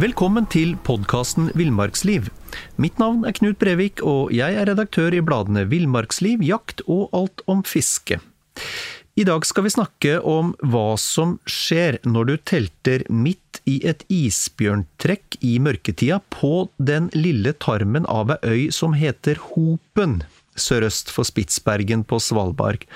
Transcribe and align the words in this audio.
Velkommen 0.00 0.46
til 0.48 0.78
podkasten 0.80 1.50
Villmarksliv. 1.58 2.30
Mitt 2.80 2.96
navn 3.02 3.26
er 3.28 3.34
Knut 3.36 3.58
Brevik, 3.60 4.00
og 4.00 4.30
jeg 4.32 4.56
er 4.56 4.70
redaktør 4.70 5.12
i 5.12 5.20
bladene 5.20 5.66
Villmarksliv, 5.68 6.40
Jakt 6.40 6.80
og 6.86 7.10
Alt 7.12 7.42
om 7.50 7.60
fiske. 7.68 8.16
I 9.20 9.26
dag 9.28 9.44
skal 9.44 9.66
vi 9.66 9.74
snakke 9.74 10.14
om 10.24 10.54
hva 10.72 10.94
som 10.96 11.36
skjer 11.44 12.00
når 12.08 12.30
du 12.30 12.34
telter 12.48 13.04
midt 13.12 13.60
i 13.68 13.76
et 13.84 14.06
isbjørntrekk 14.08 15.36
i 15.44 15.58
mørketida 15.60 16.22
på 16.32 16.70
den 16.80 17.12
lille 17.12 17.52
tarmen 17.60 18.08
av 18.08 18.32
ei 18.38 18.40
øy 18.54 18.66
som 18.72 18.96
heter 18.96 19.42
Hopen, 19.50 20.22
sørøst 20.56 21.12
for 21.12 21.28
Spitsbergen 21.28 22.08
på 22.08 22.22
Svalbard. 22.24 22.88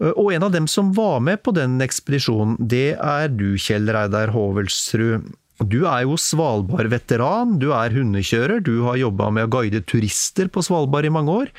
Og 0.00 0.34
en 0.34 0.44
av 0.44 0.52
dem 0.52 0.68
som 0.68 0.92
var 0.96 1.20
med 1.24 1.40
på 1.44 1.56
den 1.56 1.80
ekspedisjonen, 1.84 2.60
det 2.60 2.98
er 3.00 3.32
du, 3.32 3.54
Kjell 3.60 3.88
Reidar 3.88 4.36
Hovelsrud. 4.36 5.32
Du 5.60 5.82
er 5.84 6.06
jo 6.06 6.16
Svalbard-veteran, 6.16 7.58
du 7.60 7.68
er 7.76 7.92
hundekjører, 7.92 8.62
du 8.64 8.80
har 8.86 8.96
jobba 8.96 9.28
med 9.34 9.48
å 9.48 9.52
guide 9.58 9.82
turister 9.84 10.48
på 10.48 10.62
Svalbard 10.64 11.04
i 11.04 11.12
mange 11.12 11.34
år. 11.42 11.50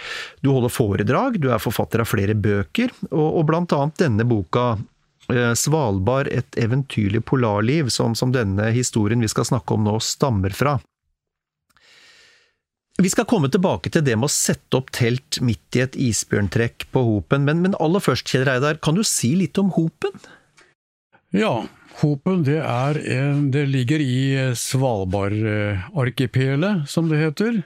Du 0.41 0.49
holder 0.49 0.73
foredrag, 0.73 1.37
du 1.41 1.51
er 1.53 1.61
forfatter 1.61 2.01
av 2.01 2.09
flere 2.09 2.33
bøker, 2.33 2.93
og, 3.11 3.27
og 3.27 3.45
blant 3.51 3.75
annet 3.77 4.01
denne 4.01 4.25
boka 4.25 4.65
eh, 5.29 5.53
Svalbard 5.53 6.31
et 6.33 6.57
eventyrlig 6.57 7.21
polarliv, 7.29 7.91
som, 7.93 8.17
som 8.17 8.33
denne 8.33 8.71
historien 8.73 9.21
vi 9.21 9.29
skal 9.29 9.45
snakke 9.51 9.77
om 9.77 9.85
nå, 9.85 9.99
stammer 10.01 10.55
fra. 10.57 10.79
Vi 13.01 13.09
skal 13.09 13.25
komme 13.29 13.49
tilbake 13.53 13.89
til 13.93 14.03
det 14.05 14.17
med 14.17 14.27
å 14.27 14.33
sette 14.33 14.77
opp 14.77 14.89
telt 14.93 15.39
midt 15.45 15.77
i 15.77 15.85
et 15.85 15.95
isbjørntrekk 16.09 16.89
på 16.93 17.05
Hopen, 17.05 17.45
men, 17.45 17.61
men 17.63 17.77
aller 17.81 18.01
først, 18.03 18.25
Kjell 18.29 18.47
Reidar, 18.49 18.81
kan 18.81 18.97
du 18.97 19.05
si 19.05 19.35
litt 19.37 19.61
om 19.61 19.71
Hopen? 19.77 20.17
Ja, 21.31 21.61
Hopen 21.99 22.45
det, 22.47 22.61
en, 22.63 23.51
det 23.51 23.65
ligger 23.69 23.99
i 23.99 24.55
Svalbardarkipelet, 24.57 26.89
som 26.89 27.09
det 27.11 27.19
heter. 27.19 27.61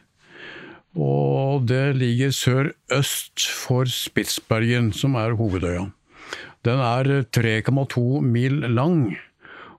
Og 0.96 1.68
det 1.68 1.96
ligger 2.00 2.32
sør-øst 2.32 3.40
for 3.52 3.86
Spitsbergen, 3.92 4.94
som 4.96 5.16
er 5.20 5.36
hovedøya. 5.38 5.92
Den 6.66 6.80
er 6.82 7.28
3,2 7.36 8.22
mil 8.26 8.64
lang, 8.74 9.18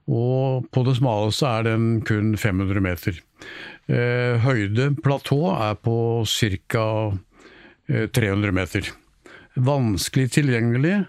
og 0.06 0.68
på 0.70 0.84
det 0.86 0.96
smaleste 1.00 1.46
er 1.50 1.62
den 1.66 1.98
kun 2.06 2.36
500 2.38 2.78
meter. 2.84 3.18
Eh, 3.88 4.38
høyde 4.44 4.94
platå 5.02 5.50
er 5.56 5.74
på 5.74 6.22
ca. 6.28 7.16
300 7.86 8.50
meter. 8.52 8.82
Vanskelig 9.56 10.30
tilgjengelig, 10.34 10.96
Eh, 11.00 11.06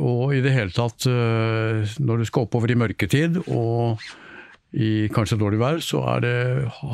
og 0.00 0.32
i 0.36 0.40
det 0.44 0.54
hele 0.54 0.72
tatt, 0.74 1.06
eh, 1.10 1.94
når 2.00 2.22
du 2.22 2.28
skal 2.28 2.46
oppover 2.46 2.72
i 2.72 2.78
mørketid 2.78 3.42
og 3.44 4.02
i 4.72 5.08
kanskje 5.12 5.36
dårlig 5.40 5.60
vær, 5.60 5.80
så 5.84 6.00
det, 6.24 6.36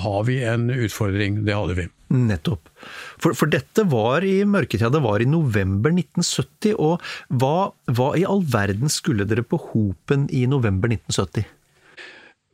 har 0.03 0.23
vi 0.27 0.41
en 0.43 0.67
utfordring. 0.75 1.43
Det 1.47 1.55
hadde 1.55 1.77
vi. 1.79 1.85
Nettopp. 2.09 2.71
For, 3.21 3.37
for, 3.39 3.51
dette 3.53 3.85
var 3.91 4.27
i 4.27 4.41
mørketida, 4.49 4.91
det 4.91 5.05
var 5.05 5.23
i 5.23 5.29
november 5.29 5.95
1970. 5.95 6.75
Og 6.75 6.99
hva, 7.39 7.71
hva 7.95 8.09
i 8.19 8.27
all 8.27 8.43
verden 8.43 8.91
skulle 8.91 9.29
dere 9.29 9.47
på 9.47 9.61
Hopen 9.71 10.27
i 10.35 10.47
november 10.51 10.91
1970? 10.91 11.47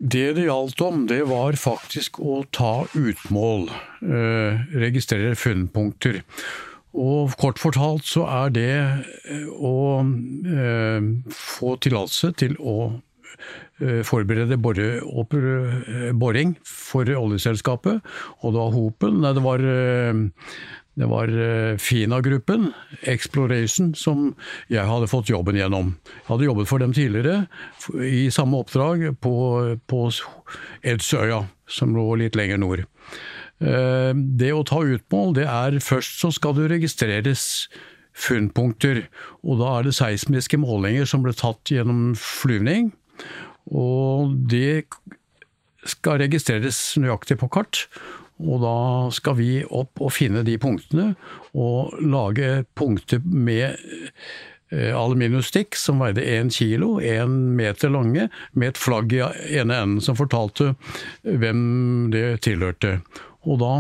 Det 0.05 0.27
det 0.36 0.44
gjaldt 0.48 0.80
om, 0.84 1.05
det 1.08 1.22
var 1.30 1.56
faktisk 1.56 2.18
å 2.20 2.42
ta 2.52 2.84
utmål. 2.98 3.68
Eh, 4.05 4.64
registrere 4.77 5.36
funnpunkter. 5.39 6.20
Og 6.94 7.34
kort 7.40 7.58
fortalt 7.58 8.06
så 8.06 8.22
er 8.30 8.54
det 8.54 8.70
eh, 8.70 9.48
å 9.50 9.98
eh, 10.04 11.08
få 11.34 11.74
tillatelse 11.82 12.30
til 12.38 12.54
å 12.62 12.76
eh, 13.82 14.00
forberede 14.06 14.58
boring 14.62 16.54
for 16.62 17.10
oljeselskapet. 17.18 18.00
Og 18.42 18.54
det 18.54 18.62
var 18.62 18.78
Hopen, 18.78 19.20
nei 19.24 19.34
det 19.34 19.42
var, 19.42 19.66
det 20.94 21.10
var 21.10 21.34
Fina-gruppen, 21.83 22.70
Exploration, 23.10 23.90
som 23.98 24.30
jeg 24.70 24.86
hadde 24.86 25.10
fått 25.10 25.34
jobben 25.34 25.58
gjennom. 25.58 25.96
Jeg 26.22 26.28
hadde 26.30 26.50
jobbet 26.52 26.70
for 26.70 26.84
dem 26.84 26.94
tidligere 26.94 27.48
i 28.06 28.28
samme 28.34 28.62
oppdrag 28.62 29.08
på, 29.18 29.34
på 29.90 30.04
Edsøya, 30.86 31.42
som 31.66 31.98
lå 31.98 32.12
litt 32.22 32.38
lenger 32.38 32.62
nord. 32.62 32.86
Eh, 33.62 34.12
det 34.14 34.52
å 34.54 34.64
ta 34.66 34.80
utmål, 34.82 35.34
det 35.38 35.46
er 35.50 35.78
først 35.84 36.22
så 36.22 36.32
skal 36.34 36.56
det 36.58 36.70
registreres 36.72 37.68
funnpunkter. 38.14 39.04
Og 39.42 39.60
da 39.62 39.78
er 39.78 39.88
det 39.88 39.96
seismiske 39.98 40.58
målinger 40.62 41.08
som 41.10 41.24
ble 41.24 41.34
tatt 41.36 41.72
gjennom 41.72 42.12
flyvning. 42.18 42.92
Og 43.74 44.34
det 44.50 44.86
skal 45.88 46.20
registreres 46.22 46.80
nøyaktig 47.00 47.38
på 47.42 47.50
kart. 47.52 47.86
Og 48.42 48.58
da 48.64 48.78
skal 49.14 49.36
vi 49.38 49.50
opp 49.62 50.00
og 50.02 50.10
finne 50.10 50.42
de 50.46 50.56
punktene, 50.58 51.12
og 51.54 51.94
lage 52.02 52.64
punkter 52.74 53.22
med 53.22 53.78
aluminiumstikk 53.78 54.50
aluminiumsstikk 54.74 55.76
som 55.78 56.00
veide 56.02 56.24
én 56.24 56.50
kilo, 56.50 56.96
én 56.98 57.54
meter 57.54 57.92
lange, 57.92 58.28
med 58.52 58.72
et 58.72 58.80
flagg 58.80 59.12
i 59.14 59.20
ene 59.60 59.76
enden 59.76 60.00
som 60.02 60.16
fortalte 60.18 60.72
hvem 61.22 62.10
det 62.10 62.40
tilhørte. 62.46 62.98
Og 63.44 63.60
da 63.60 63.74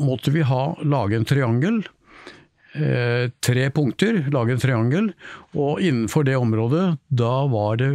måtte 0.00 0.32
vi 0.34 0.44
ha, 0.46 0.62
lage 0.82 1.18
en 1.18 1.26
triangel. 1.28 1.82
Eh, 2.72 3.30
tre 3.42 3.70
punkter, 3.74 4.22
lage 4.32 4.54
en 4.54 4.62
triangel. 4.62 5.10
Og 5.54 5.80
innenfor 5.82 6.26
det 6.26 6.38
området, 6.38 6.86
da 7.08 7.34
var 7.50 7.80
det 7.80 7.92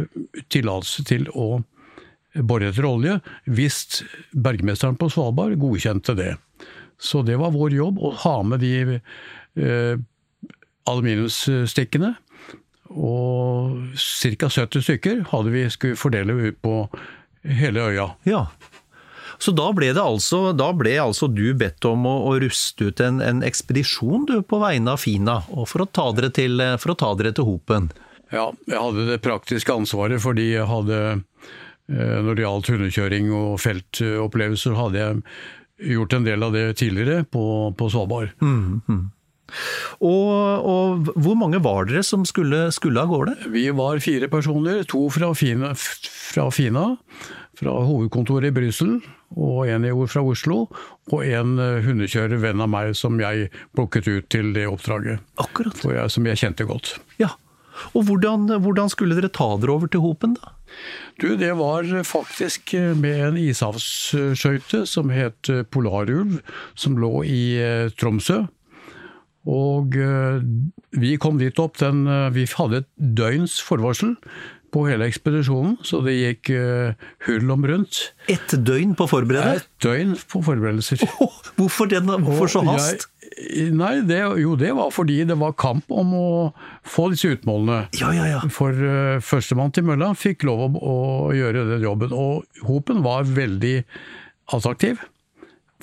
tillatelse 0.52 1.06
til 1.08 1.28
å 1.32 1.62
bore 2.44 2.68
etter 2.68 2.84
olje, 2.84 3.14
hvis 3.48 4.02
bergmesteren 4.36 4.98
på 5.00 5.08
Svalbard 5.12 5.56
godkjente 5.60 6.16
det. 6.18 6.34
Så 7.00 7.22
det 7.24 7.38
var 7.40 7.54
vår 7.54 7.76
jobb 7.76 8.00
å 8.00 8.12
ha 8.24 8.36
med 8.44 8.60
de 8.64 8.98
eh, 8.98 9.96
aluminiumsstikkene. 10.88 12.14
Og 12.96 13.96
ca. 13.96 14.48
70 14.48 14.84
stykker 14.84 15.24
hadde 15.32 15.52
vi 15.52 15.66
skulle 15.72 15.98
fordele 15.98 16.52
på 16.62 16.78
hele 17.56 17.88
øya. 17.90 18.10
Ja, 18.28 18.46
så 19.38 19.52
da 19.56 19.68
ble, 19.76 19.90
altså, 20.00 20.52
da 20.56 20.70
ble 20.76 20.96
altså 21.02 21.28
du 21.28 21.50
bedt 21.58 21.84
om 21.88 22.06
å, 22.08 22.14
å 22.30 22.36
ruste 22.42 22.90
ut 22.90 23.02
en, 23.04 23.20
en, 23.24 23.42
ekspedisjon 23.46 24.26
du, 24.30 24.36
på 24.46 24.60
vegne 24.62 24.94
av 24.94 25.02
Fina, 25.02 25.40
og 25.52 25.68
for 25.72 25.84
å 25.84 25.88
ta 25.90 26.08
dere 26.16 26.32
til, 26.34 26.62
til 26.62 27.48
Hopen? 27.48 27.90
Ja, 28.34 28.48
jeg 28.66 28.80
hadde 28.80 29.06
det 29.10 29.22
praktiske 29.22 29.74
ansvaret 29.74 30.22
fordi 30.22 30.48
jeg 30.56 30.66
hadde 30.66 30.96
eh, 31.14 32.16
Når 32.26 32.32
det 32.34 32.42
gjaldt 32.42 32.70
hundekjøring 32.72 33.28
og 33.36 33.52
feltopplevelser, 33.62 34.74
hadde 34.74 35.02
jeg 35.02 35.92
gjort 35.94 36.16
en 36.16 36.26
del 36.26 36.42
av 36.42 36.56
det 36.56 36.64
tidligere 36.80 37.26
på, 37.28 37.44
på 37.76 37.90
Svalbard. 37.92 38.32
Mm, 38.40 38.80
mm. 38.88 39.04
Og, 40.02 40.66
og, 40.66 41.10
hvor 41.22 41.36
mange 41.38 41.60
var 41.62 41.86
dere 41.86 42.02
som 42.06 42.24
skulle, 42.26 42.66
skulle 42.74 43.02
av 43.02 43.12
gårde? 43.12 43.36
Vi 43.54 43.68
var 43.76 44.02
fire 44.02 44.28
personer. 44.32 44.82
To 44.90 45.06
fra 45.12 45.32
Fina, 45.38 45.72
fra, 45.76 46.48
Fina, 46.54 46.88
fra 47.56 47.72
hovedkontoret 47.86 48.50
i 48.50 48.54
Brussel, 48.54 48.98
og 49.36 49.66
en 49.70 49.86
fra 50.10 50.22
Oslo, 50.22 50.66
og 51.12 51.24
en 51.24 51.56
eh, 51.62 51.80
hundekjører, 51.86 52.38
venn 52.42 52.62
av 52.62 52.70
meg, 52.72 52.94
som 52.98 53.18
jeg 53.20 53.50
plukket 53.76 54.08
ut 54.08 54.28
til 54.32 54.52
det 54.56 54.66
oppdraget. 54.70 55.24
Akkurat. 55.42 55.82
Jeg, 55.84 56.12
som 56.12 56.28
jeg 56.28 56.40
kjente 56.42 56.68
godt. 56.68 56.96
Ja. 57.22 57.34
Og 57.92 58.06
hvordan, 58.08 58.48
hvordan, 58.64 58.88
skulle 58.88 59.16
dere 59.18 59.28
ta 59.28 59.50
dere 59.60 59.74
over 59.74 59.90
til 59.92 60.00
Hopen, 60.00 60.36
da? 60.38 60.54
Du, 61.20 61.28
det 61.38 61.52
var 61.58 61.86
faktisk 62.04 62.72
med 62.98 63.20
en 63.28 63.36
ishavsskøyte 63.40 64.82
som 64.88 65.12
het 65.14 65.50
Polarulv, 65.70 66.40
som 66.74 66.96
lå 67.00 67.20
i 67.28 67.42
eh, 67.62 67.92
Tromsø. 67.96 68.44
Og 69.46 69.94
eh, 70.00 70.40
vi 70.96 71.14
kom 71.22 71.38
dit 71.38 71.60
opp, 71.62 71.78
den, 71.82 72.04
vi 72.34 72.48
hadde 72.56 72.82
et 72.82 72.90
døgns 72.96 73.60
forvarsel 73.62 74.16
på 74.74 74.84
hele 74.88 75.06
ekspedisjonen, 75.10 75.76
så 75.86 76.00
det 76.04 76.14
gikk 76.16 76.50
uh, 76.54 77.08
hull 77.26 77.52
om 77.54 77.66
rundt. 77.68 78.00
Et 78.32 78.54
døgn 78.66 78.94
på 78.98 79.06
forberedelser? 79.10 79.64
Et 79.64 79.86
døgn 79.86 80.14
på 80.32 80.42
forberedelser. 80.46 81.04
Oh, 81.22 81.36
hvorfor, 81.58 81.90
den, 81.90 82.10
hvorfor 82.26 82.50
så 82.50 82.62
hast? 82.66 83.06
Jeg, 83.36 83.72
nei, 83.76 83.98
det, 84.06 84.20
jo 84.42 84.54
det 84.58 84.70
var 84.76 84.92
fordi 84.94 85.18
det 85.28 85.36
var 85.40 85.56
kamp 85.58 85.90
om 85.92 86.14
å 86.16 86.28
få 86.86 87.08
disse 87.12 87.34
utmålene. 87.36 87.82
Ja, 88.00 88.12
ja, 88.16 88.28
ja. 88.36 88.44
For 88.52 88.74
uh, 88.74 89.18
førstemann 89.24 89.74
til 89.76 89.86
mølla 89.88 90.12
fikk 90.18 90.46
lov 90.48 90.64
å, 90.68 90.70
å 90.86 91.34
gjøre 91.36 91.66
den 91.72 91.84
jobben. 91.86 92.14
Og 92.16 92.66
Hopen 92.68 93.04
var 93.06 93.28
veldig 93.28 93.76
attraktiv. 94.54 95.02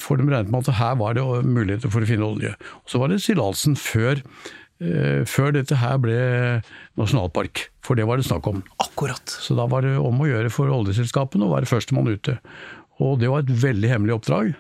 For 0.02 0.18
de 0.18 0.26
regnet 0.26 0.50
med 0.50 0.66
at 0.66 0.80
her 0.80 0.98
var 0.98 1.14
det 1.18 1.24
muligheter 1.46 1.92
for 1.94 2.02
å 2.02 2.10
finne 2.10 2.26
olje. 2.26 2.56
Og 2.82 2.90
så 2.90 3.02
var 3.02 3.12
det 3.12 3.22
tillatelsen 3.22 3.78
før 3.78 4.24
før 5.30 5.54
dette 5.56 5.78
her 5.80 6.00
ble 6.02 6.18
nasjonalpark. 7.00 7.68
For 7.84 8.00
det 8.00 8.08
var 8.08 8.20
det 8.20 8.28
snakk 8.28 8.48
om. 8.50 8.62
Akkurat. 8.84 9.24
Så 9.28 9.56
da 9.58 9.68
var 9.72 9.86
det 9.86 9.96
om 10.00 10.22
å 10.24 10.30
gjøre 10.30 10.52
for 10.54 10.72
oljeselskapene 10.72 11.48
å 11.48 11.54
være 11.54 11.70
førstemann 11.70 12.12
ute. 12.12 12.38
Og 13.04 13.18
det 13.22 13.32
var 13.32 13.44
et 13.44 13.56
veldig 13.64 13.92
hemmelig 13.92 14.18
oppdrag. 14.18 14.54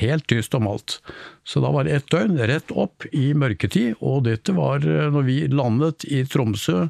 Helt 0.00 0.26
tyst 0.26 0.54
om 0.58 0.66
alt. 0.66 0.98
Så 1.46 1.62
da 1.62 1.70
var 1.74 1.86
det 1.86 1.94
ett 1.94 2.08
døgn 2.10 2.40
rett 2.50 2.72
opp 2.74 3.06
i 3.14 3.30
mørketid, 3.38 4.00
og 4.02 4.24
dette 4.26 4.54
var 4.56 4.82
eh, 4.82 5.06
når 5.14 5.26
vi 5.28 5.36
landet 5.52 6.06
i 6.10 6.24
Tromsø. 6.26 6.88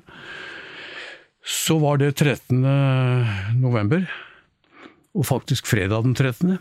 Så 1.46 1.76
var 1.82 2.00
det 2.00 2.16
13. 2.16 2.62
november. 3.60 4.08
og 5.16 5.24
faktisk 5.24 5.66
fredag 5.66 6.02
den 6.04 6.14
13. 6.14 6.58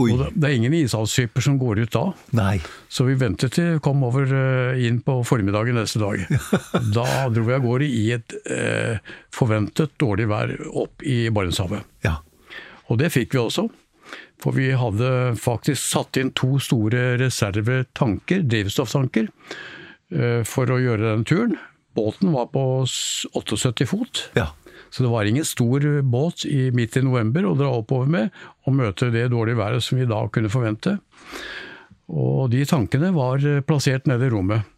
Oi. 0.00 0.08
Og 0.10 0.24
det, 0.34 0.48
er 0.48 0.56
ingen 0.56 0.74
ishavsskipper 0.74 1.44
som 1.44 1.58
går 1.60 1.84
ut 1.84 1.94
da. 1.94 2.04
Nei. 2.36 2.56
Så 2.90 3.06
vi 3.08 3.16
ventet 3.20 3.54
til 3.58 3.78
kom 3.84 4.02
over 4.06 4.26
eh, 4.26 4.82
inn 4.88 5.00
på 5.04 5.20
formiddagen 5.26 5.78
neste 5.78 6.02
dag. 6.02 6.24
Da 6.96 7.06
dro 7.32 7.46
vi 7.46 7.56
av 7.56 7.64
gårde 7.64 7.88
i 7.88 8.04
et 8.16 8.36
eh, 8.50 8.98
forventet 9.34 9.94
dårlig 10.00 10.28
vær 10.30 10.54
opp 10.84 11.04
i 11.06 11.24
Barentshavet. 11.34 11.86
Ja. 12.06 12.18
Og 12.90 13.00
det 13.00 13.12
fikk 13.14 13.36
vi 13.36 13.42
også. 13.44 13.68
For 14.42 14.56
vi 14.56 14.72
hadde 14.76 15.10
faktisk 15.40 15.80
satt 15.80 16.18
inn 16.20 16.34
to 16.36 16.58
store 16.62 17.14
reservetanker, 17.20 18.42
drivstofftanker, 18.50 19.30
eh, 20.12 20.42
for 20.48 20.70
å 20.70 20.80
gjøre 20.82 21.14
den 21.14 21.24
turen. 21.28 21.56
Båten 21.94 22.34
var 22.34 22.50
på 22.52 22.84
78 22.84 23.86
fot. 23.86 24.26
Ja. 24.34 24.50
Så 24.94 25.02
det 25.02 25.10
var 25.10 25.26
ingen 25.26 25.44
stor 25.44 26.02
båt 26.02 26.44
i, 26.46 26.70
midt 26.70 26.96
i 26.96 27.02
november 27.02 27.48
å 27.48 27.56
dra 27.58 27.72
oppover 27.80 28.06
med 28.06 28.36
og 28.62 28.76
møte 28.78 29.10
det 29.10 29.26
dårlige 29.32 29.58
været 29.58 29.82
som 29.82 29.98
vi 29.98 30.06
da 30.06 30.20
kunne 30.30 30.52
forvente. 30.52 31.00
Og 32.14 32.52
de 32.52 32.60
tankene 32.68 33.10
var 33.16 33.42
eh, 33.42 33.62
plassert 33.66 34.06
nede 34.06 34.28
i 34.28 34.30
rommet. 34.30 34.70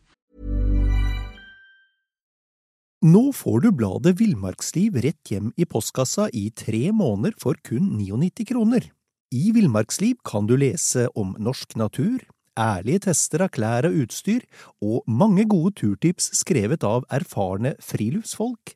Nå 3.04 3.26
får 3.36 3.66
du 3.66 3.68
bladet 3.76 4.14
Villmarksliv 4.16 4.96
rett 5.04 5.30
hjem 5.30 5.50
i 5.60 5.66
postkassa 5.68 6.30
i 6.32 6.48
tre 6.56 6.88
måneder 6.96 7.36
for 7.38 7.60
kun 7.66 7.92
99 7.98 8.48
kroner. 8.48 8.88
I 9.36 9.50
Villmarksliv 9.52 10.16
kan 10.24 10.48
du 10.48 10.56
lese 10.56 11.10
om 11.12 11.36
norsk 11.36 11.76
natur, 11.76 12.24
ærlige 12.56 13.04
tester 13.10 13.44
av 13.44 13.52
klær 13.52 13.90
og 13.90 14.00
utstyr, 14.06 14.48
og 14.80 15.04
mange 15.04 15.44
gode 15.44 15.76
turtips 15.82 16.32
skrevet 16.40 16.88
av 16.88 17.04
erfarne 17.12 17.76
friluftsfolk, 17.84 18.75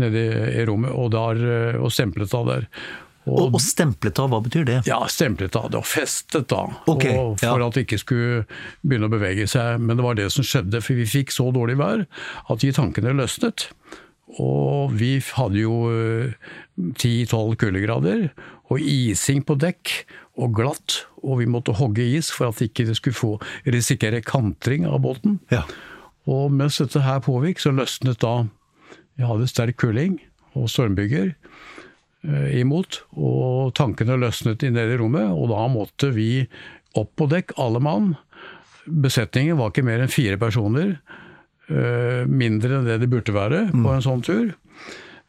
Nede 0.00 0.22
i 0.52 0.64
rommet, 0.68 0.94
og, 0.94 1.10
der, 1.14 1.42
eh, 1.42 1.80
og 1.80 1.92
stemplet 1.94 2.34
av 2.36 2.48
der. 2.50 2.70
Og, 3.26 3.56
og 3.56 3.62
stemplet 3.62 4.20
av, 4.22 4.30
hva 4.30 4.38
betyr 4.44 4.66
det? 4.68 4.76
Ja, 4.86 5.00
stemplet 5.10 5.56
av 5.58 5.70
det, 5.72 5.80
og 5.80 5.88
festet 5.88 6.46
da. 6.52 6.62
Ok, 6.86 7.08
og 7.10 7.40
for 7.42 7.58
ja. 7.58 7.66
at 7.66 7.74
det 7.74 7.86
ikke 7.86 7.98
skulle 7.98 8.44
begynne 8.86 9.08
å 9.08 9.14
bevege 9.16 9.48
seg. 9.50 9.82
Men 9.82 9.98
det 9.98 10.06
var 10.06 10.18
det 10.18 10.28
som 10.34 10.46
skjedde, 10.46 10.82
for 10.84 10.98
vi 10.98 11.08
fikk 11.10 11.34
så 11.34 11.48
dårlig 11.54 11.78
vær 11.80 12.04
at 12.06 12.62
de 12.62 12.70
tankene 12.76 13.16
løsnet. 13.18 13.66
Og 14.42 14.94
vi 14.98 15.16
hadde 15.34 15.58
jo 15.58 15.80
eh, 15.90 16.38
10-12 16.78 17.58
kuldegrader, 17.62 18.28
og 18.70 18.82
ising 18.82 19.42
på 19.46 19.58
dekk, 19.58 19.96
og 20.36 20.54
glatt. 20.54 21.00
Og 21.24 21.40
vi 21.40 21.50
måtte 21.50 21.74
hogge 21.78 22.04
is 22.04 22.30
for 22.34 22.50
at 22.50 22.62
ikke 22.62 22.86
det 22.86 22.98
skulle 22.98 23.18
få 23.18 23.32
risikere 23.66 24.22
kantring 24.22 24.86
av 24.86 25.00
båten. 25.02 25.40
Ja. 25.50 25.64
Og 26.30 26.50
mens 26.54 26.78
dette 26.82 27.02
her 27.06 27.22
pågikk, 27.24 27.62
så 27.62 27.72
løsnet 27.74 28.20
da 28.22 28.44
Jeg 29.16 29.28
hadde 29.30 29.48
sterk 29.50 29.78
kuling 29.80 30.18
og 30.56 30.68
stormbyger 30.72 31.32
eh, 31.32 32.48
imot, 32.60 33.02
og 33.16 33.72
tankene 33.76 34.18
løsnet 34.20 34.64
inn 34.66 34.76
nede 34.76 34.96
i 34.96 35.00
rommet, 35.00 35.28
og 35.32 35.50
da 35.52 35.66
måtte 35.72 36.12
vi 36.16 36.46
opp 36.96 37.12
på 37.18 37.28
dekk, 37.32 37.56
alle 37.60 37.80
mann. 37.84 38.14
Besetningen 38.86 39.58
var 39.60 39.72
ikke 39.72 39.84
mer 39.86 40.04
enn 40.04 40.12
fire 40.12 40.38
personer, 40.40 40.96
eh, 41.68 42.22
mindre 42.28 42.78
enn 42.78 42.88
det 42.88 43.00
det 43.02 43.10
burde 43.12 43.36
være 43.36 43.66
på 43.74 43.92
en 43.92 44.04
sånn 44.04 44.24
tur. 44.24 44.54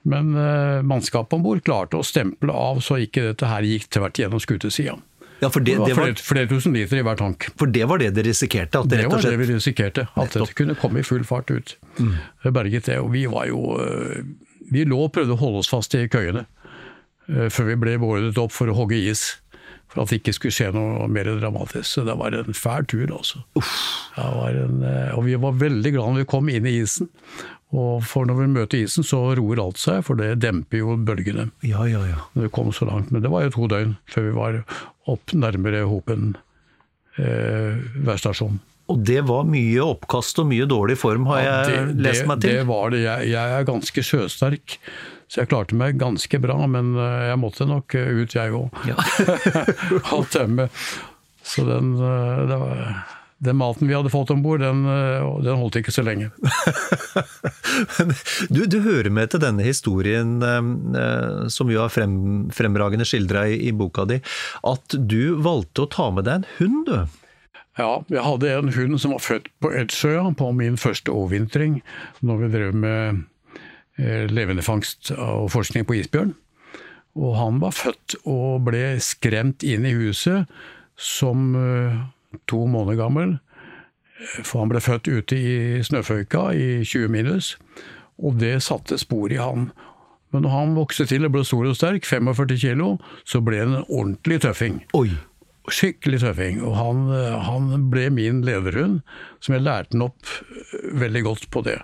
Men 0.07 0.31
eh, 0.39 0.85
mannskapet 0.87 1.35
om 1.35 1.43
bord 1.43 1.63
klarte 1.67 1.99
å 1.99 2.05
stemple 2.05 2.53
av 2.55 2.79
så 2.85 2.99
ikke 3.03 3.31
dette 3.31 3.49
her 3.49 3.67
gikk 3.67 3.89
tvert 3.91 4.19
gjennom 4.21 4.43
skutesida. 4.43 4.95
Ja, 5.41 5.49
for 5.49 5.59
det, 5.59 5.77
Det 5.77 5.85
det, 5.85 5.95
var 5.95 6.03
flere, 6.03 6.15
flere 6.15 6.49
tusen 6.49 6.73
liter 6.73 6.97
i 6.97 7.05
hver 7.05 7.17
tank. 7.19 7.49
for 7.57 7.69
det 7.69 7.85
var 7.89 8.01
det 8.01 8.13
dere 8.15 8.29
risikerte? 8.29 8.79
At 8.79 8.89
det, 8.89 8.97
Det 8.97 9.05
rett 9.05 9.13
og 9.13 9.17
var 9.17 9.31
det 9.31 9.39
vi 9.39 9.49
risikerte, 9.53 10.07
at 10.15 10.33
dette 10.33 10.45
det 10.45 10.57
kunne 10.57 10.75
komme 10.75 10.99
i 10.99 11.03
full 11.03 11.23
fart 11.23 11.51
ut. 11.51 11.77
Mm. 11.99 12.13
berget 12.53 12.85
det, 12.85 12.99
og 12.99 13.11
vi 13.13 13.25
var 13.25 13.47
jo 13.47 13.79
øh, 13.81 14.23
Vi 14.71 14.83
lå 14.83 14.97
og 14.99 15.13
prøvde 15.13 15.33
å 15.33 15.39
holde 15.39 15.59
oss 15.63 15.69
fast 15.69 15.95
i 15.95 16.07
køyene 16.07 16.45
øh, 17.29 17.49
før 17.49 17.69
vi 17.69 17.75
ble 17.75 17.97
beordret 17.97 18.37
opp 18.37 18.51
for 18.51 18.67
å 18.67 18.75
hogge 18.75 18.97
is. 18.97 19.39
For 19.87 20.03
at 20.03 20.09
det 20.09 20.19
ikke 20.19 20.33
skulle 20.35 20.51
skje 20.51 20.73
noe 20.75 21.07
mer 21.07 21.29
dramatisk. 21.39 21.87
Så 21.87 22.03
det 22.03 22.17
var 22.19 22.35
en 22.35 22.53
fæl 22.53 22.85
tur, 22.85 23.07
altså. 23.07 23.39
Det 23.55 24.25
var 24.35 24.57
en, 24.59 24.81
og 25.15 25.23
vi 25.23 25.37
var 25.39 25.55
veldig 25.55 25.93
glad 25.95 26.11
når 26.11 26.25
vi 26.25 26.31
kom 26.33 26.49
inn 26.51 26.67
i 26.67 26.81
isen. 26.81 27.07
Og 27.75 28.03
for 28.07 28.27
når 28.27 28.37
vi 28.39 28.47
møter 28.51 28.83
isen, 28.85 29.03
så 29.03 29.19
roer 29.35 29.59
alt 29.59 29.79
seg, 29.81 29.99
for 30.07 30.19
det 30.19 30.37
demper 30.39 30.79
jo 30.79 30.95
bølgene. 31.07 31.49
Ja, 31.67 31.83
ja, 31.89 32.03
ja. 32.07 32.21
Når 32.35 32.47
vi 32.47 32.51
kom 32.55 32.71
så 32.75 32.87
langt. 32.87 33.11
Men 33.11 33.23
det 33.25 33.31
var 33.31 33.43
jo 33.43 33.55
to 33.57 33.67
døgn 33.71 33.97
før 34.11 34.27
vi 34.29 34.35
var 34.37 34.59
opp 35.07 35.33
nærmere 35.37 35.85
Hopen 35.89 36.33
eh, 37.17 37.77
værstasjon. 38.07 38.59
Og 38.87 39.01
det 39.03 39.19
var 39.27 39.43
mye 39.43 39.83
oppkast 39.83 40.39
og 40.39 40.47
mye 40.47 40.63
dårlig 40.69 40.95
form, 41.01 41.25
har 41.27 41.41
Ja, 41.43 41.55
jeg 41.67 41.95
lest 41.99 42.27
meg 42.29 42.39
til. 42.43 42.53
det 42.55 42.67
var 42.69 42.93
det. 42.93 43.01
Jeg, 43.03 43.29
jeg 43.33 43.55
er 43.57 43.67
ganske 43.67 44.03
sjøsterk, 44.09 44.77
så 45.27 45.41
jeg 45.41 45.49
klarte 45.51 45.75
meg 45.75 45.97
ganske 45.99 46.39
bra. 46.39 46.55
Men 46.71 46.93
eh, 46.95 47.25
jeg 47.33 47.41
måtte 47.41 47.67
nok 47.67 47.97
eh, 47.99 48.13
ut, 48.23 48.35
jeg 48.37 48.55
òg. 48.55 48.79
Ja. 48.87 48.95
Tømme. 50.37 50.69
Så 51.47 51.65
den, 51.67 51.93
eh, 51.99 52.39
det 52.47 52.59
var, 52.63 52.79
den 53.37 53.57
maten 53.59 53.87
vi 53.87 53.93
hadde 53.93 54.09
fått 54.09 54.31
om 54.33 54.41
bord, 54.41 54.63
den, 54.63 54.85
eh, 54.89 55.25
den 55.45 55.59
holdt 55.61 55.77
ikke 55.81 55.93
så 55.93 56.05
lenge. 56.05 56.31
Du, 58.49 58.63
du 58.65 58.79
hører 58.81 59.11
med 59.13 59.29
til 59.29 59.41
denne 59.43 59.61
historien, 59.65 60.37
eh, 60.41 61.43
som 61.53 61.69
jo 61.69 61.83
er 61.83 61.93
frem, 61.93 62.15
fremragende 62.55 63.05
skildra 63.05 63.45
i, 63.51 63.59
i 63.69 63.73
boka 63.75 64.07
di, 64.09 64.17
at 64.65 64.97
du 64.97 65.37
valgte 65.45 65.85
å 65.85 65.91
ta 65.93 66.09
med 66.15 66.25
deg 66.25 66.41
en 66.41 66.47
hund, 66.57 66.89
du. 66.89 67.23
Ja, 67.77 67.91
jeg 68.09 68.25
hadde 68.25 68.53
en 68.55 68.73
hund 68.73 68.97
som 69.01 69.13
var 69.13 69.21
født 69.21 69.51
på 69.61 69.69
Edsøya, 69.77 70.23
på 70.37 70.49
min 70.57 70.79
første 70.81 71.13
overvintring, 71.13 71.83
når 72.25 72.41
vi 72.41 72.51
drev 72.55 72.81
med 72.81 73.21
eh, 74.01 74.25
levendefangst 74.31 75.13
og 75.13 75.51
forskning 75.53 75.85
på 75.85 75.99
isbjørn. 75.99 76.33
Og 77.17 77.37
han 77.37 77.61
var 77.61 77.77
født 77.77 78.17
og 78.25 78.65
ble 78.65 78.97
skremt 79.01 79.65
inn 79.65 79.85
i 79.85 79.93
huset 79.97 80.49
som 80.97 81.53
eh, 81.57 82.01
to 82.47 82.65
måneder 82.69 83.01
gammel. 83.03 83.37
For 84.41 84.63
han 84.63 84.71
ble 84.71 84.81
født 84.81 85.09
ute 85.09 85.37
i 85.37 85.83
snøføyka 85.85 86.49
i 86.57 86.69
20 86.81 87.11
minus, 87.13 87.53
og 88.17 88.39
det 88.41 88.57
satte 88.65 88.97
spor 88.97 89.33
i 89.33 89.39
han. 89.41 89.69
Men 90.33 90.43
når 90.43 90.53
han 90.55 90.75
vokste 90.75 91.05
til 91.07 91.27
og 91.27 91.35
ble 91.35 91.45
stor 91.47 91.69
og 91.69 91.77
sterk, 91.77 92.07
45 92.07 92.59
kilo, 92.59 92.95
så 93.27 93.41
ble 93.45 93.61
han 93.61 93.75
en 93.79 93.87
ordentlig 93.87 94.41
tøffing. 94.43 94.81
Oi! 94.97 95.09
Skikkelig 95.67 96.21
tøffing. 96.23 96.61
Og 96.63 96.75
han, 96.79 97.07
han 97.43 97.87
ble 97.91 98.07
min 98.15 98.41
lederhund, 98.47 99.01
som 99.43 99.57
jeg 99.57 99.65
lærte 99.67 99.95
han 99.95 100.07
opp 100.07 100.31
veldig 100.97 101.23
godt 101.27 101.49
på 101.53 101.63
det. 101.67 101.77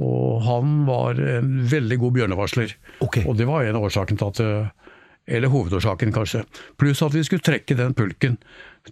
Og 0.00 0.42
han 0.46 0.80
var 0.88 1.18
en 1.18 1.52
veldig 1.70 1.98
god 2.02 2.16
bjørnevarsler. 2.16 2.74
Okay. 3.04 3.26
Og 3.30 3.38
det 3.38 3.46
var 3.50 3.66
en 3.66 3.78
av 3.78 3.86
årsakene 3.86 4.18
til 4.18 4.32
at 4.32 4.80
Eller 5.26 5.48
hovedårsaken, 5.48 6.12
kanskje. 6.12 6.42
Pluss 6.76 7.00
at 7.02 7.14
vi 7.14 7.22
skulle 7.24 7.40
trekke 7.40 7.76
den 7.78 7.94
pulken. 7.96 8.36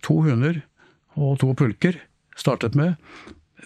To 0.00 0.22
hunder 0.24 0.62
og 1.16 1.38
to 1.42 1.52
pulker 1.58 1.98
startet 2.38 2.76
med. 2.78 2.96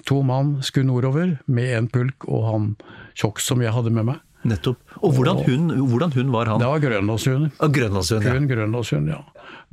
To 0.06 0.20
mann 0.26 0.58
skulle 0.66 0.90
nordover 0.90 1.38
med 1.46 1.72
en 1.76 1.90
pulk 1.92 2.26
og 2.28 2.46
han 2.50 2.72
tjokk 3.16 3.40
som 3.40 3.62
jeg 3.64 3.74
hadde 3.74 3.92
med 3.94 4.10
meg. 4.10 4.22
Nettopp. 4.46 4.78
Og 5.02 5.16
hvordan 5.16 5.40
hun, 5.46 5.70
hvordan 5.90 6.12
hun 6.14 6.32
var 6.34 6.50
han? 6.50 6.60
Det 6.62 6.68
var 6.70 6.82
grønlandshunder. 6.82 7.54
Ah, 7.58 7.70
Grønlandshund, 7.72 8.26
ja. 8.26 8.34
Kun 8.36 8.46
grønlandshund, 8.50 9.08
ja. 9.10 9.22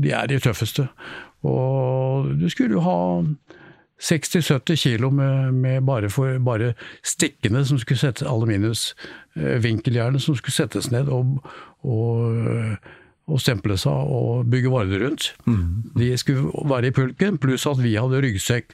De 0.01 0.13
er 0.15 0.31
de 0.31 0.39
tøffeste. 0.41 0.87
Og 1.45 2.31
du 2.39 2.47
skulle 2.49 2.79
jo 2.79 2.81
ha 2.85 2.97
60-70 4.01 4.75
kilo 4.75 5.09
med, 5.13 5.53
med 5.53 5.85
bare, 5.85 6.09
for, 6.09 6.39
bare 6.43 6.73
stikkene 7.05 7.65
som 7.65 7.79
skulle 7.79 7.99
settes, 7.99 8.27
aluminiumsvinkeljernet 8.27 10.23
som 10.23 10.35
skulle 10.39 10.55
settes 10.55 10.89
ned 10.91 11.11
og, 11.11 11.37
og, 11.83 12.75
og 13.31 13.39
stemple 13.39 13.77
seg 13.79 14.09
og 14.11 14.49
bygge 14.51 14.71
varer 14.73 15.05
rundt. 15.05 15.29
De 15.95 16.09
skulle 16.19 16.49
være 16.67 16.89
i 16.91 16.95
pulken, 16.95 17.37
pluss 17.39 17.63
at 17.69 17.79
vi 17.79 17.95
hadde 17.95 18.19
ryggsekk 18.25 18.73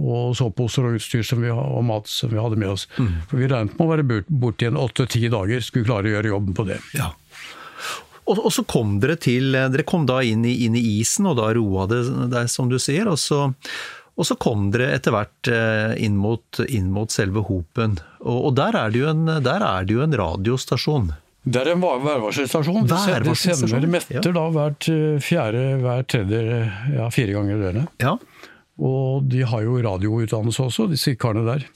og 0.00 0.36
soveposer 0.38 0.86
og 0.86 0.96
utstyr 1.00 1.24
som 1.26 1.42
vi, 1.42 1.50
og 1.50 1.82
mat 1.84 2.06
som 2.08 2.30
vi 2.32 2.38
hadde 2.40 2.56
med 2.60 2.70
oss. 2.72 2.86
For 3.28 3.36
vi 3.40 3.48
regnet 3.50 3.74
med 3.76 3.84
å 3.84 3.90
være 3.90 4.06
bort- 4.06 4.30
borte 4.30 4.64
igjen 4.64 4.78
åtte-ti 4.80 5.26
dager, 5.32 5.60
skulle 5.66 5.88
klare 5.88 6.08
å 6.08 6.14
gjøre 6.14 6.32
jobben 6.32 6.56
på 6.56 6.64
det. 6.68 6.78
Ja. 6.96 7.10
Og, 8.30 8.38
og, 8.38 8.50
så 8.54 8.62
kom 8.68 9.00
dere 9.02 9.16
til 9.18 9.50
Dere 9.52 9.82
kom 9.88 10.04
da 10.06 10.20
inn 10.22 10.44
i, 10.46 10.60
inn 10.64 10.76
i 10.78 10.84
isen, 11.00 11.26
og 11.26 11.40
da 11.40 11.48
roa 11.56 11.88
det 11.90 12.04
deg, 12.30 12.46
som 12.52 12.70
du 12.70 12.78
sier. 12.78 13.08
Og 13.10 13.18
så, 13.18 13.48
og 14.14 14.28
så 14.28 14.36
kom 14.38 14.68
dere 14.70 14.92
etter 14.94 15.14
hvert 15.16 15.50
eh, 15.50 15.96
inn 16.06 16.16
mot, 16.20 16.62
inn 16.68 16.92
mot 16.94 17.10
selve 17.10 17.42
Hopen. 17.48 17.98
Og, 18.22 18.38
og 18.50 18.54
der, 18.60 18.78
er 18.78 18.94
en, 19.10 19.26
der 19.42 19.66
er 19.66 19.84
det 19.88 19.98
jo 19.98 20.04
en 20.06 20.14
radiostasjon. 20.22 21.10
Det 21.42 21.62
er 21.62 21.72
en 21.72 21.80
værvarselstasjon. 21.80 22.86
De 22.90 23.34
sender 23.38 23.86
metter 23.88 24.32
da 24.36 24.46
hvert 24.52 24.88
fjerde, 25.24 25.62
hver 25.80 26.04
tredje, 26.04 26.42
ja, 26.96 27.08
fire 27.14 27.36
ganger 27.38 27.56
i 27.56 27.62
døgnet. 27.64 27.94
Ja. 28.02 28.16
Og 28.80 29.28
de 29.28 29.42
har 29.44 29.64
jo 29.64 29.76
radioutdannelse 29.84 30.64
også, 30.68 30.88
disse 30.90 31.14
karene 31.20 31.44
der. 31.48 31.66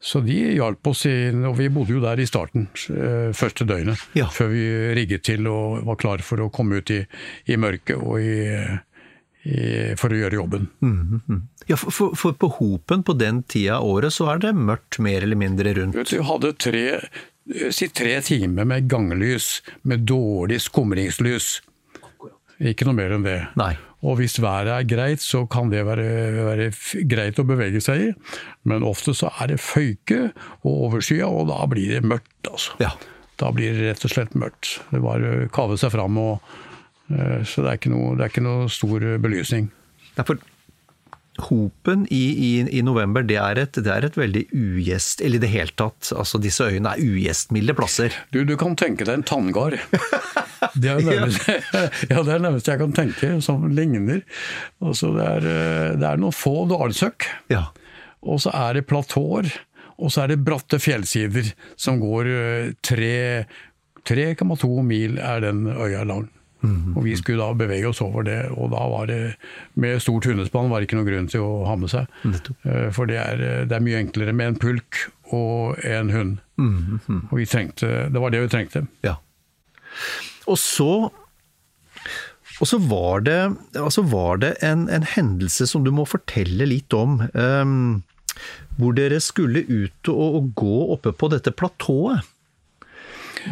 Så 0.00 0.20
de 0.22 0.36
hjalp 0.54 0.86
oss 0.86 1.04
inn, 1.10 1.42
og 1.48 1.56
vi 1.58 1.66
bodde 1.74 1.96
jo 1.96 2.02
der 2.02 2.20
i 2.22 2.26
starten, 2.28 2.68
eh, 2.94 3.30
første 3.34 3.66
døgnet. 3.66 4.00
Ja. 4.14 4.28
Før 4.30 4.52
vi 4.52 4.64
rigget 4.94 5.26
til 5.26 5.48
og 5.50 5.82
var 5.88 5.98
klar 5.98 6.22
for 6.22 6.44
å 6.44 6.52
komme 6.54 6.78
ut 6.78 6.92
i, 6.94 7.02
i 7.50 7.58
mørket 7.58 7.98
og 7.98 8.22
i, 8.22 8.36
i, 9.42 9.58
for 9.98 10.14
å 10.14 10.20
gjøre 10.20 10.38
jobben. 10.38 10.68
Mm 10.80 11.20
-hmm. 11.26 11.40
Ja, 11.66 11.76
for, 11.76 12.14
for, 12.14 12.32
på 12.32 12.48
Hopen 12.48 13.02
på 13.02 13.12
den 13.12 13.42
tida 13.42 13.76
av 13.76 13.84
året 13.84 14.12
så 14.12 14.30
er 14.32 14.38
det 14.38 14.54
mørkt 14.54 14.98
mer 14.98 15.22
eller 15.22 15.36
mindre 15.36 15.74
rundt? 15.74 16.12
Vi 16.12 16.22
hadde 16.22 16.52
tre, 16.52 17.00
si 17.74 17.88
tre 17.94 18.18
timer 18.24 18.68
med 18.68 18.88
ganglys, 18.90 19.58
med 19.88 20.06
dårlig 20.08 20.60
skumringslys. 20.66 21.58
Ikke 22.58 22.88
noe 22.88 22.96
mer 22.98 23.14
enn 23.14 23.26
det. 23.26 23.38
Nei. 23.58 23.74
Og 24.06 24.20
hvis 24.20 24.36
været 24.42 24.70
er 24.70 24.86
greit, 24.86 25.22
så 25.22 25.44
kan 25.50 25.72
det 25.72 25.84
være, 25.86 26.06
være 26.46 26.68
greit 27.10 27.38
å 27.42 27.46
bevege 27.46 27.82
seg 27.82 28.02
i. 28.02 28.10
Men 28.70 28.86
ofte 28.86 29.14
så 29.16 29.32
er 29.42 29.52
det 29.52 29.62
føyke 29.62 30.28
og 30.62 30.84
overskya, 30.88 31.26
og 31.26 31.48
da 31.50 31.64
blir 31.70 31.96
det 31.96 32.04
mørkt, 32.06 32.50
altså. 32.50 32.76
Ja. 32.82 32.92
Da 33.38 33.50
blir 33.54 33.74
det 33.74 33.92
rett 33.92 34.06
og 34.06 34.12
slett 34.12 34.38
mørkt. 34.38 34.78
Det 34.90 35.02
bare 35.02 35.48
kave 35.54 35.78
seg 35.78 35.94
fram, 35.94 36.18
og, 36.18 36.54
uh, 37.10 37.40
så 37.46 37.66
det 37.66 37.74
er, 37.74 37.90
noe, 37.94 38.14
det 38.18 38.26
er, 38.26 38.32
ikke 38.32 38.46
noe, 38.46 38.70
stor 38.70 39.06
belysning. 39.22 39.70
Derfor 40.18 40.38
Hopen 41.46 42.06
i, 42.10 42.24
i, 42.32 42.50
i, 42.78 42.82
november, 42.82 43.22
det 43.26 43.38
er, 43.40 43.60
et, 43.62 43.78
det 43.84 43.92
er 43.92 44.06
et 44.08 44.18
veldig 44.18 44.44
ugjest... 44.54 45.22
Eller 45.24 45.38
i 45.38 45.42
det 45.44 45.50
hele 45.52 45.74
tatt, 45.78 46.10
altså 46.16 46.40
disse 46.42 46.66
øyene 46.66 46.94
er 46.94 47.02
ugjestmilde 47.04 47.74
plasser. 47.78 48.14
Du, 48.34 48.42
du 48.48 48.56
kan 48.60 48.76
tenke 48.78 49.06
deg 49.06 49.20
en 49.20 49.26
tanngard. 49.28 49.78
Det 50.74 50.90
er 50.90 50.98
nærmest, 51.06 51.46
ja, 52.10 52.18
det 52.26 52.32
er 52.34 52.40
nærmest 52.42 52.66
jeg 52.66 52.80
kan 52.80 52.90
tenke, 52.94 53.28
som 53.42 53.62
ligner. 53.70 54.24
Altså, 54.82 55.12
det, 55.14 55.26
er, 55.38 55.44
det 56.00 56.06
er 56.08 56.18
noen 56.18 56.34
få 56.34 56.66
dalsøkk. 56.70 57.28
Ja. 57.52 57.68
Og 58.26 58.42
så 58.42 58.50
er 58.54 58.78
det 58.78 58.88
platåer. 58.90 59.46
Og 59.98 60.10
så 60.14 60.24
er 60.24 60.32
det 60.32 60.44
bratte 60.46 60.78
fjellsider 60.82 61.52
som 61.78 61.98
går 62.02 62.24
3,2 62.86 64.82
mil 64.86 65.18
er 65.18 65.46
den 65.46 65.66
øya 65.70 66.02
lang. 66.06 66.28
Mm. 66.60 66.96
Og 66.96 67.04
vi 67.06 67.14
skulle 67.18 67.44
da 67.44 67.54
bevege 67.58 67.90
oss 67.90 68.00
over 68.02 68.26
det, 68.26 68.38
og 68.50 68.72
da 68.72 68.82
var 68.90 69.06
det 69.10 69.20
med 69.78 70.02
stort 70.02 70.26
hundespann 70.26 70.70
var 70.72 70.80
det 70.80 70.88
ikke 70.88 70.98
noen 70.98 71.10
grunn 71.10 71.30
til 71.30 71.44
å 71.44 71.52
ha 71.68 71.76
med 71.78 71.92
seg. 71.92 72.10
Mm. 72.24 72.34
For 72.96 73.10
det 73.10 73.20
er, 73.22 73.44
det 73.70 73.76
er, 73.76 73.84
mye 73.84 74.02
enklere 74.02 74.34
med 74.34 74.54
en 74.54 74.58
pulk 74.64 75.04
og 75.36 75.78
en 75.86 76.12
hund. 76.14 76.36
Mm. 76.58 77.00
Og 77.30 77.38
vi 77.38 77.46
trengte, 77.48 78.08
det 78.10 78.22
var 78.22 78.34
det 78.34 78.42
vi 78.46 78.52
trengte. 78.56 78.84
Ja. 79.06 79.18
Og 80.48 80.58
så 80.60 80.92
og 82.58 82.66
så 82.66 82.78
var 82.82 83.22
det, 83.22 83.38
altså 83.78 84.02
var 84.10 84.40
det 84.42 84.56
en, 84.66 84.88
en, 84.90 85.04
hendelse 85.06 85.68
som 85.70 85.84
du 85.86 85.92
må 85.94 86.08
fortelle 86.10 86.66
litt 86.66 86.94
om. 86.96 87.20
Um, 87.34 88.02
hvor 88.78 88.96
dere 88.96 89.20
skulle 89.22 89.62
ut 89.66 90.10
og, 90.10 90.38
og 90.40 90.50
gå 90.58 90.80
oppe 90.96 91.12
på 91.14 91.30
dette 91.30 91.54
platået. 91.54 92.26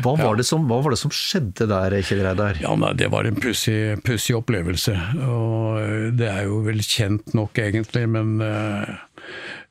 Hva 0.02 0.14
var, 0.18 0.38
ja. 0.38 0.46
som, 0.46 0.66
hva 0.68 0.80
var, 0.84 0.94
det 0.94 1.00
som, 1.00 1.12
skjedde 1.14 1.68
der, 1.70 1.96
Kjell 2.04 2.22
Reidar? 2.24 2.58
Ja, 2.62 2.74
nei, 2.78 2.92
Det 2.98 3.08
var 3.12 3.28
en 3.28 3.38
pussig 3.38 4.36
opplevelse. 4.36 4.94
Og 5.26 5.78
eh, 5.80 6.08
det 6.16 6.28
er 6.30 6.46
jo 6.48 6.62
vel 6.66 6.82
kjent 6.84 7.34
nok, 7.36 7.58
egentlig, 7.62 8.06
men 8.10 8.36
uh, 8.42 8.96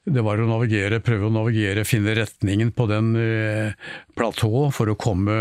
det 0.06 0.26
var 0.26 0.42
å 0.42 0.50
navigere, 0.50 1.02
prøve 1.04 1.30
å 1.30 1.36
navigere, 1.36 1.88
finne 1.88 2.16
retningen 2.18 2.74
på 2.76 2.90
den 2.92 3.14
uh, 3.18 3.96
platået 4.18 4.76
for 4.78 4.92
å 4.92 5.00
komme 5.00 5.40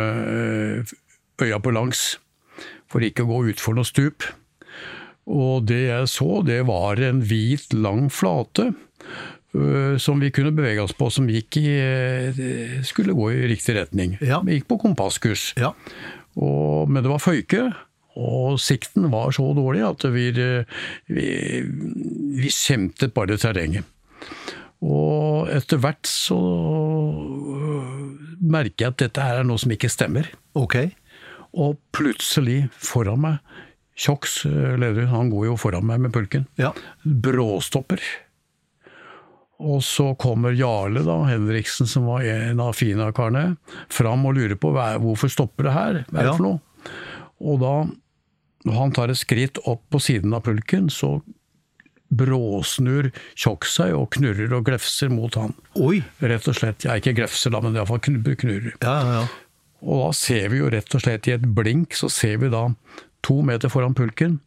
øya 1.42 1.60
på 1.60 1.74
langs. 1.74 2.14
For 2.90 3.04
ikke 3.04 3.24
å 3.24 3.32
gå 3.32 3.44
utfor 3.54 3.78
noe 3.78 3.88
stup. 3.88 4.26
Og 5.24 5.64
det 5.70 5.86
jeg 5.86 6.10
så, 6.12 6.42
det 6.44 6.64
var 6.68 7.00
en 7.00 7.22
hvit, 7.24 7.72
lang 7.72 8.10
flate 8.12 8.74
som 10.02 10.20
vi 10.22 10.32
kunne 10.34 10.52
bevege 10.54 10.82
oss 10.82 10.94
på, 10.96 11.08
som 11.12 11.28
gikk 11.30 11.58
i, 11.60 11.68
øh, 11.78 12.82
skulle 12.86 13.14
gå 13.14 13.30
i 13.32 13.48
riktig 13.52 13.76
retning. 13.78 14.16
Ja. 14.24 14.40
Vi 14.44 14.58
gikk 14.58 14.68
på 14.72 14.80
kompasskurs. 14.82 15.52
Ja. 15.60 15.72
Og, 16.34 16.90
men 16.90 17.04
det 17.04 17.12
var 17.12 17.22
føyke, 17.22 17.68
og 18.18 18.58
sikten 18.62 19.08
var 19.12 19.34
så 19.34 19.46
dårlig 19.54 19.84
at 19.86 20.06
vi, 20.14 20.28
vi, 21.10 21.28
vi 22.40 22.50
skjemtet 22.50 23.14
bare 23.14 23.38
terrenget. 23.38 23.86
Og 24.84 25.48
etter 25.54 25.80
hvert 25.80 26.04
så 26.08 26.36
øh, 26.36 27.94
merker 28.42 28.84
jeg 28.84 28.90
at 28.92 29.00
dette 29.06 29.28
er 29.38 29.46
noe 29.46 29.60
som 29.62 29.72
ikke 29.72 29.92
stemmer. 29.92 30.28
Ok. 30.58 30.76
Og 31.54 31.78
plutselig, 31.94 32.64
foran 32.74 33.22
meg, 33.22 33.54
Kjoks 33.94 34.40
leder, 34.50 35.06
han 35.06 35.28
går 35.30 35.44
jo 35.52 35.52
foran 35.54 35.84
meg 35.86 36.00
med 36.02 36.10
pulken, 36.14 36.48
ja. 36.58 36.72
bråstopper. 37.06 38.02
Og 39.62 39.84
så 39.86 40.08
kommer 40.18 40.56
Jarle 40.56 41.04
da, 41.06 41.20
Henriksen, 41.28 41.86
som 41.86 42.08
var 42.10 42.24
en 42.26 42.62
av 42.62 42.74
Fina-karene, 42.74 43.54
fram 43.92 44.26
og 44.26 44.34
lurer 44.38 44.58
på 44.58 44.72
hvorfor 44.74 45.30
stopper 45.30 45.68
det 45.68 45.74
her, 45.76 46.00
hva 46.10 46.20
er 46.20 46.28
det 46.28 46.34
for 46.38 46.46
noe? 46.48 46.92
Og 47.44 47.60
da, 47.62 47.74
når 48.66 48.78
han 48.80 48.94
tar 48.96 49.12
et 49.12 49.20
skritt 49.20 49.60
opp 49.68 49.84
på 49.94 50.00
siden 50.02 50.34
av 50.34 50.44
pulken, 50.46 50.90
så 50.90 51.18
bråsnur 52.14 53.08
Tjokk 53.34 53.66
seg 53.66 53.94
og 53.96 54.10
knurrer 54.14 54.52
og 54.54 54.66
glefser 54.68 55.10
mot 55.10 55.34
han. 55.38 55.54
Oi. 55.80 56.02
Rett 56.22 56.46
og 56.50 56.58
slett. 56.58 56.84
Jeg 56.86 56.92
er 56.92 57.02
ikke 57.02 57.16
glefser, 57.22 57.54
da, 57.54 57.62
men 57.64 57.78
iallfall 57.78 58.02
knurrer. 58.04 58.74
Ja, 58.82 58.94
ja, 58.94 59.22
ja. 59.22 59.24
Og 59.84 60.00
da 60.00 60.10
ser 60.16 60.48
vi 60.52 60.62
jo 60.62 60.70
rett 60.72 60.94
og 60.96 61.02
slett 61.04 61.28
i 61.28 61.34
et 61.34 61.44
blink, 61.56 61.96
så 61.98 62.08
ser 62.12 62.38
vi 62.40 62.50
da 62.52 62.66
to 63.24 63.40
meter 63.44 63.72
foran 63.72 63.96
pulken, 63.96 64.38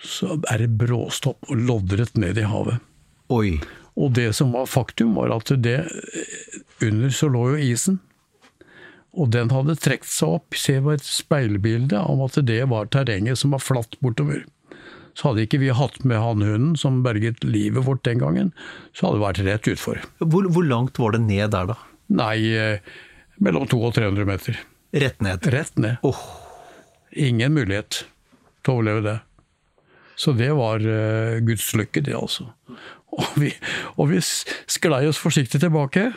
så 0.00 0.38
er 0.50 0.64
det 0.64 0.74
bråstopp 0.80 1.50
og 1.50 1.64
loddrett 1.68 2.16
ned 2.20 2.40
i 2.40 2.46
havet. 2.48 2.80
Oi. 3.32 3.58
Og 3.94 4.10
det 4.16 4.32
som 4.34 4.50
var 4.54 4.66
faktum, 4.66 5.14
var 5.14 5.32
at 5.36 5.52
det 5.62 5.78
under 6.82 7.14
så 7.14 7.28
lå 7.30 7.44
jo 7.54 7.62
isen. 7.72 8.00
Og 9.14 9.30
den 9.30 9.52
hadde 9.54 9.76
trukket 9.78 10.10
seg 10.10 10.40
opp. 10.40 10.58
Se 10.58 10.80
på 10.82 10.94
et 10.96 11.06
speilbilde 11.06 12.00
om 12.02 12.24
at 12.26 12.38
det 12.42 12.64
var 12.70 12.90
terrenget 12.90 13.38
som 13.38 13.54
var 13.54 13.62
flatt 13.62 13.94
bortover. 14.02 14.42
Så 15.14 15.30
hadde 15.30 15.44
ikke 15.46 15.60
vi 15.62 15.70
hatt 15.70 16.00
med 16.02 16.18
hannhunden 16.18 16.74
som 16.78 17.04
berget 17.04 17.44
livet 17.46 17.86
vårt 17.86 18.02
den 18.06 18.18
gangen, 18.18 18.50
så 18.90 19.06
hadde 19.06 19.20
det 19.20 19.26
vært 19.28 19.42
rett 19.46 19.68
utfor. 19.70 20.00
Hvor, 20.18 20.48
hvor 20.50 20.66
langt 20.66 20.98
var 20.98 21.14
det 21.14 21.22
ned 21.22 21.52
der, 21.54 21.68
da? 21.70 21.76
Nei, 22.18 22.38
eh, 22.58 22.96
mellom 23.38 23.68
200 23.70 23.86
og 23.92 23.94
300 23.94 24.26
meter. 24.26 24.58
Rett 25.04 25.22
ned? 25.22 25.46
Rett 25.54 25.78
ned. 25.78 26.02
Oh. 26.02 26.18
Ingen 27.14 27.54
mulighet 27.54 28.02
til 28.64 28.72
å 28.72 28.76
overleve 28.80 29.04
det. 29.06 29.16
Så 30.18 30.34
det 30.34 30.50
var 30.54 30.82
uh, 30.82 31.38
Guds 31.46 31.72
lykke, 31.74 32.02
det 32.06 32.14
altså. 32.14 32.48
Og 33.14 33.34
vi, 33.38 33.50
og 33.94 34.10
vi 34.10 34.20
sklei 34.22 35.04
oss 35.08 35.20
forsiktig 35.22 35.60
tilbake. 35.62 36.08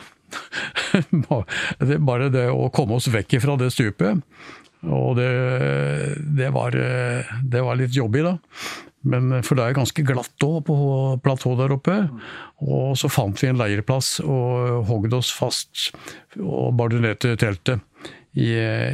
det 1.88 2.00
bare 2.04 2.30
det 2.32 2.48
å 2.52 2.68
komme 2.74 2.98
oss 2.98 3.08
vekk 3.12 3.38
fra 3.44 3.56
det 3.60 3.70
stupet. 3.74 4.24
Og 4.86 5.16
det, 5.18 5.30
det, 6.38 6.50
var, 6.54 6.74
det 7.42 7.64
var 7.64 7.78
litt 7.80 7.96
jobbig, 7.96 8.22
da. 8.26 8.36
Men, 9.08 9.30
for 9.46 9.58
det 9.58 9.64
er 9.64 9.76
ganske 9.78 10.02
glatt 10.06 10.44
òg 10.44 10.64
på 10.66 10.76
platået 11.22 11.60
der 11.62 11.74
oppe. 11.76 11.98
Og 12.66 12.96
så 12.98 13.10
fant 13.10 13.38
vi 13.40 13.50
en 13.50 13.60
leirplass 13.60 14.18
og 14.24 14.88
hogd 14.88 15.14
oss 15.18 15.30
fast 15.34 15.90
og 16.38 16.74
bardunerte 16.78 17.36
teltet. 17.40 17.84
I, 18.38 18.52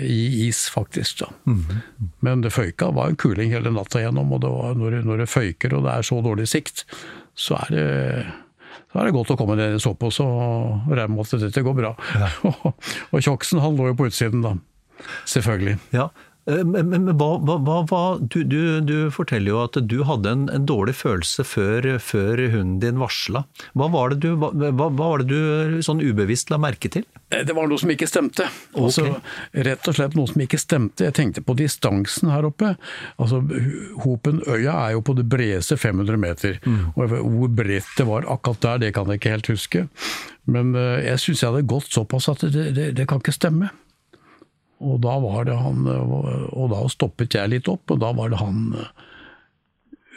i, 0.09 0.47
is, 0.47 0.63
faktisk. 0.73 1.19
da. 1.21 1.27
Mm. 1.45 1.81
Men 2.25 2.45
det 2.45 2.55
føyka 2.55 2.87
var 2.97 3.11
en 3.11 3.19
kuling 3.21 3.51
hele 3.53 3.69
natta 3.75 4.01
gjennom, 4.01 4.31
og 4.33 4.41
det 4.41 4.53
var, 4.53 4.79
når, 4.79 4.95
når 5.05 5.21
det 5.21 5.27
føyker 5.29 5.75
og 5.77 5.83
det 5.85 5.97
er 5.99 6.07
så 6.07 6.21
dårlig 6.25 6.47
sikt, 6.49 6.85
så 7.35 7.59
er 7.65 7.73
det, 7.75 7.87
da 8.93 9.01
er 9.01 9.09
det 9.09 9.17
godt 9.17 9.33
å 9.35 9.39
komme 9.39 9.57
ned 9.59 9.77
i 9.77 9.83
såpass 9.83 10.21
og 10.23 10.93
regne 10.93 11.17
med 11.17 11.27
at 11.27 11.47
dette 11.47 11.65
går 11.67 11.77
bra. 11.79 11.95
Ja. 12.21 12.31
og 13.13 13.19
Tjoksen 13.19 13.63
han 13.63 13.79
lå 13.79 13.91
jo 13.91 13.99
på 13.99 14.09
utsiden, 14.11 14.45
da. 14.45 14.55
Selvfølgelig. 15.29 15.79
Ja, 15.95 16.09
Eh, 16.47 16.65
men, 16.65 16.91
men 16.93 17.09
hva, 17.17 17.31
hva, 17.41 17.79
hva 17.89 18.03
du, 18.21 18.43
du, 18.45 18.81
du, 18.85 18.97
forteller 19.15 19.53
jo 19.53 19.61
at 19.65 19.79
du 19.89 19.97
hadde 20.09 20.33
en, 20.37 20.47
en 20.53 20.67
dårlig 20.69 20.97
følelse 20.99 21.47
før, 21.49 21.89
før, 22.03 22.43
hunden 22.53 22.81
din 22.83 23.01
varsla. 23.01 23.45
Hva 23.73 23.89
var 23.93 24.13
det 24.13 24.21
du, 24.27 24.35
var 24.37 25.25
det 25.25 25.29
du 25.33 25.81
sånn 25.85 26.03
ubevisst 26.05 26.53
la 26.53 26.61
merke 26.61 26.91
til? 26.93 27.07
Eh, 27.31 27.45
det 27.47 27.57
var 27.57 27.69
noe 27.71 27.81
som 27.81 27.93
ikke 27.95 28.09
stemte. 28.11 28.49
Altså, 28.77 29.07
okay. 29.15 29.65
rett 29.71 29.91
og 29.91 29.99
slett 29.99 30.19
noe 30.19 30.31
som 30.31 30.45
ikke 30.45 30.61
stemte. 30.61 31.09
Jeg 31.09 31.17
tenkte 31.17 31.45
på 31.45 31.57
distansen 31.59 32.33
her 32.33 32.49
oppe. 32.49 32.75
Altså, 33.17 33.41
Hopenøya 34.05 34.77
er 34.89 34.97
jo 34.99 35.05
på 35.07 35.17
det 35.19 35.27
bredeste 35.31 35.79
500 35.81 36.21
meter. 36.21 36.61
Mm. 36.67 36.93
Og 36.95 37.17
Hvor 37.17 37.57
bredt 37.63 37.97
det 37.99 38.09
var 38.09 38.29
akkurat 38.31 38.63
der, 38.65 38.85
det 38.87 38.95
kan 38.97 39.09
jeg 39.09 39.23
ikke 39.23 39.37
helt 39.37 39.53
huske. 39.55 39.87
Men 40.51 40.75
eh, 40.77 41.07
jeg 41.09 41.23
syns 41.23 41.43
jeg 41.43 41.55
hadde 41.55 41.73
gått 41.73 41.89
såpass 41.93 42.29
at 42.33 42.45
det, 42.53 42.69
det, 42.77 42.91
det 42.99 43.09
kan 43.09 43.23
ikke 43.23 43.35
stemme. 43.35 43.73
Og 44.85 45.01
da 45.05 45.17
var 45.23 45.47
det 45.49 45.57
han 45.57 45.87
Og 45.89 46.67
da 46.73 46.83
stoppet 46.93 47.35
jeg 47.39 47.53
litt 47.53 47.69
opp, 47.73 47.89
og 47.95 48.03
da 48.03 48.13
var 48.17 48.33
det 48.33 48.41
han 48.43 48.61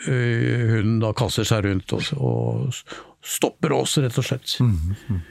Hunden 0.06 1.00
da 1.02 1.10
kaster 1.18 1.48
seg 1.48 1.64
rundt 1.66 1.94
og, 1.98 2.12
og 2.22 2.76
stopper 3.26 3.74
oss, 3.74 3.96
rett 3.98 4.20
og 4.22 4.28
slett. 4.28 4.54
Mm, 4.62 5.24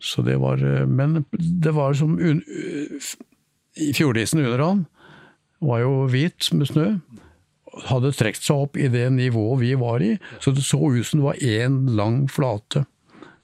Så 0.00 0.24
det 0.24 0.38
var 0.40 0.62
Men 0.88 1.24
det 1.36 1.74
var 1.76 1.92
som 1.94 2.16
i 2.22 3.92
Fjordisen 3.92 4.40
under 4.44 4.64
han 4.64 4.86
var 5.62 5.84
jo 5.84 6.06
hvit 6.10 6.48
med 6.56 6.68
snø. 6.72 6.86
Hadde 7.88 8.10
trukket 8.16 8.44
seg 8.44 8.64
opp 8.66 8.76
i 8.76 8.88
det 8.92 9.06
nivået 9.14 9.60
vi 9.62 9.74
var 9.80 10.02
i, 10.04 10.16
så 10.40 10.52
det 10.52 10.64
så 10.66 10.80
ut 10.80 11.06
som 11.06 11.20
det 11.22 11.28
var 11.28 11.40
én 11.40 11.78
lang 11.96 12.26
flate 12.28 12.84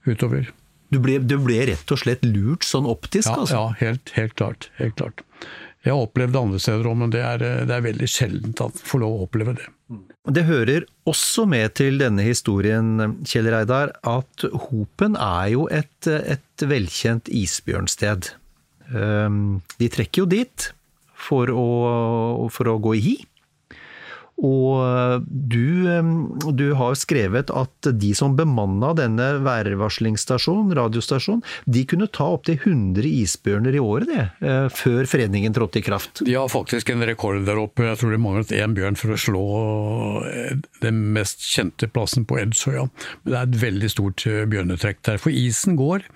utover. 0.09 0.51
Du 0.93 1.01
ble, 1.05 1.19
du 1.21 1.37
ble, 1.43 1.61
rett 1.69 1.93
og 1.93 2.01
slett 2.01 2.23
lurt 2.25 2.65
sånn 2.65 2.89
optisk, 2.89 3.29
ja, 3.29 3.41
altså? 3.43 3.57
Ja, 3.57 3.65
helt, 3.83 4.13
helt, 4.17 4.37
klart, 4.41 4.71
helt 4.81 4.97
klart. 5.01 5.25
Jeg 5.85 5.95
har 5.95 6.05
opplevd 6.05 6.35
det 6.35 6.41
andre 6.41 6.61
steder 6.61 6.89
òg, 6.91 6.97
men 7.01 7.13
det 7.15 7.21
er, 7.23 7.43
det 7.69 7.75
er 7.75 7.85
veldig 7.85 8.09
sjeldent 8.11 8.63
at 8.65 8.81
får 8.85 9.03
lov 9.05 9.15
å 9.15 9.27
oppleve 9.29 9.55
det. 9.61 9.69
Det 10.29 10.45
hører 10.45 10.85
også 11.09 11.47
med 11.49 11.73
til 11.79 12.01
denne 12.01 12.25
historien, 12.27 13.17
Kjell 13.25 13.49
Reidar, 13.53 13.95
at 14.05 14.45
Hopen 14.67 15.17
er 15.17 15.47
jo 15.55 15.65
et, 15.73 16.09
et 16.09 16.65
velkjent 16.69 17.31
isbjørnsted. 17.33 18.33
Ehm, 18.93 19.61
de 19.81 19.89
trekker 19.93 20.25
jo 20.25 20.29
dit 20.29 20.69
for 21.29 21.53
å, 21.53 21.69
for 22.53 22.73
å 22.73 22.77
gå 22.83 22.99
i 22.99 23.03
hi. 23.05 23.17
Og 24.39 25.25
du, 25.27 25.83
du, 26.55 26.67
har 26.79 26.95
skrevet 26.99 27.51
at 27.51 27.89
de 27.99 28.13
som 28.15 28.37
bemanna 28.39 28.93
denne 28.95 29.27
værvarslingsstasjonen, 29.43 30.71
radiostasjonen, 30.79 31.43
de 31.67 31.83
kunne 31.91 32.07
ta 32.15 32.29
opptil 32.37 32.59
100 32.61 33.09
isbjørner 33.09 33.75
i 33.75 33.83
året, 33.83 34.09
det, 34.13 34.27
eh, 34.47 34.69
før 34.71 35.11
fredningen 35.11 35.57
trådte 35.57 35.83
i 35.83 35.85
kraft. 35.89 36.23
De 36.27 36.37
har 36.39 36.51
faktisk 36.53 36.93
en 36.95 37.03
rekord 37.09 37.43
der 37.49 37.59
oppe. 37.59 37.89
Jeg 37.89 37.99
tror 38.01 38.15
de 38.15 38.23
manglet 38.23 38.55
én 38.55 38.77
bjørn 38.79 38.99
for 39.01 39.15
å 39.15 39.21
slå 39.21 39.47
eh, 40.31 40.59
den 40.85 41.03
mest 41.17 41.43
kjente 41.43 41.91
plassen 41.91 42.29
på 42.29 42.39
Edsøya. 42.39 42.87
Men 43.25 43.33
det 43.33 43.39
er 43.41 43.49
et 43.49 43.63
veldig 43.67 43.91
stort 43.91 44.27
eh, 44.31 44.45
bjørnetrekk 44.51 45.03
der. 45.09 45.23
For 45.23 45.35
isen 45.35 45.79
går 45.79 46.07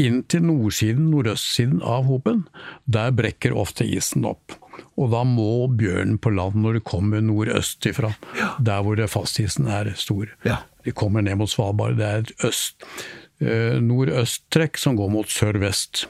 inn 0.00 0.22
til 0.30 0.46
nordsiden, 0.46 1.10
nordøstsiden 1.12 1.82
av 1.82 2.06
hopen. 2.06 2.46
Der 2.86 3.14
brekker 3.14 3.54
ofte 3.58 3.86
isen 3.86 4.26
opp. 4.30 4.54
Og 5.00 5.10
da 5.12 5.24
må 5.26 5.66
bjørnen 5.74 6.18
på 6.22 6.32
land 6.34 6.58
når 6.62 6.78
det 6.78 6.86
kommer 6.88 7.22
nordøst 7.24 7.86
ifra, 7.90 8.12
ja. 8.38 8.54
der 8.62 8.84
hvor 8.86 9.00
fastisen 9.10 9.68
er 9.70 9.92
stor. 9.98 10.30
Ja. 10.46 10.62
De 10.84 10.94
kommer 10.94 11.24
ned 11.24 11.38
mot 11.40 11.50
Svalbard. 11.50 11.98
Det 11.98 12.08
er 12.08 12.24
et 12.24 12.34
øst, 12.46 12.84
eh, 13.40 13.80
nordøsttrekk 13.82 14.78
som 14.80 14.98
går 14.98 15.10
mot 15.12 15.30
sør-vest. 15.30 16.06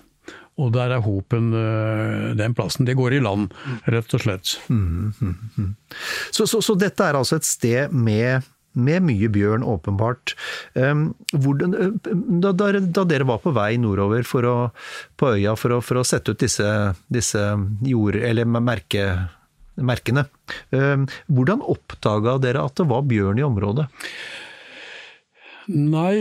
Og 0.54 0.70
der 0.74 0.92
er 0.94 1.02
hopen 1.02 1.50
øh, 1.58 2.34
den 2.38 2.54
plassen. 2.54 2.86
Det 2.86 2.94
går 2.94 3.16
i 3.16 3.22
land, 3.22 3.48
rett 3.90 4.14
og 4.14 4.22
slett. 4.22 4.52
Mm, 4.68 5.12
mm, 5.18 5.36
mm. 5.56 5.72
Så, 6.30 6.46
så, 6.46 6.60
så, 6.62 6.76
dette 6.78 7.02
er 7.02 7.18
altså 7.18 7.40
et 7.40 7.48
sted 7.48 7.90
med 7.90 8.46
med 8.74 9.06
mye 9.06 9.30
bjørn, 9.32 9.64
åpenbart. 9.66 10.34
Hvordan, 10.74 11.76
da, 12.42 12.52
da, 12.52 13.06
dere 13.08 13.28
var 13.28 13.40
på 13.44 13.54
vei 13.54 13.74
nordover 13.80 14.26
å, 14.50 14.56
på 15.16 15.32
øya 15.36 15.56
for 15.58 15.76
å, 15.76 15.80
for 15.84 16.00
å, 16.00 16.06
sette 16.06 16.34
ut 16.34 16.44
disse, 16.44 16.68
disse 17.12 17.42
jord... 17.86 18.18
eller 18.18 18.46
merke, 18.46 19.06
merkene, 19.74 20.26
hvordan 20.70 21.64
oppdaga 21.64 22.38
dere 22.42 22.64
at 22.66 22.78
det 22.78 22.88
var 22.90 23.06
bjørn 23.10 23.40
i 23.40 23.46
området? 23.46 23.88
Nei, 25.72 26.16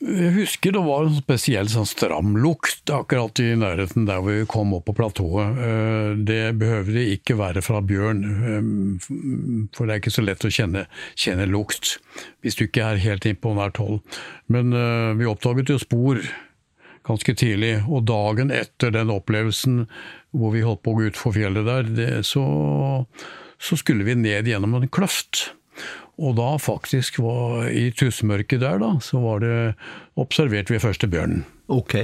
jeg 0.00 0.30
husker 0.38 0.72
det 0.72 0.80
var 0.86 1.04
en 1.04 1.16
spesiell 1.18 1.68
sånn 1.68 1.88
stram 1.88 2.38
lukt 2.40 2.88
akkurat 2.88 3.40
i 3.44 3.50
nærheten 3.60 4.06
der 4.08 4.22
vi 4.24 4.36
kom 4.48 4.72
opp 4.76 4.86
på 4.88 4.94
platået. 4.96 5.58
Eh, 5.60 6.14
det 6.24 6.54
behøver 6.60 6.96
det 6.96 7.04
ikke 7.18 7.36
være 7.36 7.60
fra 7.64 7.82
bjørn, 7.84 8.22
eh, 8.24 8.70
for 9.76 9.84
det 9.84 9.92
er 9.92 10.00
ikke 10.00 10.14
så 10.14 10.24
lett 10.24 10.46
å 10.46 10.52
kjenne, 10.52 10.86
kjenne 11.20 11.48
lukt 11.50 11.98
hvis 12.40 12.56
du 12.56 12.64
ikke 12.64 12.86
er 12.94 13.02
helt 13.02 13.28
innpå 13.28 13.52
nært 13.58 13.82
hold. 13.82 14.00
Men 14.48 14.72
eh, 14.72 15.12
vi 15.20 15.28
oppdaget 15.28 15.74
jo 15.74 15.80
spor 15.82 16.22
ganske 17.04 17.34
tidlig, 17.36 17.74
og 17.84 18.06
dagen 18.08 18.52
etter 18.54 18.94
den 18.94 19.12
opplevelsen 19.12 19.82
hvor 20.32 20.54
vi 20.54 20.64
holdt 20.64 20.80
på 20.80 20.94
å 20.94 20.96
gå 20.96 21.10
utfor 21.10 21.36
fjellet 21.36 21.68
der, 21.68 21.92
det, 21.92 22.08
så, 22.24 22.44
så 23.60 23.76
skulle 23.76 24.08
vi 24.08 24.16
ned 24.16 24.48
gjennom 24.48 24.78
en 24.78 24.88
kløft. 24.88 25.50
Og 26.22 26.36
da 26.38 26.50
faktisk 26.62 27.18
var 27.22 27.70
i 27.74 27.88
tussmørket 27.94 28.62
der, 28.62 28.78
da, 28.82 28.92
så 29.02 29.22
var 29.22 29.42
det 29.42 29.56
observert 30.20 30.70
vi 30.70 30.82
første 30.82 31.10
bjørnen. 31.10 31.42
Ok. 31.72 31.96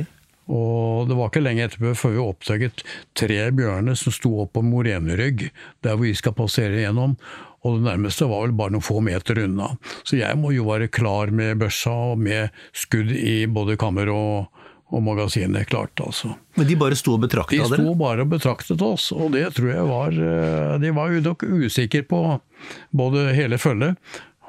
Og 0.51 1.07
det 1.07 1.14
var 1.14 1.31
ikke 1.31 1.44
lenge 1.44 1.68
etterpå 1.68 1.92
før 1.99 2.14
vi 2.16 2.25
oppdaget 2.25 2.83
tre 3.18 3.38
bjørner 3.55 3.94
som 3.99 4.14
sto 4.14 4.33
opp 4.42 4.57
på 4.57 4.64
morenerygg, 4.66 5.46
der 5.85 5.94
hvor 5.94 6.09
vi 6.09 6.16
skal 6.18 6.35
passere 6.35 6.83
gjennom. 6.83 7.14
Og 7.62 7.77
det 7.77 7.87
nærmeste 7.87 8.27
var 8.27 8.46
vel 8.46 8.57
bare 8.57 8.75
noen 8.75 8.85
få 8.85 8.99
meter 9.05 9.42
unna. 9.44 9.75
Så 10.03 10.18
jeg 10.18 10.38
må 10.40 10.51
jo 10.57 10.66
være 10.66 10.90
klar 10.90 11.31
med 11.31 11.61
børsa 11.61 11.92
og 12.14 12.23
med 12.25 12.51
skudd 12.75 13.12
i 13.14 13.44
både 13.46 13.77
kammer 13.79 14.11
og, 14.11 14.49
og 14.90 15.05
magasinet 15.07 15.68
klart, 15.70 15.94
altså. 16.03 16.33
Men 16.59 16.66
de 16.66 16.76
bare 16.79 16.98
sto 16.98 17.14
og 17.14 17.22
betraktet 17.22 17.61
dere? 17.61 17.68
De 17.70 17.85
sto 17.85 17.94
bare 17.98 18.26
og 18.26 18.33
betraktet 18.33 18.83
oss, 18.83 19.11
og 19.14 19.31
det 19.37 19.44
tror 19.57 19.70
jeg 19.70 19.87
var 19.87 20.16
eh, 20.16 20.74
De 20.83 20.90
var 20.96 21.14
jo 21.14 21.22
nok 21.29 21.44
usikre 21.46 22.03
på 22.11 22.24
både 22.96 23.31
hele 23.37 23.61
følget 23.62 24.00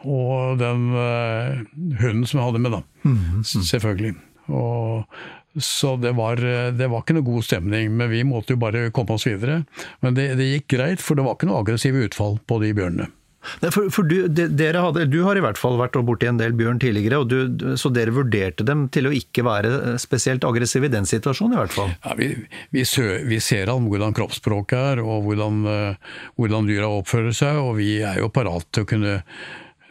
og 0.02 0.58
den 0.58 0.88
uh, 0.96 1.62
hunden 2.02 2.26
som 2.26 2.40
jeg 2.40 2.48
hadde 2.48 2.62
med, 2.64 2.74
da. 2.74 2.82
Mm, 3.06 3.18
mm. 3.38 3.44
Selvfølgelig. 3.70 4.16
Og, 4.50 5.18
så 5.62 5.96
det 6.02 6.16
var, 6.18 6.42
det 6.74 6.88
var, 6.90 7.04
ikke 7.04 7.18
noe 7.20 7.28
god 7.28 7.46
stemning, 7.46 7.94
men 8.00 8.10
vi 8.10 8.24
måtte 8.26 8.56
jo 8.56 8.62
bare 8.62 8.88
komme 8.96 9.18
oss 9.18 9.28
videre. 9.30 9.62
Men 10.02 10.18
det, 10.18 10.32
det 10.40 10.50
gikk 10.56 10.72
greit, 10.74 11.04
for 11.04 11.20
det 11.20 11.28
var 11.28 11.38
ikke 11.38 11.52
noe 11.52 11.62
aggressive 11.62 12.06
utfall 12.08 12.40
på 12.48 12.62
de 12.64 12.74
bjørnene. 12.78 13.12
For, 13.42 13.90
for 13.94 14.06
du, 14.06 14.28
de, 14.30 14.68
hadde, 14.76 15.08
du, 15.10 15.22
har 15.26 15.38
i 15.38 15.42
hvert 15.44 15.58
fall 15.58 15.80
vært 15.80 15.98
borti 16.06 16.30
en 16.30 16.38
del 16.38 16.54
bjørn 16.58 16.82
tidligere, 16.82 17.24
du, 17.26 17.74
så 17.80 17.90
dere 17.94 18.14
vurderte 18.14 18.66
dem 18.68 18.86
til 18.94 19.10
å 19.10 19.14
ikke 19.16 19.46
være 19.48 19.96
spesielt 20.02 20.46
aggressive 20.48 20.88
i 20.88 20.94
den 20.94 21.10
situasjonen, 21.10 21.56
i 21.56 21.62
hvert 21.62 21.74
fall? 21.74 21.90
Ja, 22.06 22.16
vi, 22.20 22.30
vi, 22.76 22.86
vi, 23.30 23.42
ser 23.42 23.74
an 23.74 23.90
hvordan 23.90 24.14
kroppsspråket 24.18 24.78
er, 24.94 25.02
og 25.02 25.26
hvordan, 25.26 25.66
uh, 25.66 26.22
hvordan 26.38 26.70
dyra 26.70 26.92
oppfører 27.02 27.34
seg, 27.36 27.58
og 27.62 27.76
vi 27.82 27.96
er 28.06 28.22
jo 28.22 28.30
parat 28.34 28.68
til 28.70 28.86
å 28.86 28.92
kunne 28.94 29.18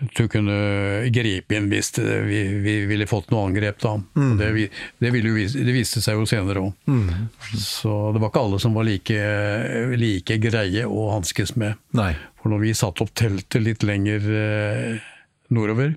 å 0.01 0.27
kunne 0.33 0.57
gripe 1.13 1.57
inn 1.57 1.69
hvis 1.71 1.93
vi, 2.01 2.41
vi, 2.65 2.75
ville 2.89 3.09
fått 3.09 3.31
noe 3.33 3.47
angrep. 3.49 3.81
da. 3.83 3.95
Mm. 4.17 4.35
Det, 4.39 4.51
det, 5.03 5.13
jo, 5.13 5.35
det, 5.53 5.75
viste 5.77 6.03
seg 6.05 6.19
jo 6.19 6.27
senere 6.29 6.65
òg. 6.65 6.75
Mm. 6.89 7.29
Så 7.53 7.95
det 8.15 8.23
var 8.23 8.33
ikke 8.33 8.45
alle 8.47 8.61
som 8.63 8.77
var 8.77 8.89
like, 8.89 9.23
like 10.01 10.39
greie 10.43 10.87
å 10.89 11.11
hanskes 11.15 11.55
med. 11.61 11.81
Nei. 11.97 12.13
For 12.41 12.53
når 12.53 12.65
vi 12.65 12.77
satte 12.77 13.05
opp 13.05 13.13
teltet 13.19 13.61
litt 13.65 13.85
lenger 13.85 14.31
eh, 14.41 15.11
nordover, 15.53 15.95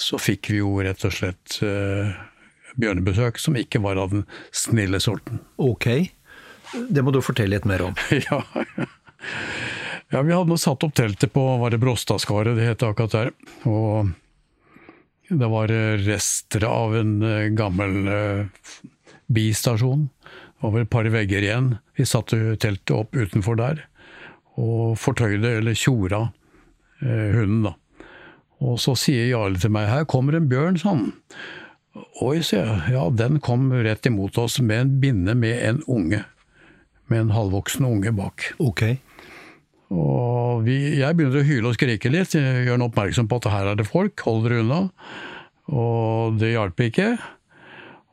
så 0.00 0.20
fikk 0.20 0.52
vi 0.52 0.60
jo 0.60 0.74
rett 0.84 1.04
og 1.08 1.14
slett 1.16 1.60
eh, 1.64 2.12
bjørnebesøk 2.80 3.40
som 3.40 3.56
ikke 3.58 3.82
var 3.84 4.00
av 4.00 4.14
den 4.14 4.26
snille 4.52 5.00
sorten. 5.02 5.40
Ok. 5.60 5.88
Det 6.70 7.02
må 7.02 7.12
du 7.14 7.20
fortelle 7.24 7.56
litt 7.56 7.68
mer 7.68 7.88
om. 7.88 7.96
ja, 8.28 8.42
ja, 10.10 10.22
vi 10.22 10.34
hadde 10.34 10.58
satt 10.58 10.84
opp 10.86 10.94
teltet 10.98 11.32
på 11.32 11.42
var 11.60 11.70
det 11.70 11.78
Bråstadskaret, 11.82 12.56
det 12.58 12.66
het 12.66 12.82
akkurat 12.86 13.14
der. 13.14 13.30
Og 13.70 14.10
det 15.30 15.50
var 15.52 15.70
rester 16.02 16.66
av 16.66 16.96
en 16.98 17.20
eh, 17.22 17.50
gammel 17.54 18.08
uh, 18.10 18.80
bistasjon. 19.30 20.08
vel 20.62 20.82
et 20.82 20.90
par 20.90 21.06
vegger 21.06 21.46
igjen. 21.46 21.76
Vi 21.94 22.06
satte 22.06 22.56
teltet 22.58 22.90
opp 22.96 23.14
utenfor 23.14 23.60
der. 23.60 23.84
Og 24.58 24.98
fortøyde, 24.98 25.60
eller 25.60 25.78
tjora, 25.78 26.24
uh, 27.04 27.28
hunden, 27.36 27.70
da. 27.70 27.76
Og 28.60 28.76
så 28.82 28.96
sier 28.98 29.30
Jarle 29.30 29.56
til 29.56 29.70
meg 29.72 29.88
'her 29.88 30.04
kommer 30.04 30.36
en 30.36 30.50
bjørn', 30.50 30.76
sa 30.78 30.90
han. 30.90 31.12
Oi, 32.20 32.42
sier 32.42 32.66
jeg. 32.66 32.92
Ja, 32.92 33.08
den 33.10 33.40
kom 33.40 33.70
rett 33.72 34.06
imot 34.06 34.36
oss 34.38 34.60
med 34.60 34.80
en 34.80 35.00
binne 35.00 35.34
med 35.34 35.62
en 35.62 35.82
unge. 35.86 36.24
Med 37.08 37.20
en 37.20 37.30
halvvoksen 37.30 37.86
unge 37.86 38.12
bak. 38.12 38.52
Ok. 38.58 38.98
Og 39.90 40.62
vi, 40.66 40.76
jeg 41.00 41.16
begynner 41.18 41.42
å 41.42 41.46
hyle 41.46 41.70
og 41.72 41.76
skrike 41.76 42.12
litt, 42.12 42.36
gjør 42.36 42.76
han 42.76 42.86
oppmerksom 42.86 43.26
på 43.30 43.40
at 43.40 43.50
her 43.50 43.72
er 43.72 43.78
det 43.80 43.88
folk, 43.88 44.22
hold 44.26 44.44
dere 44.46 44.62
unna. 44.62 44.80
Og 45.70 46.38
det 46.38 46.52
hjalp 46.54 46.82
ikke. 46.86 47.10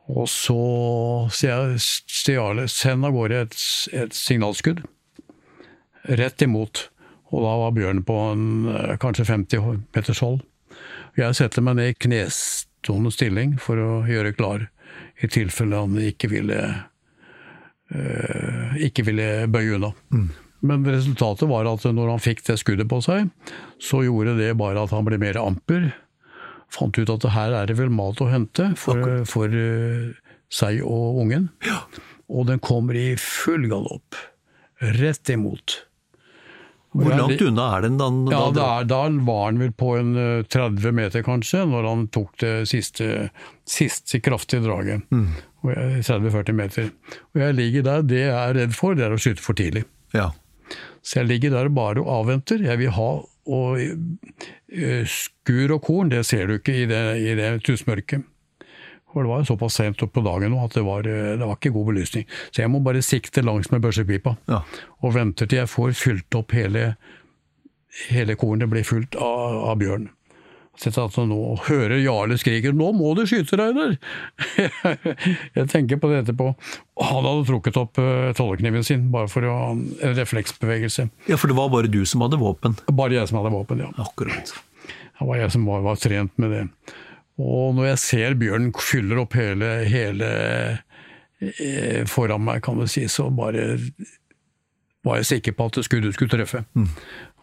Og 0.08 0.28
så 0.32 0.60
sier 1.36 1.74
jeg 1.74 1.82
til 2.24 2.38
Jarle, 2.40 2.68
send 2.72 3.06
av 3.06 3.16
gårde 3.16 3.42
et, 3.46 3.58
et, 3.94 4.16
signalskudd. 4.16 4.82
Rett 6.18 6.46
imot. 6.46 6.88
Og 7.28 7.44
da 7.44 7.54
var 7.60 7.76
bjørnen 7.76 8.06
på 8.08 8.16
en, 8.32 8.46
kanskje 9.04 9.28
50 9.28 9.84
meters 9.96 10.24
hold. 10.24 10.42
Jeg 11.18 11.36
setter 11.36 11.66
meg 11.66 11.78
ned 11.78 11.92
i 11.92 11.98
knestående 12.08 13.12
stilling 13.12 13.58
for 13.62 13.82
å 13.82 13.92
gjøre 14.08 14.36
klar, 14.38 14.70
i 15.20 15.28
tilfelle 15.30 15.82
han 15.82 15.98
ikke 16.00 16.30
ville, 16.32 16.60
øh, 17.92 18.78
ikke 18.88 19.04
ville 19.10 19.28
bøye 19.52 19.76
unna. 19.76 19.92
Mm. 20.13 20.30
Men 20.65 20.86
resultatet 20.88 21.50
var 21.50 21.67
at 21.70 21.86
når 21.86 22.13
han 22.15 22.24
fikk 22.24 22.43
det 22.48 22.58
skuddet 22.62 22.89
på 22.89 23.02
seg, 23.06 23.30
så 23.82 24.02
gjorde 24.06 24.38
det 24.39 24.54
bare 24.58 24.84
at 24.88 24.93
han 24.96 25.06
ble 25.06 25.20
mer 25.22 25.38
amper. 25.41 25.91
Fant 26.74 26.98
ut 26.98 27.12
at 27.13 27.28
her 27.32 27.54
er 27.56 27.70
det 27.70 27.78
vel 27.80 27.91
mat 27.93 28.20
å 28.24 28.30
hente 28.32 28.72
for, 28.80 29.04
for 29.30 29.54
uh, 29.54 30.10
seg 30.52 30.82
og 30.84 31.22
ungen. 31.24 31.50
Ja. 31.67 31.84
og 32.28 32.48
den 32.50 32.60
kommer 32.60 32.98
i 32.98 33.13
full 33.22 33.70
galopp. 33.72 34.17
Rett 34.98 35.30
imot. 35.32 35.84
Hvor 36.98 37.13
langt 37.13 37.41
unna 37.43 37.65
er 37.78 37.84
den 37.86 37.98
da? 38.00 38.08
Ja, 38.32 38.41
da- 38.52 38.84
da, 38.88 39.02
var 39.28 39.46
han 39.46 39.60
vel 39.62 39.72
på 39.76 39.93
en 40.00 40.15
eh, 40.17 40.43
30 40.43 40.91
meter 40.96 41.24
kanskje, 41.24 41.65
når 41.70 41.88
han 41.88 42.08
tok 42.08 42.38
det 42.41 42.54
siste, 42.72 43.30
siste 43.67 44.20
kraftige 44.24 44.63
draget. 44.65 45.04
Mm. 45.12 45.36
30-40 45.67 46.56
meter. 46.58 46.89
Og 47.36 47.41
jeg 47.43 47.56
ligger 47.58 47.84
der, 47.86 48.02
det 48.08 48.22
jeg 48.24 48.34
er 48.34 48.56
redd 48.56 48.76
for, 48.76 48.96
det 48.96 49.06
er 49.08 49.13
å 49.15 49.20
skyte 49.22 49.43
for 49.43 49.58
tidlig. 49.58 49.84
Ja. 50.15 50.32
Så 51.08 51.22
jeg 51.22 51.30
ligger 51.30 51.54
der 51.56 51.70
bare 51.72 52.04
og 52.04 52.10
avventer. 52.22 52.60
Jeg 52.67 52.82
vil 52.82 52.91
ha 52.98 53.12
og 53.48 53.80
eh, 53.80 55.08
Skur 55.08 55.72
og 55.78 55.86
korn, 55.86 56.10
det 56.12 56.26
ser 56.28 56.50
du 56.50 56.58
ikke 56.58 56.82
i 56.84 56.88
det, 56.89 57.04
i 57.24 57.36
det 57.38 57.52
tussmørket. 57.63 58.26
For 59.08 59.24
det 59.24 59.32
var 59.32 59.39
jo 59.41 59.48
såpass 59.54 59.78
sent 59.80 60.04
opp 60.04 60.12
på 60.17 60.24
dagen 60.26 60.52
nå 60.52 60.60
at 60.65 60.76
det 60.76 60.84
var, 60.86 61.08
eh, 61.08 61.38
det 61.39 61.48
var 61.48 61.56
ikke 61.56 61.72
god 61.78 61.93
belysning. 61.93 62.28
Så 62.52 62.65
jeg 62.65 62.74
må 62.74 62.84
bare 62.84 63.06
sikte 63.06 63.46
langs 63.46 63.72
med 63.72 63.82
børsepipa. 63.86 64.36
Ja. 64.52 64.62
Og 65.00 65.15
venter 65.15 65.48
til 65.48 65.63
jeg 65.63 65.72
får 65.72 65.96
fylt 65.98 66.38
opp 66.38 66.52
hele, 66.58 66.89
hele 68.12 68.36
kornet 68.36 68.70
blir 68.72 68.86
fullt 68.88 69.15
av, 69.15 69.62
av 69.72 69.80
bjørn. 69.80 70.10
Altså 70.78 71.24
nå 71.26 71.40
hører 71.66 71.98
Jarle 72.04 72.38
skriker 72.38 72.76
'nå 72.76 72.92
må 72.94 73.16
du 73.18 73.24
skyte, 73.26 73.58
Reidar'! 73.58 73.98
jeg 75.58 75.70
tenker 75.72 75.98
på 75.98 76.12
det 76.12 76.20
etterpå. 76.22 76.52
Han 77.02 77.26
hadde 77.26 77.48
trukket 77.50 77.80
opp 77.82 77.98
uh, 77.98 78.30
tollekniven 78.38 78.86
sin, 78.86 79.08
bare 79.13 79.30
for 79.32 79.48
å 79.48 79.56
ha 79.58 79.72
en 79.74 80.16
refleksbevegelse. 80.18 81.10
ja, 81.28 81.38
for 81.38 81.50
det 81.50 81.58
var 81.58 81.74
bare 81.74 81.90
du 81.90 82.04
som 82.06 82.22
hadde 82.22 82.38
våpen. 82.42 82.78
Bare 82.94 83.18
jeg 83.18 83.32
som 83.32 83.42
hadde 83.42 83.56
våpen, 83.56 83.82
ja. 83.82 83.90
Akkurat. 83.98 84.54
Det 85.18 85.26
var 85.26 85.42
jeg 85.42 85.52
som 85.56 85.66
var, 85.66 85.82
var 85.82 85.98
trent 85.98 86.38
med 86.38 86.54
det. 86.54 86.63
Og 87.42 87.76
når 87.78 87.92
jeg 87.92 88.04
ser 88.04 88.38
bjørnen 88.38 88.72
fyller 88.82 89.22
opp 89.22 89.36
hele, 89.38 89.72
hele 89.90 90.30
eh, 91.42 92.06
foran 92.10 92.46
meg, 92.46 92.63
kan 92.66 92.80
du 92.82 92.88
si, 92.90 93.06
så 93.10 93.30
bare 93.34 93.78
var 95.06 95.22
jeg 95.22 95.30
sikker 95.32 95.58
på 95.58 95.70
at 95.70 95.82
skuddet 95.86 96.16
skulle 96.18 96.34
treffe. 96.34 96.63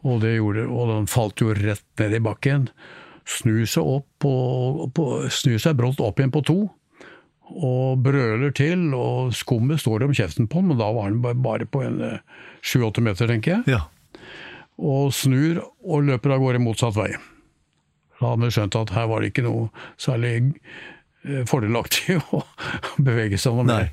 Og 0.05 0.21
det 0.23 0.37
gjorde 0.37 0.67
og 0.69 0.91
den 0.91 1.09
falt 1.11 1.41
jo 1.41 1.55
rett 1.57 1.87
ned 2.01 2.19
i 2.19 2.23
bakken. 2.23 2.69
Snur 3.25 3.65
seg 3.67 3.87
opp 3.89 4.27
og, 4.29 4.83
på, 4.97 5.05
snur 5.33 5.59
seg 5.63 5.77
brått 5.79 6.01
opp 6.05 6.19
igjen 6.21 6.33
på 6.35 6.43
to. 6.45 6.59
Og 7.55 8.01
brøler 8.05 8.53
til, 8.57 8.87
og 8.97 9.33
skummet 9.37 9.81
står 9.83 10.07
om 10.07 10.15
kjeften 10.17 10.49
på 10.49 10.61
den, 10.63 10.71
men 10.73 10.81
da 10.81 10.91
var 10.97 11.11
han 11.11 11.21
bare- 11.45 11.67
på 11.69 11.83
en 11.85 12.01
sju-åtte 12.65 13.03
meter, 13.05 13.29
tenker 13.29 13.59
jeg 13.59 13.75
Ja. 13.77 13.81
og 14.79 15.13
snur 15.13 15.61
og 15.85 16.03
løper 16.09 16.33
av 16.35 16.41
gårde 16.41 16.61
motsatt 16.65 16.97
vei. 16.97 17.13
Da 18.21 18.31
hadde 18.33 18.47
vi 18.47 18.51
skjønt 18.57 18.77
at 18.81 18.91
her 18.97 19.07
var 19.11 19.21
det 19.21 19.33
ikke 19.35 19.45
noe 19.45 19.69
særlig 20.01 20.55
eh, 21.27 21.45
fordelaktig 21.45 22.17
å 22.33 22.43
bevege 22.99 23.39
seg 23.39 23.55
noe 23.59 23.65
mer. 23.69 23.91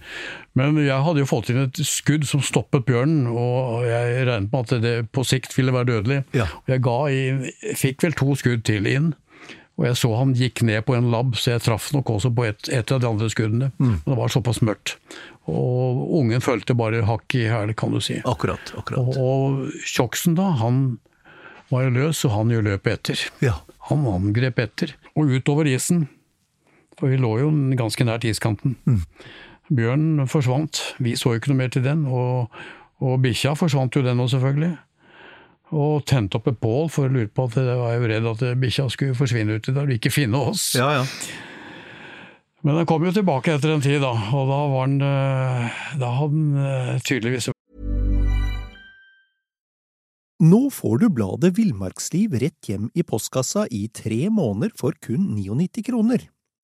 Men 0.56 0.76
jeg 0.78 1.04
hadde 1.04 1.20
jo 1.24 1.26
fått 1.30 1.50
inn 1.52 1.62
et 1.66 1.80
skudd 1.88 2.26
som 2.28 2.42
stoppet 2.44 2.86
bjørnen, 2.88 3.28
og 3.28 3.84
jeg 3.88 4.26
regnet 4.28 4.52
med 4.52 4.60
at 4.74 4.82
det 4.84 4.96
på 5.12 5.24
sikt 5.28 5.54
ville 5.58 5.72
være 5.76 5.88
dødelig. 5.92 6.24
Ja. 6.36 6.48
Jeg 6.68 6.82
ga 6.88 6.98
i, 7.12 7.52
fikk 7.76 8.04
vel 8.08 8.16
to 8.20 8.36
skudd 8.40 8.64
til 8.68 8.88
inn, 8.88 9.14
og 9.82 9.88
jeg 9.88 9.98
så 9.98 10.12
han 10.14 10.34
gikk 10.38 10.62
ned 10.68 10.84
på 10.86 10.94
en 10.94 11.08
labb, 11.10 11.34
så 11.42 11.56
jeg 11.56 11.64
traff 11.66 11.88
nok 11.96 12.12
også 12.14 12.30
på 12.38 12.46
et, 12.46 12.68
et 12.70 12.92
av 12.94 13.00
de 13.02 13.08
andre 13.10 13.30
skuddene. 13.34 13.72
Men 13.82 13.96
det 14.06 14.18
var 14.20 14.30
såpass 14.30 14.60
mørkt. 14.62 14.94
Og 15.50 16.04
ungen 16.20 16.44
følte 16.46 16.76
bare 16.78 17.02
hakk 17.08 17.34
i 17.40 17.48
hæl, 17.50 17.74
kan 17.74 17.96
du 17.96 17.98
si. 18.04 18.20
Akkurat. 18.30 18.62
akkurat. 18.78 19.18
Og, 19.18 19.18
og 19.18 19.80
Tjoksen 19.90 20.38
da, 20.38 20.52
han 20.62 20.84
var 21.72 21.88
jo 21.88 21.96
løs, 21.96 22.22
og 22.30 22.36
han 22.36 22.54
jo 22.54 22.62
løp 22.62 22.92
etter. 22.92 23.26
Ja. 23.42 23.56
Han 23.90 24.06
angrep 24.12 24.62
etter. 24.62 24.94
Og 25.18 25.34
utover 25.34 25.66
isen, 25.72 26.06
for 27.00 27.10
vi 27.10 27.18
lå 27.18 27.34
jo 27.42 27.50
ganske 27.80 28.06
nært 28.06 28.30
iskanten. 28.30 28.78
Bjørnen 29.74 30.30
forsvant, 30.30 30.84
vi 31.02 31.18
så 31.18 31.34
jo 31.34 31.42
ikke 31.42 31.56
noe 31.56 31.64
mer 31.64 31.74
til 31.74 31.88
den. 31.90 32.06
Og, 32.06 32.54
og 33.02 33.18
bikkja 33.26 33.58
forsvant 33.58 33.98
jo 33.98 34.06
den 34.06 34.22
òg, 34.22 34.30
selvfølgelig. 34.36 34.76
Og 35.72 36.04
tente 36.04 36.36
opp 36.36 36.50
et 36.52 36.60
bål, 36.60 36.90
for 36.92 37.08
å 37.08 37.14
lure 37.14 37.30
på 37.32 37.48
at 37.48 37.56
jeg 37.62 37.80
var 37.80 37.96
jo 37.96 38.10
redd 38.12 38.28
at 38.34 38.44
bikkja 38.60 38.90
skulle 38.92 39.16
forsvinne 39.16 39.56
uti 39.56 39.72
der 39.72 39.88
og 39.88 39.96
ikke 39.96 40.12
finne 40.12 40.44
oss. 40.52 40.74
ja, 40.76 40.92
ja. 41.00 41.06
Men 42.62 42.78
den 42.78 42.86
kom 42.86 43.02
jo 43.02 43.14
tilbake 43.14 43.56
etter 43.56 43.74
en 43.74 43.82
tid, 43.82 44.04
da. 44.04 44.12
Og 44.38 44.46
da 44.52 44.60
var 44.70 44.90
den 44.92 45.02
eh, 45.02 45.80
Da 45.98 46.12
hadde 46.20 46.36
den 46.36 46.62
eh, 46.62 47.00
tydeligvis 47.08 47.50
Nå 50.42 50.60
får 50.74 51.02
du 51.04 51.08
bladet 51.14 51.52
Villmarksliv 51.58 52.34
rett 52.42 52.70
hjem 52.70 52.88
i 52.98 53.04
postkassa 53.06 53.68
i 53.70 53.84
tre 53.94 54.24
måneder 54.34 54.72
for 54.74 54.96
kun 54.98 55.36
99 55.38 55.84
kroner. 55.86 56.24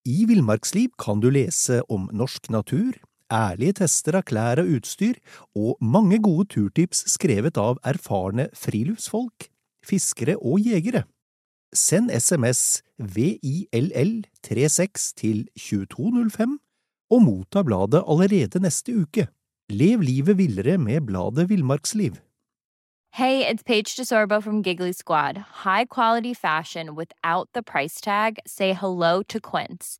I 0.09 0.25
Villmarksliv 0.25 0.95
kan 0.97 1.21
du 1.21 1.27
lese 1.29 1.83
om 1.85 2.07
norsk 2.09 2.49
natur, 2.49 2.97
ærlige 3.33 3.73
tester 3.81 4.13
av 4.19 4.23
klær 4.27 4.59
og 4.61 4.67
utstyr, 4.77 5.15
og 5.55 5.77
mange 5.81 6.21
gode 6.23 6.45
turtips 6.53 6.99
skrevet 7.11 7.57
av 7.61 7.77
erfarne 7.87 8.49
friluftsfolk, 8.55 9.47
fiskere 9.85 10.37
og 10.37 10.59
jegere. 10.63 11.03
Send 11.75 12.11
SMS 12.11 12.83
VILL36 13.01 15.13
til 15.19 15.47
2205 15.59 16.59
og 17.11 17.21
motta 17.23 17.63
bladet 17.63 18.03
allerede 18.07 18.59
neste 18.63 18.95
uke. 18.95 19.27
Lev 19.69 20.01
livet 20.01 20.37
villere 20.37 20.77
med 20.77 21.01
bladet 21.01 21.49
Villmarksliv. 21.49 22.15
Hey, 23.13 23.45
it's 23.49 23.63
Paige 23.63 23.95
DeSorbo 23.95 24.41
from 24.41 24.61
Giggly 24.61 24.91
Squad. 24.91 25.37
High 25.65 25.85
quality 25.85 26.33
fashion 26.33 26.95
without 26.95 27.49
the 27.53 27.63
price 27.63 27.99
tag. 27.99 28.37
Say 28.45 28.73
hello 28.73 29.23
to 29.23 29.39
Quince. 29.39 29.99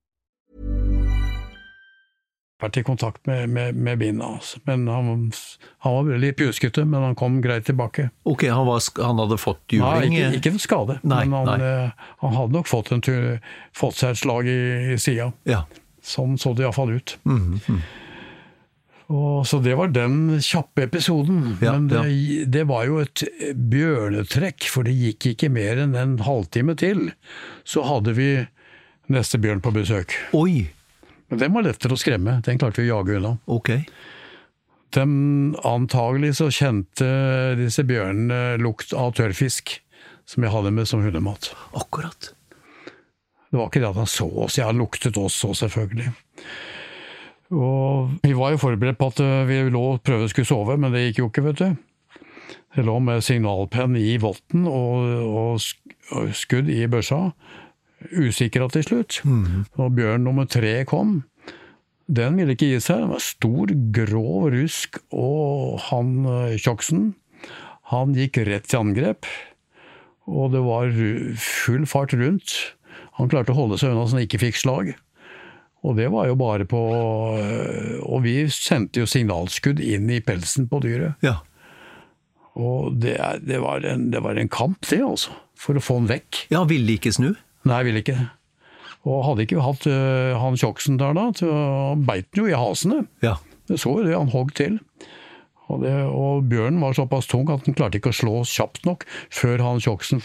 Vært 2.63 2.77
i 2.79 2.83
kontakt 2.87 3.25
med, 3.29 3.49
med, 3.49 3.75
med 3.75 3.99
Bina. 4.01 4.33
Altså. 4.37 4.59
Men 4.69 4.85
han, 4.91 5.31
han 5.85 5.95
var 5.97 6.09
veldig 6.11 6.31
pjuskete, 6.39 6.85
men 6.87 7.05
han 7.09 7.17
kom 7.19 7.39
greit 7.43 7.65
tilbake. 7.69 8.09
Ok, 8.29 8.45
han, 8.49 8.65
var, 8.69 8.81
han 9.01 9.21
hadde 9.23 9.37
fått 9.41 9.75
Nei, 9.79 9.95
ikke, 10.09 10.29
ikke 10.39 10.53
en 10.55 10.61
skade, 10.61 10.99
Nei, 11.03 11.23
men 11.29 11.47
han, 11.49 11.65
eh, 11.65 12.05
han 12.23 12.37
hadde 12.37 12.57
nok 12.57 12.69
fått, 12.69 12.93
en 12.95 13.01
tur, 13.05 13.25
fått 13.77 13.99
seg 14.01 14.15
et 14.15 14.21
slag 14.23 14.49
i, 14.51 14.59
i 14.93 14.99
sida. 15.01 15.31
Ja. 15.49 15.63
Sånn 16.05 16.37
så 16.41 16.55
det 16.57 16.65
iallfall 16.65 16.95
ut. 16.97 17.17
Mhm, 17.29 17.81
Og, 19.11 19.41
så 19.43 19.57
det 19.59 19.73
var 19.75 19.89
den 19.91 20.37
kjappe 20.39 20.85
episoden. 20.87 21.57
Ja, 21.59 21.73
Men 21.75 21.89
det, 21.91 22.03
ja. 22.07 22.45
det 22.47 22.61
var 22.69 22.85
jo 22.87 23.01
et 23.03 23.25
bjørnetrekk, 23.59 24.69
for 24.71 24.87
det 24.87 24.93
gikk 24.95 25.33
ikke 25.33 25.49
mer 25.51 25.81
enn 25.83 25.97
en 25.99 26.13
halvtime 26.23 26.77
til. 26.79 27.09
Så 27.67 27.83
hadde 27.83 28.13
vi 28.15 28.29
neste 29.11 29.41
bjørn 29.43 29.59
på 29.65 29.73
besøk. 29.75 30.15
Oi, 30.37 30.69
Men 31.31 31.39
den 31.39 31.53
var 31.55 31.63
lettere 31.63 31.95
å 31.95 31.99
skremme, 31.99 32.39
den 32.43 32.59
klarte 32.59 32.83
vi 32.83 32.89
å 32.89 32.97
jage 32.97 33.15
unna. 33.15 33.37
ok. 33.47 33.71
Den, 34.91 35.13
antagelig 35.63 36.33
så 36.41 36.49
kjente 36.51 37.07
disse 37.55 37.85
bjørnene 37.87 38.59
lukt 38.59 38.91
av 38.91 39.13
tørrfisk, 39.15 39.77
som 40.27 40.43
jeg 40.43 40.51
hadde 40.51 40.73
med 40.75 40.89
som 40.89 41.03
hundemat. 41.03 41.53
Akkurat. 41.79 42.33
Det 43.51 43.59
var 43.59 43.71
ikke 43.71 43.79
det 43.83 43.93
at 43.93 44.01
han 44.01 44.11
så 44.11 44.27
oss, 44.43 44.59
jeg 44.59 44.75
luktet 44.75 45.19
oss 45.19 45.39
òg, 45.47 45.55
selvfølgelig. 45.61 46.11
Og 47.55 48.11
vi 48.23 48.35
var 48.35 48.51
jo 48.51 48.59
forberedt 48.59 48.99
på 48.99 49.09
at 49.11 49.23
eh, 49.23 49.47
vi 49.47 49.61
lå 49.71 49.85
og 49.93 50.03
prøvde 50.03 50.27
å 50.27 50.31
skulle 50.31 50.51
sove, 50.51 50.75
men 50.79 50.91
det 50.91 51.05
gikk 51.07 51.23
jo 51.23 51.31
ikke, 51.31 51.45
vet 51.47 51.63
du. 51.63 51.79
Det 52.75 52.83
lå 52.87 52.97
med 53.03 53.23
signalpenn 53.23 53.95
i 53.99 54.15
votten 54.19 54.67
og 54.67 55.59
og 56.11 56.33
skudd 56.35 56.69
i 56.71 56.83
børsa. 56.91 57.31
Usikra 58.09 58.67
til 58.73 58.85
slutt. 58.87 59.21
Og 59.77 59.93
bjørn 59.97 60.25
nummer 60.25 60.47
tre 60.49 60.81
kom. 60.89 61.21
Den 62.11 62.35
ville 62.39 62.55
ikke 62.57 62.71
gi 62.73 62.81
seg. 62.83 63.05
Den 63.05 63.13
var 63.13 63.23
stor, 63.23 63.71
grå 63.95 64.49
rusk, 64.51 64.99
og 65.15 65.79
han 65.87 66.25
eh, 66.25 66.57
Tjoksen, 66.59 67.13
han 67.91 68.15
gikk 68.17 68.41
rett 68.47 68.67
til 68.71 68.81
angrep. 68.81 69.29
Og 70.31 70.51
det 70.53 70.61
var 70.63 70.91
full 71.41 71.85
fart 71.89 72.15
rundt. 72.15 72.57
Han 73.19 73.31
klarte 73.31 73.53
å 73.53 73.57
holde 73.57 73.79
seg 73.79 73.93
unna 73.93 74.07
så 74.07 74.17
han 74.17 74.25
ikke 74.25 74.41
fikk 74.45 74.59
slag. 74.59 74.93
Og 75.81 75.95
det 75.97 76.11
var 76.13 76.27
jo 76.29 76.35
bare 76.37 76.65
på 76.69 76.79
øh, 77.41 78.01
Og 78.05 78.19
vi 78.21 78.35
sendte 78.53 79.01
jo 79.01 79.07
signalskudd 79.09 79.79
inn 79.81 80.11
i 80.13 80.19
pelsen 80.21 80.67
på 80.69 80.77
dyret. 80.83 81.17
Ja. 81.25 81.39
Og 82.53 82.99
det, 83.01 83.15
det, 83.47 83.61
var 83.63 83.85
en, 83.87 84.09
det 84.13 84.21
var 84.21 84.37
en 84.37 84.51
kamp, 84.51 84.83
det, 84.91 85.01
altså. 85.05 85.33
For 85.57 85.77
å 85.77 85.83
få 85.83 86.01
den 86.01 86.11
vekk. 86.11 86.45
ja, 86.51 86.63
ville 86.69 86.97
ikke 86.97 87.13
snu? 87.15 87.31
Nei, 87.67 87.77
jeg 87.81 87.89
ville 87.89 88.03
ikke. 88.03 88.17
Og 89.09 89.23
hadde 89.25 89.45
ikke 89.47 89.63
hatt 89.65 89.87
uh, 89.89 90.37
han 90.37 90.59
Tjoksen 90.61 90.99
der 91.01 91.15
da, 91.17 91.29
så 91.37 91.49
beit 92.05 92.29
den 92.31 92.43
jo 92.43 92.51
i 92.51 92.57
hasene. 92.57 93.05
Ja. 93.25 93.37
Det 93.69 93.79
så 93.81 93.95
jo 93.97 94.05
det, 94.05 94.13
han 94.17 94.29
hogg 94.33 94.53
til. 94.57 94.79
Og, 95.71 95.79
det, 95.85 95.91
og 96.03 96.47
bjørnen 96.51 96.81
var 96.83 96.95
såpass 96.97 97.29
tung 97.31 97.47
at 97.53 97.63
den 97.63 97.75
klarte 97.77 97.99
ikke 98.01 98.11
å 98.11 98.15
slå 98.17 98.33
kjapt 98.49 98.83
nok 98.87 99.05
før 99.31 99.61
han 99.63 99.79
Tjoksen 99.83 100.19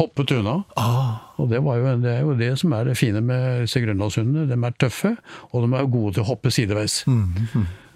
hoppet 0.00 0.32
unna. 0.34 0.56
Ah, 0.80 1.30
Og 1.38 1.50
det, 1.52 1.60
var 1.62 1.78
jo, 1.78 1.92
det 2.02 2.10
er 2.16 2.24
jo 2.26 2.34
det 2.34 2.50
som 2.58 2.74
er 2.74 2.90
det 2.90 2.96
fine 2.98 3.22
med 3.22 3.62
disse 3.64 3.82
grønlandshundene. 3.84 4.48
De 4.50 4.58
er 4.58 4.76
tøffe, 4.82 5.14
og 5.52 5.62
de 5.64 5.78
er 5.78 5.92
gode 5.94 6.16
til 6.16 6.24
å 6.24 6.30
hoppe 6.32 6.50
sideveis. 6.50 7.04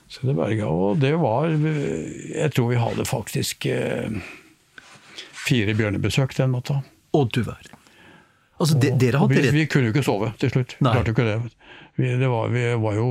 Så 0.08 0.28
det 0.28 0.36
berga. 0.38 0.68
Og 0.70 1.00
det 1.02 1.14
var 1.18 1.48
Jeg 1.50 2.52
tror 2.54 2.70
vi 2.70 2.78
hadde 2.78 3.08
faktisk 3.08 3.66
eh, 3.66 4.20
fire 5.44 5.74
bjørnebesøk 5.74 6.36
den 6.38 6.54
natta. 6.54 6.82
å 7.14 7.24
du 7.26 7.42
verden. 7.42 7.80
Altså, 8.54 8.76
de, 8.78 8.90
dere 9.00 9.18
hadde 9.18 9.34
vi, 9.34 9.42
rett 9.42 9.56
vi 9.56 9.64
kunne 9.70 9.88
jo 9.88 9.94
ikke 9.94 10.04
sove 10.06 10.28
til 10.38 10.52
slutt. 10.52 10.76
Nei. 10.84 10.92
klarte 10.94 11.10
jo 11.10 11.16
ikke 11.16 11.26
det. 11.26 11.38
Vi, 11.98 12.10
det, 12.20 12.28
var, 12.30 12.52
vi 12.54 12.66
var 12.82 12.98
jo, 12.98 13.08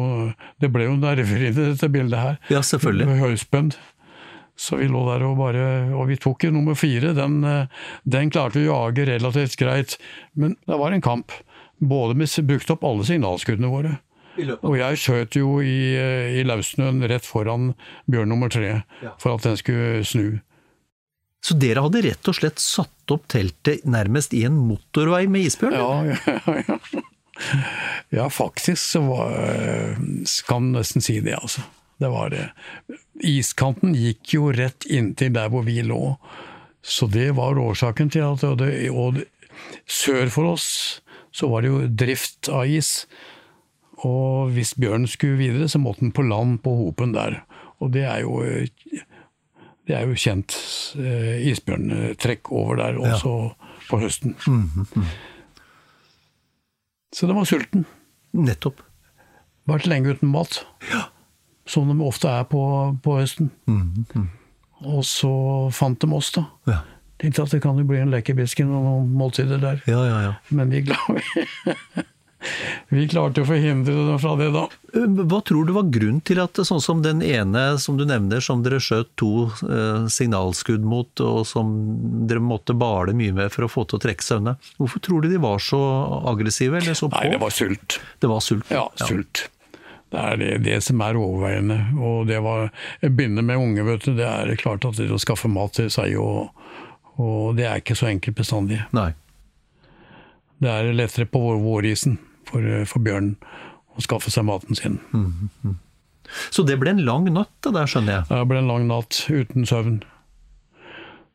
det 0.63 0.69
ble 0.71 0.87
jo 0.87 0.93
nerver 0.99 1.47
i 1.49 1.51
dette 1.55 1.89
bildet 1.91 2.19
her. 2.19 2.37
Ja, 2.51 2.61
selvfølgelig. 2.63 3.09
Med 3.11 3.19
Høyspent. 3.23 3.79
Så 4.59 4.77
vi 4.77 4.85
lå 4.85 4.99
der 5.07 5.23
og 5.25 5.39
bare 5.39 5.63
Og 5.97 6.05
vi 6.11 6.15
tok 6.21 6.43
jo 6.45 6.51
nummer 6.53 6.77
fire. 6.77 7.15
Den, 7.17 7.39
den 8.05 8.31
klarte 8.31 8.61
vi 8.61 8.69
å 8.69 8.83
jage 8.85 9.07
relativt 9.09 9.57
greit. 9.59 9.97
Men 10.37 10.55
det 10.69 10.79
var 10.79 10.93
en 10.95 11.03
kamp. 11.03 11.33
Både 11.83 12.15
med 12.15 12.31
brukte 12.47 12.75
opp 12.75 12.85
alle 12.87 13.07
signalskuddene 13.07 13.71
våre. 13.71 13.97
Og 14.63 14.77
jeg 14.79 14.99
skjøt 15.01 15.35
jo 15.37 15.59
i, 15.61 15.93
i 16.39 16.45
løssnøen 16.47 17.03
rett 17.09 17.25
foran 17.27 17.73
bjørn 18.09 18.31
nummer 18.33 18.49
tre 18.49 18.79
for 19.21 19.35
at 19.35 19.45
den 19.45 19.59
skulle 19.59 20.01
snu. 20.07 20.39
Så 21.43 21.57
dere 21.59 21.83
hadde 21.83 22.03
rett 22.05 22.29
og 22.31 22.37
slett 22.37 22.61
satt 22.63 23.11
opp 23.11 23.27
teltet 23.31 23.83
nærmest 23.83 24.33
i 24.37 24.45
en 24.47 24.55
motorvei 24.55 25.25
med 25.27 25.49
isbjørn? 25.49 25.75
Ja, 25.75 26.15
ja, 26.15 26.53
ja. 26.63 27.01
ja 28.21 28.27
faktisk 28.31 28.79
så 28.79 29.01
var 29.07 29.97
Kan 30.47 30.71
nesten 30.71 31.03
si 31.03 31.19
det, 31.19 31.35
altså. 31.35 31.65
Det 31.99 32.09
var 32.09 32.31
det. 32.33 32.47
Iskanten 33.23 33.93
gikk 33.95 34.33
jo 34.35 34.49
rett 34.55 34.87
inntil 34.91 35.35
der 35.35 35.51
hvor 35.51 35.63
vi 35.67 35.81
lå. 35.85 36.15
Så 36.83 37.07
det 37.11 37.29
var 37.37 37.59
årsaken 37.59 38.09
til 38.11 38.25
at 38.27 38.43
og 38.47 38.57
det, 38.59 38.89
Og 38.91 39.21
sør 39.87 40.31
for 40.33 40.55
oss 40.55 40.67
så 41.33 41.47
var 41.49 41.63
det 41.63 41.71
jo 41.71 41.85
drift 41.87 42.49
av 42.51 42.69
is. 42.69 43.05
Og 44.03 44.51
hvis 44.53 44.75
bjørnen 44.77 45.09
skulle 45.09 45.39
videre, 45.39 45.69
så 45.71 45.79
måtte 45.81 46.03
den 46.03 46.13
på 46.15 46.25
land 46.27 46.59
på 46.63 46.73
hopen 46.81 47.15
der. 47.15 47.41
Og 47.81 47.93
det 47.95 48.03
er 48.07 48.23
jo 48.25 48.43
det 49.87 49.97
er 49.97 50.07
jo 50.07 50.15
kjent 50.15 50.55
eh, 50.95 51.43
isbjørntrekk 51.51 52.51
over 52.55 52.79
der 52.79 52.99
også 53.01 53.33
på 53.89 53.99
høsten. 53.99 54.37
Så 57.13 57.27
den 57.27 57.37
var 57.37 57.49
sulten. 57.49 57.83
Nettopp. 58.33 58.79
Vært 59.69 59.87
lenge 59.87 60.15
uten 60.15 60.31
mat. 60.33 60.61
Som 61.69 61.91
de 61.91 61.97
ofte 62.03 62.31
er 62.31 62.47
på, 62.49 62.63
på 63.03 63.17
høsten. 63.19 63.51
Og 64.83 65.03
så 65.07 65.33
fant 65.75 65.99
de 66.01 66.09
oss, 66.15 66.31
da. 66.35 66.47
Ja. 66.67 66.79
Tenkte 67.21 67.45
at 67.45 67.53
det 67.55 67.61
kan 67.63 67.77
jo 67.79 67.85
bli 67.87 68.01
en 68.03 68.11
lekkerbisken 68.11 68.71
og 68.73 68.83
noen 68.83 69.11
måltider 69.15 69.61
der. 69.61 69.83
Ja, 69.87 70.01
ja, 70.07 70.17
ja. 70.25 70.33
Men 70.51 70.73
vi, 70.73 70.81
klar, 70.87 71.21
vi 72.93 73.05
klarte 73.11 73.43
å 73.43 73.47
forhindre 73.47 73.93
dem 74.09 74.19
fra 74.21 74.33
det, 74.39 74.49
da. 74.55 74.65
Eh, 74.93 75.05
Hva 75.29 75.39
tror 75.45 75.67
du 75.67 75.73
var 75.75 75.89
grunnen 75.93 76.21
til 76.25 76.41
at 76.43 76.59
sånn 76.67 76.81
som 76.83 77.01
den 77.05 77.23
ene 77.25 77.65
som 77.81 77.97
du 77.99 78.05
nevner, 78.09 78.43
som 78.43 78.63
dere 78.65 78.81
skjøt 78.83 79.11
to 79.19 79.31
eh, 79.67 80.05
signalskudd 80.11 80.85
mot, 80.87 81.23
og 81.23 81.43
som 81.49 81.73
dere 82.29 82.43
måtte 82.43 82.75
bale 82.77 83.15
mye 83.17 83.33
med 83.35 83.53
for 83.53 83.67
å 83.67 83.71
få 83.71 83.85
til 83.87 83.99
å 83.99 84.03
trekke 84.07 84.25
seg 84.25 84.43
unna, 84.43 84.57
hvorfor 84.77 85.03
tror 85.03 85.23
du 85.23 85.31
de 85.31 85.41
var 85.43 85.63
så 85.63 85.81
aggressive, 86.33 86.77
eller 86.81 86.97
så 86.97 87.09
på? 87.09 87.19
Nei, 87.19 87.33
det 87.33 87.41
var 87.43 87.53
sult. 87.55 87.99
Det 88.19 88.31
var 88.31 88.43
sult. 88.45 88.71
Ja, 88.73 88.87
sult. 89.03 89.47
Det 90.13 90.21
er 90.21 90.37
det, 90.37 90.51
det 90.67 90.75
som 90.85 91.01
er 91.01 91.17
overveiende. 91.17 91.79
Og 91.97 92.27
det 92.29 92.37
var 92.45 92.67
Begynne 93.01 93.41
med 93.41 93.57
unge, 93.57 93.85
vet 93.87 94.05
du. 94.05 94.11
Det 94.19 94.27
er 94.29 94.51
klart 94.61 94.85
at 94.85 94.99
det 94.99 95.09
å 95.09 95.17
skaffe 95.21 95.49
mat 95.49 95.73
til 95.79 95.89
seg 95.89 96.13
og, 96.21 96.51
og 97.17 97.55
det 97.57 97.65
er 97.65 97.81
ikke 97.81 97.97
så 97.97 98.11
enkelt 98.11 98.37
bestandig. 98.37 98.83
Nei. 98.93 99.09
Det 100.61 100.69
er 100.69 100.93
lettere 100.93 101.25
på 101.27 101.41
vår, 101.41 101.57
vårisen 101.65 102.19
for, 102.49 102.65
for 102.89 103.05
bjørnen 103.05 103.35
å 103.93 104.03
skaffe 104.03 104.33
seg 104.33 104.47
maten 104.47 104.77
sin. 104.77 104.99
Så 106.49 106.63
det 106.65 106.79
ble 106.81 106.95
en 106.95 107.03
lang 107.05 107.27
natt, 107.33 107.53
det 107.65 107.75
der, 107.75 107.89
skjønner 107.89 108.19
jeg. 108.19 108.29
Det 108.31 108.41
ble 108.49 108.63
en 108.63 108.71
lang 108.71 108.89
natt 108.89 109.19
uten 109.29 109.67
søvn. 109.69 110.01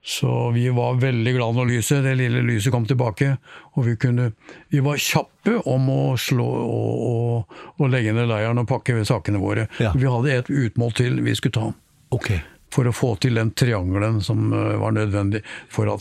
Så 0.09 0.51
vi 0.55 0.68
var 0.73 0.94
veldig 0.94 1.33
glad 1.35 1.57
når 1.59 1.66
lyset, 1.68 2.05
det 2.05 2.14
lille 2.16 2.40
lyset 2.47 2.73
kom 2.73 2.87
tilbake. 2.88 3.35
Og 3.77 3.85
vi, 3.85 3.97
kunne, 4.01 4.31
vi 4.73 4.81
var 4.85 5.01
kjappe 5.03 5.59
om 5.68 5.90
å 5.92 6.03
slå 6.18 6.47
og, 6.47 7.03
og, 7.09 7.59
og 7.77 7.90
legge 7.92 8.14
ned 8.16 8.31
leiren 8.31 8.62
og 8.62 8.68
pakke 8.71 8.97
sakene 9.09 9.42
våre. 9.42 9.66
Ja. 9.83 9.92
Vi 9.99 10.09
hadde 10.09 10.38
et 10.38 10.49
utmål 10.49 10.94
til 10.97 11.21
vi 11.27 11.35
skulle 11.37 11.59
ta. 11.59 11.66
Okay. 12.14 12.40
For 12.73 12.88
å 12.88 12.94
få 12.94 13.14
til 13.21 13.37
den 13.37 13.53
triangelen 13.59 14.23
som 14.25 14.49
eh, 14.53 14.79
var 14.81 14.97
nødvendig 14.97 15.42
for 15.73 15.90
å 15.90 15.99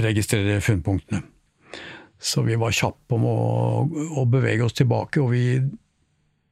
registrere 0.00 0.60
funnpunktene. 0.64 1.20
Så 2.20 2.42
vi 2.44 2.54
var 2.60 2.70
kjappe 2.76 3.14
om 3.16 3.22
å, 3.24 3.36
å 4.20 4.24
bevege 4.28 4.64
oss 4.66 4.74
tilbake, 4.76 5.20
og 5.22 5.30
vi 5.32 5.60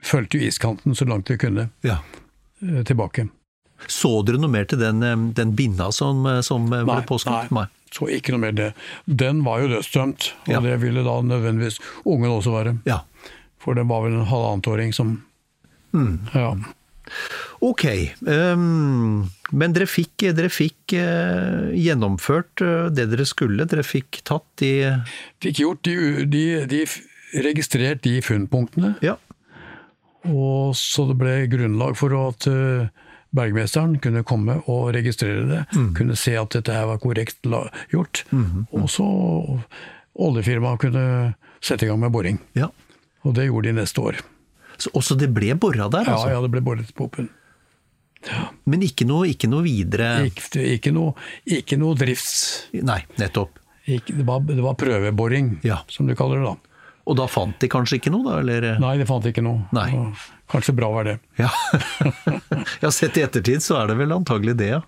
fulgte 0.02 0.38
iskanten 0.46 0.94
så 0.96 1.04
langt 1.09 1.28
vi 1.31 1.37
kunne 1.37 1.68
Ja. 1.85 1.98
eh, 2.62 2.83
tilbake. 2.88 3.28
Så 3.87 4.24
dere 4.26 4.38
noe 4.40 4.50
mer 4.50 4.64
til 4.64 4.78
den, 4.81 5.02
eh, 5.02 5.16
den 5.37 5.52
binna 5.54 5.90
som, 5.92 6.24
som 6.42 6.64
nei, 6.70 6.83
ble 6.85 7.02
påskutt? 7.07 7.50
nei. 7.52 7.66
Så 7.92 8.09
ikke 8.12 8.33
noe 8.35 8.40
mer 8.42 8.52
det. 8.52 8.72
Den 9.07 9.42
var 9.44 9.61
jo 9.62 9.68
dødsdømt, 9.68 10.33
og 10.46 10.52
Ja. 10.54 10.61
det 10.61 10.81
ville 10.81 11.02
da 11.04 11.20
nødvendigvis 11.22 11.78
ungen 12.04 12.31
også 12.31 12.52
være. 12.52 12.78
Ja. 12.85 13.00
For 13.59 13.74
den 13.74 13.88
var 13.88 14.02
vel 14.02 14.14
en 14.20 14.26
halvannetåring 14.26 14.92
som 14.94 15.22
Mm. 15.94 16.18
Ja. 16.35 16.54
Ok, 17.62 17.85
ehm, 18.26 19.31
men 19.52 19.72
dere 19.72 19.87
fikk, 19.88 20.26
dere 20.37 20.50
fikk 20.52 20.92
eh, 20.98 21.70
gjennomført 21.78 22.61
eh, 22.64 22.88
det 22.92 23.06
dere 23.12 23.24
skulle. 23.28 23.64
Dere 23.70 23.84
fikk 23.87 24.20
tatt 24.28 24.44
de 24.61 24.72
Fikk 25.44 25.62
gjort 25.62 25.82
de, 25.88 25.96
de, 26.28 26.42
de 26.68 26.82
registrert 27.44 28.02
de 28.04 28.18
funnpunktene, 28.24 28.94
Ja. 29.04 29.16
og 30.28 30.74
så 30.76 31.06
det 31.11 31.16
ble 31.20 31.34
grunnlag 31.52 31.96
for 32.00 32.12
at 32.18 32.46
eh, 32.50 32.88
bergmesteren 33.37 33.98
kunne 34.00 34.22
komme 34.24 34.58
og 34.66 34.90
registrere 34.96 35.44
det. 35.48 35.62
Mm. 35.76 35.90
Kunne 35.96 36.16
se 36.16 36.32
at 36.40 36.54
dette 36.56 36.72
her 36.72 36.87
var 36.88 37.00
korrekt 37.02 37.44
gjort. 37.92 38.22
Mm-hmm. 38.32 38.66
Og 38.72 38.88
så 38.92 39.04
oljefirmaet 40.18 40.80
kunne 40.82 41.04
sette 41.61 41.87
i 41.87 41.90
gang 41.90 42.00
med 42.02 42.12
boring. 42.14 42.40
ja. 42.58 42.70
Og 43.26 43.34
det 43.34 43.48
gjorde 43.48 43.68
de 43.68 43.80
neste 43.80 44.00
år. 44.00 44.16
Så 44.78 44.92
også 44.96 45.16
det 45.18 45.26
ble 45.34 45.50
bora 45.58 45.88
der, 45.90 46.06
Ja, 46.06 46.14
altså? 46.14 46.28
ja, 46.30 46.40
det 46.40 46.50
ble 46.54 46.61
boret 46.64 46.92
på 46.96 47.08
Open. 47.08 47.26
Men 48.68 48.84
ikke 48.86 49.06
noe, 49.08 49.28
ikke 49.32 49.48
noe 49.50 49.64
videre 49.64 50.26
Ikke, 50.28 50.62
ikke, 50.76 50.92
noe, 50.94 51.14
ikke 51.58 51.78
noe 51.80 51.96
drifts... 51.98 52.68
Nei, 52.76 53.00
nettopp. 53.20 53.58
Det, 53.88 54.24
var, 54.28 54.42
det 54.44 54.60
var 54.60 54.76
prøveboring, 54.76 55.58
Ja. 55.64 55.80
som 55.88 56.06
du 56.08 56.14
kaller 56.18 56.42
det 56.42 56.50
da. 56.50 56.56
Og 57.08 57.16
da 57.16 57.24
fant 57.30 57.56
de 57.62 57.70
kanskje 57.72 57.96
ikke 57.96 58.10
noe, 58.12 58.20
da? 58.26 58.40
Eller? 58.42 58.66
Nei, 58.82 58.98
de 59.00 59.06
fant 59.08 59.24
ikke 59.24 59.40
noe. 59.44 59.62
Nei. 59.72 59.86
Kanskje 60.52 60.74
bra 60.76 60.90
var 60.92 61.06
det. 61.08 61.14
Ja. 61.40 61.48
ja, 62.82 62.90
sett 62.92 63.16
i 63.16 63.24
ettertid 63.24 63.64
så 63.64 63.78
er 63.80 63.88
det 63.90 63.96
vel 64.02 64.12
antagelig 64.12 64.54
det, 64.60 64.68
ja. 64.74 64.82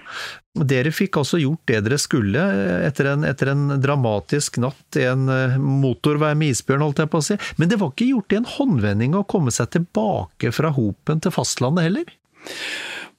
Dere 0.68 0.92
fikk 0.92 1.16
altså 1.20 1.38
gjort 1.40 1.62
det 1.70 1.78
dere 1.86 1.96
skulle 2.00 2.42
etter 2.88 3.12
en, 3.12 3.24
etter 3.24 3.52
en 3.52 3.76
dramatisk 3.80 4.58
natt 4.60 4.98
i 5.00 5.06
en 5.08 5.28
eh, 5.32 5.56
motorvei 5.62 6.34
med 6.36 6.52
isbjørn, 6.56 6.84
holdt 6.84 7.00
jeg 7.04 7.12
på 7.12 7.22
å 7.22 7.26
si. 7.30 7.38
Men 7.60 7.72
det 7.72 7.80
var 7.80 7.94
ikke 7.94 8.10
gjort 8.10 8.36
i 8.36 8.40
en 8.42 8.50
håndvending 8.56 9.16
å 9.16 9.24
komme 9.30 9.54
seg 9.54 9.72
tilbake 9.78 10.52
fra 10.52 10.74
Hopen 10.76 11.24
til 11.24 11.32
fastlandet 11.32 11.88
heller? 11.88 12.16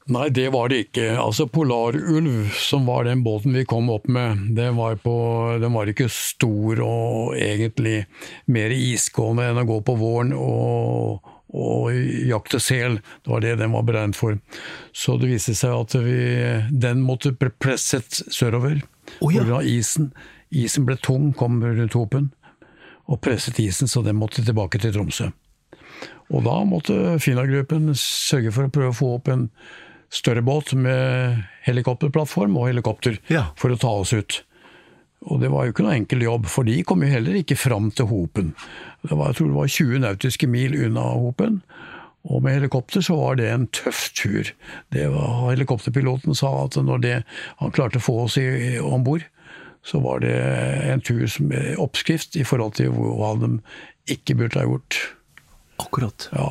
Nei, 0.10 0.30
det 0.34 0.48
var 0.50 0.72
det 0.72 0.80
ikke. 0.88 1.12
Altså 1.22 1.46
Polarulv, 1.48 2.50
som 2.58 2.88
var 2.90 3.06
den 3.06 3.22
båten 3.24 3.54
vi 3.54 3.66
kom 3.70 3.90
opp 3.94 4.08
med, 4.10 4.40
den 4.58 4.76
var, 4.80 4.96
på, 5.04 5.14
den 5.62 5.76
var 5.76 5.92
ikke 5.92 6.10
stor 6.10 6.82
og 6.84 7.36
egentlig 7.38 8.08
mer 8.50 8.74
isgående 8.74 9.46
enn 9.52 9.62
å 9.62 9.68
gå 9.70 9.78
på 9.86 9.96
våren 10.00 10.34
og, 10.34 11.22
og 11.54 11.92
jakte 12.28 12.60
sel. 12.60 12.98
Det 13.22 13.32
var 13.32 13.46
det 13.46 13.54
den 13.62 13.76
var 13.78 13.86
beregnet 13.88 14.18
for. 14.18 14.40
Så 14.92 15.20
det 15.22 15.30
viste 15.30 15.54
seg 15.56 15.76
at 15.78 15.96
vi, 16.02 16.18
den 16.74 17.06
måtte 17.06 17.36
bli 17.38 17.54
presset 17.62 18.24
sørover 18.34 18.82
Oh, 19.20 19.32
ja. 19.34 19.44
pga. 19.44 19.62
isen. 19.68 20.12
Isen 20.52 20.86
ble 20.88 20.96
tung, 21.00 21.32
kom 21.36 21.62
rundt 21.64 21.96
hopen, 21.96 22.30
og 23.12 23.22
presset 23.24 23.60
isen 23.60 23.90
så 23.92 24.02
den 24.06 24.18
måtte 24.20 24.44
tilbake 24.46 24.80
til 24.82 24.94
Tromsø. 24.96 25.30
Og 26.32 26.44
da 26.46 26.58
måtte 26.68 27.18
Fina-gruppen 27.20 27.92
sørge 28.00 28.54
for 28.56 28.68
å 28.68 28.72
prøve 28.74 28.94
å 28.94 28.98
få 28.98 29.10
opp 29.18 29.32
en 29.32 29.50
større 30.12 30.44
båt 30.44 30.74
med 30.76 31.42
helikopterplattform 31.66 32.58
og 32.60 32.68
helikopter 32.70 33.18
Ja. 33.32 33.46
for 33.56 33.72
å 33.72 33.80
ta 33.80 33.92
oss 34.02 34.14
ut. 34.14 34.42
Og 35.30 35.40
det 35.40 35.52
var 35.54 35.66
jo 35.68 35.72
ikke 35.74 35.84
noe 35.86 35.96
enkel 36.00 36.24
jobb, 36.26 36.48
for 36.50 36.66
de 36.66 36.80
kom 36.84 37.04
jo 37.06 37.12
heller 37.12 37.36
ikke 37.38 37.56
fram 37.58 37.92
til 37.94 38.08
Hopen. 38.10 38.56
Det 39.06 39.14
var, 39.16 39.28
jeg 39.30 39.36
tror 39.38 39.48
det 39.52 39.60
var 39.60 39.68
20 39.70 40.00
nautiske 40.02 40.48
mil 40.50 40.74
unna 40.88 41.04
Hopen. 41.14 41.62
Og 42.26 42.42
med 42.44 42.58
helikopter 42.60 43.02
så 43.06 43.16
var 43.18 43.36
det 43.40 43.48
en 43.50 43.68
tøff 43.74 44.12
tur. 44.18 44.50
Det 44.94 45.08
var, 45.14 45.52
helikopterpiloten 45.54 46.36
sa 46.38 46.52
at 46.66 46.76
når 46.78 47.02
det, 47.02 47.14
han 47.62 47.72
klarte 47.74 47.98
å 48.02 48.06
få 48.06 48.18
oss 48.26 48.38
om 48.82 49.04
bord, 49.06 49.24
så 49.86 50.02
var 50.02 50.20
det 50.22 50.34
en 50.92 51.02
tur 51.02 51.24
som 51.30 51.50
er 51.58 51.80
oppskrift 51.82 52.36
i 52.38 52.44
forhold 52.46 52.76
til 52.78 52.92
hva 52.94 53.32
de 53.42 53.56
ikke 54.14 54.36
burde 54.38 54.60
ha 54.60 54.66
gjort. 54.68 55.00
Akkurat. 55.82 56.28
Ja. 56.34 56.50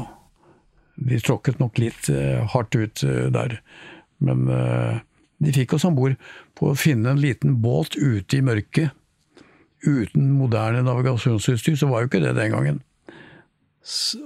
De 0.97 1.21
tråkket 1.23 1.61
nok 1.61 1.79
litt 1.81 2.11
eh, 2.13 2.43
hardt 2.53 2.77
ut 2.77 3.05
eh, 3.07 3.29
der. 3.33 3.59
Men 4.25 4.49
eh, 4.53 5.01
de 5.41 5.55
fikk 5.57 5.77
oss 5.77 5.87
om 5.89 5.97
bord 5.97 6.19
på 6.59 6.71
å 6.71 6.79
finne 6.79 7.15
en 7.15 7.23
liten 7.23 7.59
båt 7.63 7.97
ute 7.97 8.39
i 8.39 8.45
mørket. 8.45 8.97
Uten 9.81 10.35
moderne 10.37 10.85
navigasjonsutstyr, 10.85 11.79
så 11.81 11.89
var 11.89 12.03
jo 12.03 12.11
ikke 12.11 12.21
det 12.21 12.35
den 12.37 12.53
gangen. 12.53 12.81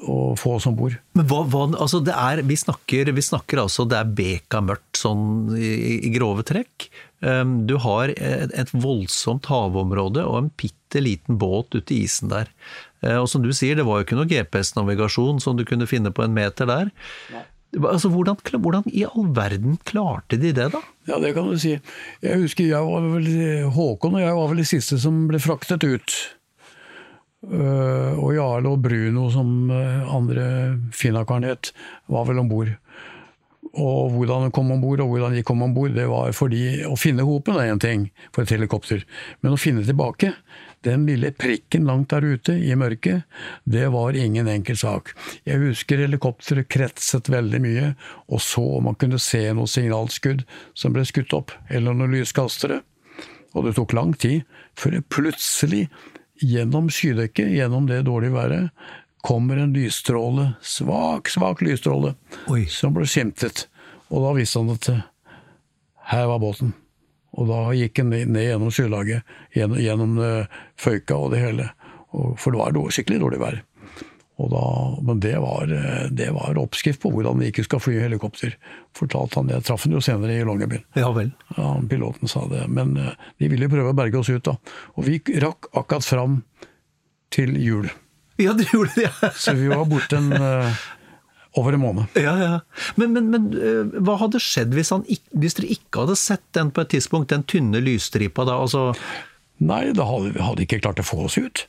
Å 0.03 0.35
få 0.39 0.57
oss 0.57 0.67
om 0.67 0.75
bord. 0.75 0.97
Men 1.15 1.29
hva, 1.31 1.45
hva 1.47 1.69
altså 1.71 2.01
det 2.03 2.17
er, 2.19 2.43
vi, 2.43 2.57
snakker, 2.59 3.13
vi 3.15 3.23
snakker 3.23 3.63
altså 3.63 3.87
det 3.87 4.01
er 4.01 4.15
beka 4.19 4.65
mørkt 4.67 4.99
sånn 4.99 5.55
i, 5.55 6.01
i 6.09 6.11
grove 6.17 6.43
trekk. 6.47 6.89
Um, 7.25 7.65
Du 7.67 7.79
har 7.81 8.13
et, 8.13 8.73
voldsomt 8.77 9.47
havområde 9.49 10.25
og 10.29 10.37
en 10.43 10.51
bitte 10.61 11.01
liten 11.01 11.39
båt 11.41 11.73
ute 11.75 11.95
i 11.95 12.03
isen 12.05 12.29
der. 12.29 12.51
Eh, 13.03 13.17
Og 13.17 13.29
som 13.33 13.43
du 13.43 13.49
sier, 13.57 13.79
det 13.79 13.87
var 13.89 14.01
jo 14.03 14.05
ikke 14.07 14.19
noe 14.19 14.29
GPS-navigasjon 14.29 15.41
som 15.41 15.57
du 15.57 15.65
kunne 15.65 15.89
finne 15.89 16.13
på 16.13 16.25
en 16.27 16.37
meter 16.37 16.69
der. 16.69 16.93
Altså, 17.75 18.07
hvordan, 18.13 18.37
hvordan 18.63 18.85
i 18.93 19.03
all 19.09 19.33
verden 19.35 19.79
klarte 19.89 20.37
de 20.39 20.53
det, 20.55 20.69
da? 20.77 20.81
Ja, 21.09 21.19
det 21.19 21.33
kan 21.35 21.49
du 21.51 21.57
si. 21.59 21.73
Jeg 22.23 22.39
husker 22.45 22.69
jeg 22.69 22.87
var 22.87 23.09
vel, 23.17 23.27
Håkon 23.75 24.15
og 24.15 24.23
jeg 24.23 24.37
var 24.37 24.53
vel 24.53 24.63
de 24.63 24.69
siste 24.69 25.01
som 25.03 25.25
ble 25.27 25.41
fraktet 25.43 25.83
ut. 25.83 26.15
Øh, 27.45 28.15
og 28.23 28.31
Jarle 28.37 28.71
og 28.73 28.81
Bruno, 28.85 29.27
som 29.35 29.71
øh, 29.75 30.15
andre 30.17 30.45
Finnakaren 30.97 31.45
het, 31.45 31.73
var 32.09 32.25
vel 32.31 32.39
om 32.41 32.49
bord. 32.49 32.71
Og 33.75 34.13
hvordan 34.15 34.47
de 34.47 34.55
kom 34.55 34.71
om 34.71 34.83
bord, 34.83 35.01
og 35.03 35.11
hvordan 35.11 35.35
de 35.35 35.43
kom 35.47 35.63
om 35.67 35.73
bord, 35.75 35.97
det 35.97 36.07
var 36.07 36.31
fordi 36.37 36.85
å 36.87 36.95
finne 36.99 37.27
hopen 37.27 37.59
er 37.59 37.73
én 37.73 37.83
ting 37.83 38.07
for 38.29 38.45
et 38.45 38.53
helikopter, 38.55 39.03
men 39.43 39.57
å 39.57 39.59
finne 39.59 39.83
tilbake, 39.87 40.31
den 40.87 41.07
lille 41.09 41.33
prikken 41.35 41.89
langt 41.89 42.13
der 42.13 42.23
ute 42.23 42.55
i 42.55 42.77
mørket, 42.79 43.25
det 43.65 43.89
var 43.91 44.15
ingen 44.19 44.51
enkel 44.53 44.79
sak. 44.79 45.15
Jeg 45.49 45.63
husker 45.63 46.05
helikopteret 46.05 46.69
kretset 46.71 47.31
veldig 47.33 47.63
mye, 47.65 47.93
og 48.29 48.43
så 48.45 48.63
om 48.79 48.91
man 48.91 48.99
kunne 49.01 49.19
se 49.23 49.43
noe 49.57 49.71
signalskudd 49.71 50.45
som 50.77 50.95
ble 50.95 51.07
skutt 51.09 51.35
opp, 51.35 51.55
eller 51.73 51.97
noen 51.97 52.15
lyskastere. 52.15 52.83
Og 53.55 53.67
det 53.67 53.77
tok 53.79 53.95
lang 53.97 54.13
tid 54.19 54.45
før 54.79 54.99
jeg 54.99 55.11
plutselig, 55.11 55.87
gjennom 56.43 56.89
skydekket, 56.91 57.53
gjennom 57.55 57.87
det 57.87 58.05
dårlige 58.09 58.35
været, 58.35 58.71
kommer 59.25 59.57
en 59.57 59.73
lysstråle, 59.73 60.53
svak, 60.61 61.29
svak 61.29 61.63
lysstråle, 61.63 62.15
Oi. 62.53 62.67
som 62.69 62.93
ble 62.93 63.07
skimtet. 63.09 63.63
Og 64.13 64.21
da 64.21 64.33
visste 64.37 64.61
han 64.61 64.75
at 64.75 64.89
eh, 64.93 64.99
her 66.11 66.27
var 66.29 66.43
båten. 66.43 66.75
Og 67.33 67.49
da 67.49 67.61
gikk 67.73 68.03
han 68.03 68.13
ned, 68.13 68.29
ned 68.35 68.45
gjennom 68.51 68.75
sjølaget, 68.77 69.33
gjennom, 69.57 69.81
gjennom 69.81 70.19
eh, 70.21 70.59
føyka 70.77 71.17
og 71.17 71.33
det 71.33 71.41
hele. 71.41 71.71
Og, 72.13 72.35
for 72.37 72.53
det 72.53 72.61
var 72.61 72.77
dårlig, 72.77 72.99
skikkelig 72.99 73.23
dårlig 73.25 73.41
vær. 73.47 73.59
Og 74.45 74.53
da, 74.53 74.63
men 75.09 75.25
det 75.25 75.35
var, 75.41 75.73
eh, 75.73 76.05
det 76.21 76.29
var 76.37 76.61
oppskrift 76.61 77.01
på 77.07 77.17
hvordan 77.17 77.41
vi 77.41 77.49
ikke 77.49 77.65
skal 77.65 77.81
fly 77.81 77.97
helikopter, 78.05 78.61
fortalte 78.93 79.41
han. 79.41 79.57
Jeg 79.57 79.65
traff 79.65 79.89
han 79.89 79.97
jo 79.97 80.05
senere 80.05 80.37
i 80.37 80.45
Longyearbyen. 80.45 80.85
Ja 81.01 81.09
vel. 81.17 81.33
Ja, 81.57 81.73
piloten 81.89 82.29
sa 82.29 82.45
det. 82.53 82.69
Men 82.69 82.93
de 83.01 83.49
ville 83.57 83.73
prøve 83.73 83.97
å 83.97 84.01
berge 84.05 84.21
oss 84.21 84.29
ut, 84.29 84.45
da. 84.53 84.59
Og 84.99 85.09
vi 85.09 85.23
rakk 85.41 85.73
akkurat 85.73 86.13
fram 86.13 86.43
til 87.33 87.57
jul. 87.57 87.89
Ja, 88.45 88.55
dere 88.59 88.73
gjorde 88.73 88.95
det, 88.97 89.07
ja. 89.07 89.31
Så 89.39 89.55
vi 89.55 89.69
var 89.71 89.85
borte 89.87 90.19
en, 90.19 90.33
eh, 90.35 90.81
over 91.61 91.77
en 91.77 91.85
måned. 91.85 92.17
Ja, 92.19 92.35
ja. 92.41 92.55
Men, 92.99 93.13
men, 93.15 93.31
men 93.31 93.47
øh, 93.55 93.93
hva 94.03 94.17
hadde 94.25 94.43
skjedd 94.43 94.75
hvis, 94.75 94.91
han 94.95 95.05
hvis 95.07 95.55
dere 95.59 95.71
ikke 95.77 96.03
hadde 96.03 96.19
sett 96.19 96.45
den 96.57 96.73
på 96.75 96.83
et 96.83 96.91
tidspunkt, 96.97 97.31
den 97.31 97.47
tynne 97.47 97.83
lysstripa 97.85 98.47
da? 98.49 98.59
Altså, 98.65 98.91
Nei, 99.63 99.85
da 99.95 100.07
hadde 100.09 100.33
vi 100.35 100.43
hadde 100.43 100.65
ikke 100.67 100.81
klart 100.83 100.99
å 100.99 101.07
få 101.07 101.25
oss 101.29 101.39
ut. 101.39 101.67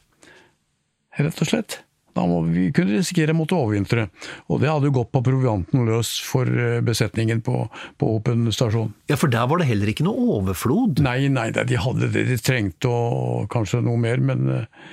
Rett 1.22 1.44
og 1.46 1.52
slett. 1.52 1.80
Da 2.16 2.24
må 2.24 2.40
vi 2.48 2.70
kunne 2.76 2.96
risikere 2.96 3.34
å 3.36 3.38
måtte 3.38 3.58
overvintre. 3.58 4.08
Og 4.48 4.62
det 4.64 4.70
hadde 4.72 4.88
jo 4.88 4.96
gått 4.96 5.12
på 5.12 5.22
provianten 5.26 5.84
løs 5.88 6.14
for 6.24 6.48
eh, 6.48 6.80
besetningen 6.86 7.42
på, 7.44 7.66
på 8.00 8.12
Åpen 8.16 8.48
stasjon. 8.56 8.94
ja, 9.12 9.18
for 9.20 9.32
der 9.32 9.50
var 9.52 9.60
det 9.60 9.68
heller 9.68 9.92
ikke 9.92 10.06
noe 10.08 10.38
overflod. 10.38 11.04
Nei, 11.04 11.28
nei, 11.32 11.50
de 11.56 11.82
hadde 11.82 12.10
det 12.14 12.24
de 12.30 12.40
trengte 12.40 12.88
og 12.92 13.50
kanskje 13.52 13.84
noe 13.84 14.00
mer, 14.00 14.24
men 14.24 14.48
eh, 14.54 14.88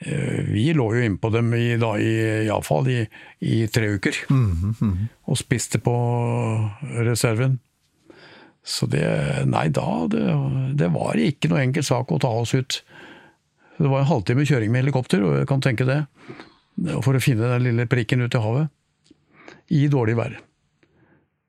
vi 0.00 0.70
lå 0.72 0.86
jo 0.96 1.02
innpå 1.04 1.28
dem 1.34 1.50
i, 1.54 1.74
da, 1.76 1.90
i, 2.00 2.12
iallfall 2.46 2.88
i, 2.88 3.00
i 3.44 3.66
tre 3.68 3.90
uker. 3.98 4.16
Og 5.28 5.36
spiste 5.38 5.80
på 5.84 5.92
reserven. 7.04 7.58
Så 8.64 8.86
det 8.92 9.04
Nei, 9.48 9.68
da 9.72 10.06
det, 10.12 10.24
det 10.80 10.90
var 10.94 11.20
ikke 11.20 11.50
noe 11.52 11.62
enkel 11.64 11.84
sak 11.84 12.12
å 12.12 12.20
ta 12.20 12.32
oss 12.42 12.54
ut. 12.56 12.80
Det 13.80 13.88
var 13.88 14.02
en 14.02 14.10
halvtime 14.10 14.44
kjøring 14.44 14.72
med 14.72 14.84
helikopter, 14.84 15.22
og 15.24 15.38
jeg 15.40 15.48
kan 15.48 15.62
tenke 15.64 15.86
det. 15.88 16.02
For 17.04 17.16
å 17.16 17.22
finne 17.22 17.48
den 17.54 17.64
lille 17.68 17.88
prikken 17.88 18.24
ut 18.24 18.36
i 18.36 18.42
havet. 18.44 18.68
I 19.72 19.86
dårlig 19.92 20.16
vær. 20.18 20.36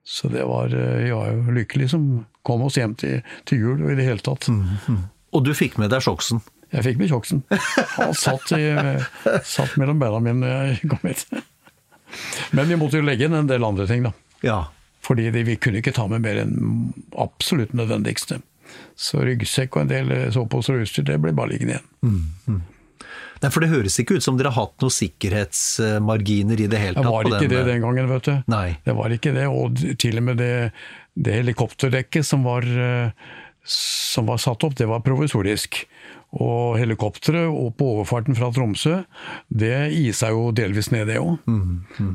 Så 0.04 0.28
det 0.32 0.44
var 0.50 0.72
Vi 0.74 1.12
var 1.14 1.32
jo 1.32 1.54
lykkelig 1.56 1.92
som 1.92 2.08
kom 2.48 2.64
oss 2.66 2.78
hjem 2.80 2.96
til, 2.98 3.20
til 3.46 3.60
jul 3.64 3.84
og 3.86 3.92
i 3.94 3.98
det 4.00 4.08
hele 4.08 4.24
tatt. 4.26 4.48
Og 5.32 5.44
du 5.46 5.54
fikk 5.56 5.78
med 5.80 5.92
deg 5.94 6.04
sjokksen. 6.04 6.42
Jeg 6.72 6.84
fikk 6.88 6.98
med 7.02 7.10
tjoksen. 7.12 7.42
Han 7.98 8.14
satt, 8.16 8.52
i, 8.56 8.62
satt 9.44 9.74
mellom 9.82 10.00
beina 10.00 10.20
mine 10.24 10.40
når 10.40 10.70
jeg 10.72 10.92
kom 10.92 11.10
hit. 11.10 11.26
Men 12.56 12.68
vi 12.72 12.78
måtte 12.80 13.00
jo 13.02 13.06
legge 13.08 13.28
inn 13.28 13.36
en 13.36 13.48
del 13.50 13.64
andre 13.68 13.88
ting, 13.90 14.04
da. 14.08 14.14
Ja. 14.46 14.60
Fordi 15.04 15.30
vi 15.34 15.56
kunne 15.60 15.82
ikke 15.82 15.94
ta 15.96 16.06
med 16.12 16.22
mer 16.24 16.40
enn 16.44 16.94
absolutt 17.20 17.74
nødvendigste. 17.76 18.40
Så 18.96 19.20
ryggsekk 19.26 19.76
og 19.76 19.82
en 19.86 19.90
del 19.92 20.12
soveposer 20.32 20.78
og 20.78 20.86
utstyr, 20.86 21.04
det 21.10 21.18
ble 21.24 21.34
bare 21.36 21.52
liggende 21.54 21.80
igjen. 21.80 22.62
Nei, 23.42 23.50
for 23.50 23.64
det 23.66 23.72
høres 23.72 23.96
ikke 24.00 24.20
ut 24.20 24.24
som 24.24 24.36
dere 24.38 24.52
har 24.54 24.68
hatt 24.68 24.84
noen 24.84 24.94
sikkerhetsmarginer 24.94 26.60
i 26.62 26.68
det 26.70 26.78
hele 26.80 26.94
tatt? 27.00 27.04
Det 27.08 27.12
var 27.16 27.26
ikke 27.32 27.48
det 27.50 27.58
den- 27.58 27.68
den 27.74 27.82
gangen, 27.82 28.08
vet 28.12 28.24
du. 28.30 28.44
Nei. 28.48 28.78
Det 28.86 28.94
var 28.96 29.10
ikke 29.10 29.34
det, 29.34 29.48
og 29.50 29.76
til 30.00 30.18
og 30.18 30.24
med 30.24 30.38
det, 30.38 30.72
det 31.18 31.34
helikopterdekket 31.42 32.24
som 32.26 32.44
var, 32.44 32.62
eh, 32.62 33.12
som 33.66 34.26
var 34.28 34.38
satt 34.38 34.64
opp, 34.64 34.76
det 34.76 34.88
var 34.88 35.00
provisorisk. 35.02 35.86
Og 36.32 36.78
helikopteret 36.80 37.50
og 37.52 37.74
på 37.76 37.90
overfarten 37.98 38.38
fra 38.38 38.48
Tromsø, 38.56 39.02
det 39.52 39.92
isa 39.92 40.30
jo 40.32 40.52
delvis 40.56 40.92
ned, 40.94 41.10
det 41.10 41.20
òg. 41.20 41.42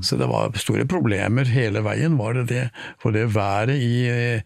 Så 0.01 0.17
det 0.17 0.29
var 0.31 0.57
store 0.57 0.87
problemer 0.89 1.45
hele 1.45 1.83
veien, 1.85 2.17
var 2.17 2.33
det 2.33 2.47
det. 2.49 2.71
For 2.99 3.13
det 3.13 3.35
været 3.35 3.77
i, 3.77 4.41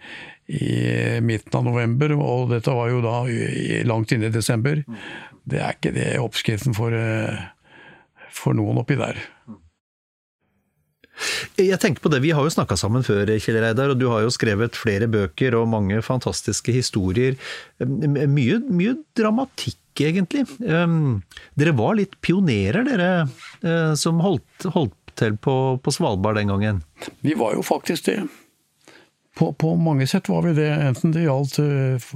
i 0.51 1.21
midten 1.23 1.55
av 1.55 1.65
november, 1.65 2.17
og 2.19 2.51
dette 2.51 2.75
var 2.75 2.91
jo 2.91 3.01
da 3.05 3.23
langt 3.87 4.11
inne 4.13 4.27
i 4.27 4.35
desember, 4.35 4.83
det 5.47 5.63
er 5.63 5.79
ikke 5.79 5.95
det 5.95 6.19
oppskriften 6.19 6.75
for, 6.75 6.91
eh, 6.91 7.39
for 8.31 8.59
noen 8.59 8.83
oppi 8.83 8.99
der. 8.99 9.17
Jeg 11.59 11.79
tenker 11.83 12.05
på 12.05 12.13
det, 12.13 12.23
Vi 12.25 12.33
har 12.37 12.45
jo 12.45 12.53
snakka 12.53 12.77
sammen 12.79 13.05
før, 13.07 13.31
Kjell 13.41 13.61
Reidar, 13.63 13.93
og 13.93 14.01
du 14.01 14.09
har 14.13 14.25
jo 14.25 14.33
skrevet 14.35 14.79
flere 14.79 15.09
bøker 15.11 15.57
og 15.59 15.69
mange 15.73 16.01
fantastiske 16.05 16.75
historier. 16.75 17.37
Mye, 17.81 18.61
mye 18.69 18.97
dramatikk, 19.19 19.79
egentlig. 20.01 20.47
Dere 20.61 21.77
var 21.77 21.99
litt 21.99 22.17
pionerer, 22.25 22.87
dere, 22.89 23.11
eh, 23.65 23.93
som 24.01 24.23
holdt, 24.25 24.71
holdt 24.77 24.97
til 25.21 25.37
på, 25.37 25.57
på 25.83 25.93
Svalbard 25.95 26.39
den 26.41 26.53
gangen. 26.53 26.85
Vi 27.21 27.37
var 27.39 27.57
jo 27.57 27.67
faktisk 27.67 28.09
det. 28.09 28.23
På, 29.39 29.53
på 29.53 29.75
mange 29.79 30.09
sett 30.11 30.29
var 30.29 30.43
vi 30.45 30.57
det, 30.57 30.71
enten 30.91 31.13
det 31.15 31.27
gjaldt 31.27 31.61
eh, 31.63 32.09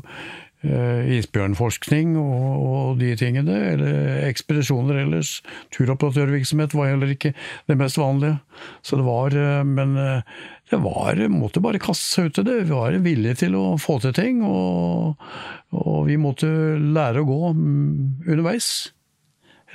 isbjørnforskning 0.64 2.14
og, 2.20 2.64
og 2.64 3.00
de 3.00 3.12
tingene, 3.18 3.56
eller 3.74 4.24
ekspedisjoner 4.28 5.02
ellers. 5.02 5.36
Turoperatørvirksomhet 5.74 6.74
var 6.76 6.90
heller 6.92 7.12
ikke 7.14 7.34
det 7.68 7.76
mest 7.80 8.00
vanlige. 8.00 8.38
Så 8.86 8.98
det 9.00 9.06
var 9.06 9.36
eh, 9.36 9.64
Men 9.66 9.96
eh, 10.00 10.38
det 10.70 10.80
var 10.80 11.20
Måtte 11.28 11.62
bare 11.64 11.82
kaste 11.82 12.06
seg 12.08 12.30
ut 12.30 12.40
i 12.40 12.46
det. 12.46 12.56
Vi 12.64 12.76
var 12.76 12.96
villige 13.04 13.42
til 13.44 13.58
å 13.58 13.64
få 13.80 13.98
til 14.02 14.14
ting, 14.16 14.42
og, 14.46 15.20
og 15.76 16.08
vi 16.08 16.16
måtte 16.20 16.48
lære 16.80 17.22
å 17.22 17.28
gå 17.28 17.52
mm, 17.52 18.24
underveis, 18.24 18.70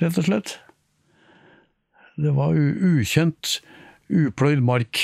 rett 0.02 0.18
og 0.18 0.26
slett. 0.26 0.58
Det 2.20 2.34
var 2.36 2.58
ukjent, 2.58 3.60
upløyd 4.10 4.60
mark 4.66 5.00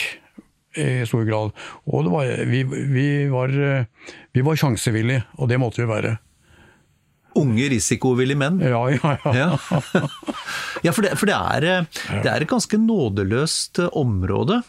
i 0.76 1.06
stor 1.08 1.24
grad. 1.28 1.56
Og 1.86 2.06
det 2.06 2.12
var, 2.12 2.30
vi, 2.50 2.62
vi, 2.68 3.08
var, 3.32 3.52
vi 4.32 4.46
var 4.46 4.60
sjansevillige, 4.60 5.24
og 5.40 5.50
det 5.50 5.60
måtte 5.62 5.82
vi 5.82 5.90
være. 5.90 6.16
Unge, 7.36 7.66
risikovillige 7.68 8.38
menn. 8.40 8.60
Ja, 8.64 8.80
ja, 8.92 9.16
ja. 9.20 9.32
Ja, 9.36 9.80
ja 10.86 10.94
for, 10.94 11.04
det, 11.04 11.16
for 11.20 11.28
det, 11.28 11.36
er, 11.36 11.66
eh, 11.68 12.22
det 12.22 12.30
er 12.32 12.44
et 12.44 12.50
ganske 12.50 12.80
nådeløst 12.80 13.82
eh, 13.84 13.92
område. 13.96 14.62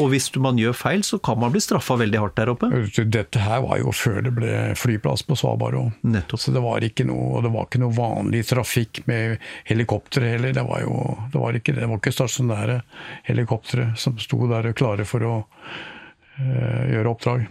Og 0.00 0.10
hvis 0.10 0.26
man 0.42 0.58
gjør 0.58 0.74
feil, 0.76 1.04
så 1.06 1.18
kan 1.22 1.38
man 1.40 1.52
bli 1.54 1.62
straffa 1.62 1.96
veldig 2.00 2.20
hardt 2.20 2.36
der 2.38 2.50
oppe. 2.52 2.70
Dette 3.14 3.42
her 3.44 3.62
var 3.64 3.78
jo 3.80 3.94
før 3.94 4.20
det 4.26 4.32
ble 4.36 4.54
flyplass 4.78 5.24
på 5.26 5.36
Svalbard 5.38 5.78
òg. 5.78 6.14
Så 6.34 6.54
det 6.54 6.62
var, 6.64 6.84
ikke 6.84 7.06
noe, 7.08 7.42
det 7.44 7.52
var 7.54 7.68
ikke 7.68 7.82
noe 7.82 7.94
vanlig 7.94 8.44
trafikk 8.50 9.04
med 9.10 9.36
helikoptre 9.68 10.34
heller. 10.34 10.54
Det 10.56 10.64
var 10.66 10.82
jo 10.84 10.96
det 11.32 11.42
var 11.42 11.60
ikke, 11.60 11.76
det 11.76 11.90
var 11.90 12.00
ikke 12.00 12.14
stasjonære 12.14 12.80
helikoptre 13.28 13.92
som 14.00 14.18
sto 14.22 14.48
der 14.50 14.72
klare 14.76 15.06
for 15.08 15.26
å 15.26 15.36
øh, 15.44 16.82
gjøre 16.90 17.14
oppdrag. 17.14 17.46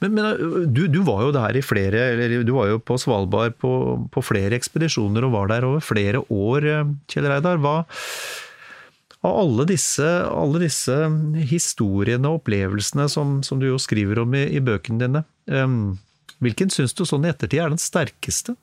Men, 0.00 0.14
men 0.16 0.24
uh, 0.26 0.60
du, 0.66 0.84
du 0.90 1.00
var 1.06 1.24
jo 1.26 1.34
der 1.34 1.58
i 1.58 1.64
flere, 1.64 2.10
eller 2.14 2.40
du 2.46 2.54
var 2.56 2.70
jo 2.72 2.80
på 2.82 2.98
Svalbard 3.00 3.56
på, 3.62 3.72
på 4.12 4.24
flere 4.24 4.58
ekspedisjoner 4.58 5.26
og 5.26 5.34
var 5.36 5.52
der 5.52 5.66
over 5.68 5.84
flere 5.84 6.24
år, 6.26 6.66
eh, 6.66 6.94
Kjell 7.10 7.28
Reidar. 7.30 7.60
Hva, 7.62 7.76
Av 9.20 9.36
alle 9.36 9.66
disse, 9.68 10.06
alle 10.24 10.62
disse, 10.62 10.94
historiene 11.50 12.30
og 12.30 12.40
opplevelsene 12.40 13.04
som, 13.12 13.40
som, 13.44 13.60
du 13.60 13.68
jo 13.68 13.80
skriver 13.80 14.22
om 14.22 14.32
i, 14.36 14.46
i 14.56 14.62
bøkene 14.64 15.02
dine, 15.02 15.24
um, 15.52 15.98
hvilken 16.40 16.72
syns 16.72 16.96
du 16.96 17.04
sånn 17.04 17.26
i 17.26 17.32
ettertid 17.32 17.60
er 17.60 17.72
den 17.74 17.82
sterkeste? 17.82 18.56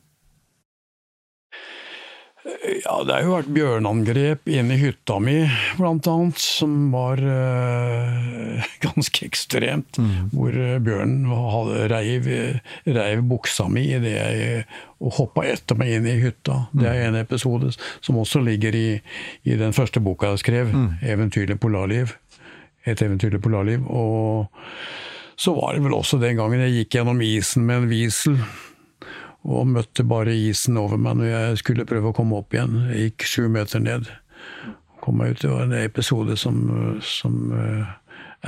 Ja, 2.84 3.02
det 3.04 3.14
har 3.14 3.24
jo 3.26 3.34
vært 3.34 3.50
bjørnangrep 3.56 4.50
inne 4.52 4.76
i 4.76 4.80
hytta 4.82 5.18
mi, 5.24 5.36
blant 5.80 6.08
annet, 6.08 6.40
som 6.40 6.90
var 6.94 7.20
øh, 7.20 8.68
ganske 8.86 9.26
ekstremt. 9.28 10.00
Mm. 10.00 10.30
Hvor 10.34 10.56
eh, 10.56 10.78
bjørnen 10.84 11.26
hadde 11.28 11.88
reiv, 11.92 12.30
reiv 12.86 13.24
buksa 13.28 13.68
mi 13.72 13.88
idet 13.98 14.14
jeg 14.14 14.62
og 15.04 15.18
hoppa 15.20 15.44
etter 15.46 15.78
meg 15.78 15.98
inn 15.98 16.08
i 16.10 16.16
hytta. 16.22 16.64
Det 16.74 16.88
er 16.90 17.10
en 17.10 17.20
episode 17.20 17.74
som 17.76 18.18
også 18.22 18.42
ligger 18.46 18.76
i, 18.76 18.88
i 19.46 19.58
den 19.60 19.76
første 19.78 20.02
boka 20.04 20.32
jeg 20.34 20.46
skrev, 20.46 20.72
mm. 20.74 20.88
'Eventyrlig 21.04 21.60
polarliv'. 21.62 22.16
Et 22.88 23.02
eventyrlig 23.02 23.42
polarliv. 23.44 23.84
Og 23.92 24.48
så 25.36 25.54
var 25.54 25.76
det 25.76 25.84
vel 25.84 25.94
også 25.94 26.18
den 26.22 26.40
gangen 26.40 26.64
jeg 26.64 26.80
gikk 26.80 26.98
gjennom 26.98 27.22
isen 27.22 27.68
med 27.68 27.84
en 27.84 27.90
wiesel 27.92 28.40
og 29.48 29.70
møtte 29.72 30.04
bare 30.08 30.36
isen 30.36 30.78
over 30.80 31.00
meg 31.00 31.20
når 31.20 31.30
jeg 31.32 31.60
skulle 31.62 31.88
prøve 31.88 32.12
å 32.12 32.16
komme 32.16 32.42
opp 32.42 32.56
igjen. 32.56 32.82
Jeg 32.92 33.12
gikk 33.12 33.28
sju 33.32 33.46
meter 33.52 33.84
ned. 33.84 34.10
Kom 35.04 35.22
meg 35.22 35.36
ut. 35.36 35.44
Det 35.44 35.54
var 35.54 35.64
en 35.64 35.78
episode 35.80 36.36
som, 36.40 36.60
som 37.04 37.54
eh, 37.56 37.94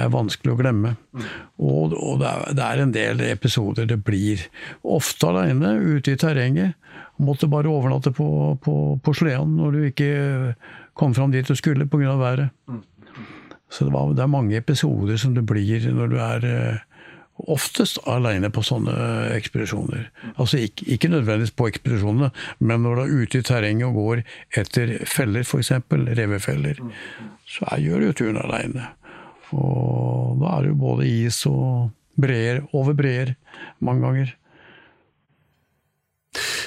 er 0.03 0.11
vanskelig 0.11 0.53
å 0.53 0.59
glemme. 0.59 0.95
Og, 1.15 1.95
og 1.95 2.19
det, 2.19 2.27
er, 2.27 2.43
det, 2.57 2.65
er, 2.65 2.83
en 2.83 2.93
del 2.95 3.23
episoder 3.29 3.87
det 3.89 4.01
blir. 4.03 4.43
Ofte 4.83 5.31
aleine, 5.31 5.77
ute 5.79 6.13
i 6.13 6.19
terrenget. 6.19 6.75
Måtte 7.19 7.49
bare 7.51 7.71
overnatte 7.71 8.11
på, 8.15 8.29
på, 8.63 8.75
på 9.03 9.15
sleden 9.15 9.57
når 9.59 9.75
du 9.75 9.87
ikke 9.89 10.11
kom 10.99 11.15
fram 11.15 11.31
dit 11.31 11.47
du 11.47 11.55
skulle 11.55 11.87
pga. 11.87 12.15
været. 12.19 12.49
Så 13.69 13.85
det, 13.85 13.93
var, 13.93 14.11
det, 14.13 14.23
er 14.23 14.31
mange 14.31 14.57
episoder 14.57 15.17
som 15.21 15.35
det 15.35 15.45
blir 15.47 15.83
når 15.93 16.07
du 16.11 16.17
er 16.19 16.45
eh, 16.49 16.85
Oftest 17.47 18.01
alene 18.09 18.49
på 18.51 18.63
sånne 18.65 18.93
ekspedisjoner. 19.35 20.09
Altså 20.35 20.59
ikke, 20.59 20.85
ikke, 20.95 21.11
nødvendigvis 21.13 21.55
på 21.55 21.69
ekspedisjonene, 21.69 22.31
men 22.59 22.83
når 22.83 22.99
du 22.99 23.01
er 23.03 23.13
ute 23.23 23.39
i 23.39 23.45
terrenget 23.47 23.87
og 23.87 23.99
går 23.99 24.23
etter 24.59 24.95
feller, 25.07 25.47
f.eks. 25.47 25.71
revefeller, 26.19 26.81
så 27.47 27.69
jeg 27.71 27.87
gjør 27.87 28.03
du 28.03 28.17
turen 28.19 28.41
aleine. 28.43 28.89
Og 29.55 30.41
da 30.41 30.57
er 30.57 30.67
det 30.67 30.73
jo 30.73 30.81
både 30.83 31.07
is 31.07 31.39
og 31.49 31.89
breer 32.19 32.61
over 32.75 32.97
breer 32.97 33.33
mange 33.79 34.03
ganger. 34.05 34.35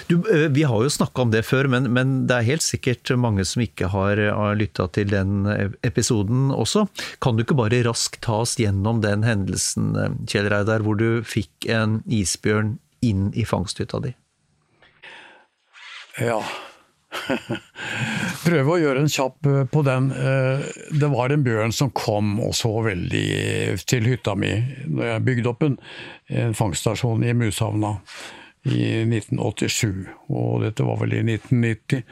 Du, 0.06 0.14
eh, 0.14 0.48
vi 0.50 0.62
har 0.62 0.82
jo 0.82 0.90
snakka 0.90 1.22
om 1.22 1.30
det 1.30 1.44
før, 1.46 1.68
men, 1.70 1.88
men, 1.94 2.14
det 2.26 2.38
er 2.38 2.48
helt 2.52 2.64
sikkert 2.64 3.12
mange 3.18 3.44
som 3.48 3.62
ikke 3.64 3.90
har, 3.92 4.20
har 4.34 4.58
lytta 4.58 4.88
til 4.94 5.12
den 5.12 5.46
episoden 5.86 6.50
også. 6.54 6.86
Kan 7.22 7.36
du 7.36 7.44
ikke 7.44 7.58
bare 7.58 7.82
raskt 7.86 8.22
ta 8.26 8.42
oss 8.42 8.56
gjennom 8.60 9.02
den 9.04 9.26
hendelsen, 9.26 9.92
eh, 9.98 10.18
Kjell 10.30 10.50
Reidar, 10.52 10.84
hvor 10.86 10.98
du 10.98 11.22
fikk 11.26 11.68
en 11.70 12.00
isbjørn 12.10 12.76
inn 13.02 13.30
i 13.38 13.46
fangsthytta 13.48 14.02
di? 14.04 14.12
Ja. 16.20 16.42
Prøve 18.46 18.74
å 18.74 18.80
gjøre 18.80 19.02
en 19.04 19.10
kjapp 19.12 19.48
eh, 19.48 19.64
på 19.70 19.84
den. 19.86 20.10
Det 20.92 21.10
var 21.12 21.32
en 21.32 21.46
bjørn 21.46 21.74
som 21.76 21.92
kom 21.94 22.38
og 22.42 22.54
så 22.58 22.74
veldig 22.88 23.26
til 23.88 24.08
hytta 24.08 24.36
mi 24.38 24.54
når 24.88 25.10
jeg 25.14 25.26
bygde 25.28 25.50
opp 25.52 25.66
en, 25.66 25.80
en 26.32 26.56
fangststasjon 26.56 27.26
i 27.26 27.34
Mushavna 27.36 27.96
i 28.68 29.02
1987, 29.02 30.06
og 30.30 30.62
dette 30.62 30.86
var 30.86 31.00
vel 31.00 31.16
i 31.18 31.22
1990. 31.24 32.04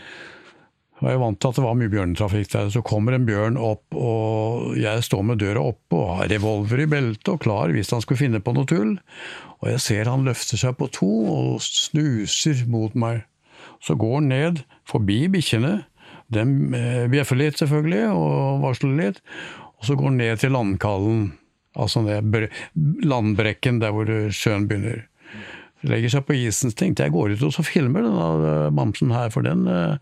Og 1.01 1.07
jeg 1.09 1.17
er 1.17 1.21
vant 1.23 1.39
til 1.41 1.49
at 1.49 1.57
det 1.57 1.65
var 1.65 1.77
mye 1.81 1.93
bjørnetrafikk 1.93 2.51
der. 2.53 2.73
Så 2.75 2.83
kommer 2.85 3.17
en 3.17 3.25
bjørn 3.25 3.57
opp, 3.57 3.87
og 3.97 4.75
jeg 4.77 5.05
står 5.07 5.23
med 5.31 5.41
døra 5.41 5.63
oppe 5.71 5.97
og 5.97 6.19
har 6.19 6.29
revolver 6.33 6.83
i 6.85 6.89
beltet 6.91 7.31
og 7.33 7.41
klar 7.47 7.73
hvis 7.73 7.93
han 7.95 8.05
skulle 8.05 8.21
finne 8.21 8.43
på 8.45 8.53
noe 8.57 8.69
tull. 8.69 8.99
Og 9.61 9.71
jeg 9.73 9.85
ser 9.87 10.11
han 10.11 10.27
løfter 10.29 10.61
seg 10.61 10.77
på 10.77 10.91
to 10.93 11.11
og 11.33 11.65
snuser 11.65 12.67
mot 12.69 12.97
meg. 12.99 13.25
Så 13.81 13.97
går 13.97 14.19
han 14.19 14.29
ned, 14.29 14.63
forbi 14.89 15.23
bikkjene. 15.33 15.79
Den 16.31 16.75
eh, 16.77 17.07
bjeffer 17.11 17.39
litt, 17.41 17.57
selvfølgelig, 17.61 18.05
og 18.13 18.61
varsler 18.67 18.99
litt. 18.99 19.23
Og 19.81 19.89
så 19.89 19.97
går 19.97 20.11
han 20.11 20.21
ned 20.21 20.43
til 20.43 20.53
landkallen, 20.53 21.31
altså 21.81 22.03
landbrekken 22.05 23.81
der 23.81 23.95
hvor 23.97 24.11
sjøen 24.35 24.69
begynner 24.69 25.07
legger 25.87 26.13
seg 26.13 26.27
på 26.29 26.37
isen, 26.37 26.73
tenkte 26.77 27.07
jeg 27.07 27.15
går 27.15 27.35
ut 27.35 27.47
og 27.47 27.55
så 27.55 27.65
filmer 27.65 28.05
denne 28.05 28.51
eh, 28.51 28.69
bamsen 28.77 29.15
her, 29.15 29.31
for 29.33 29.47
den, 29.47 29.65
eh, 29.71 29.97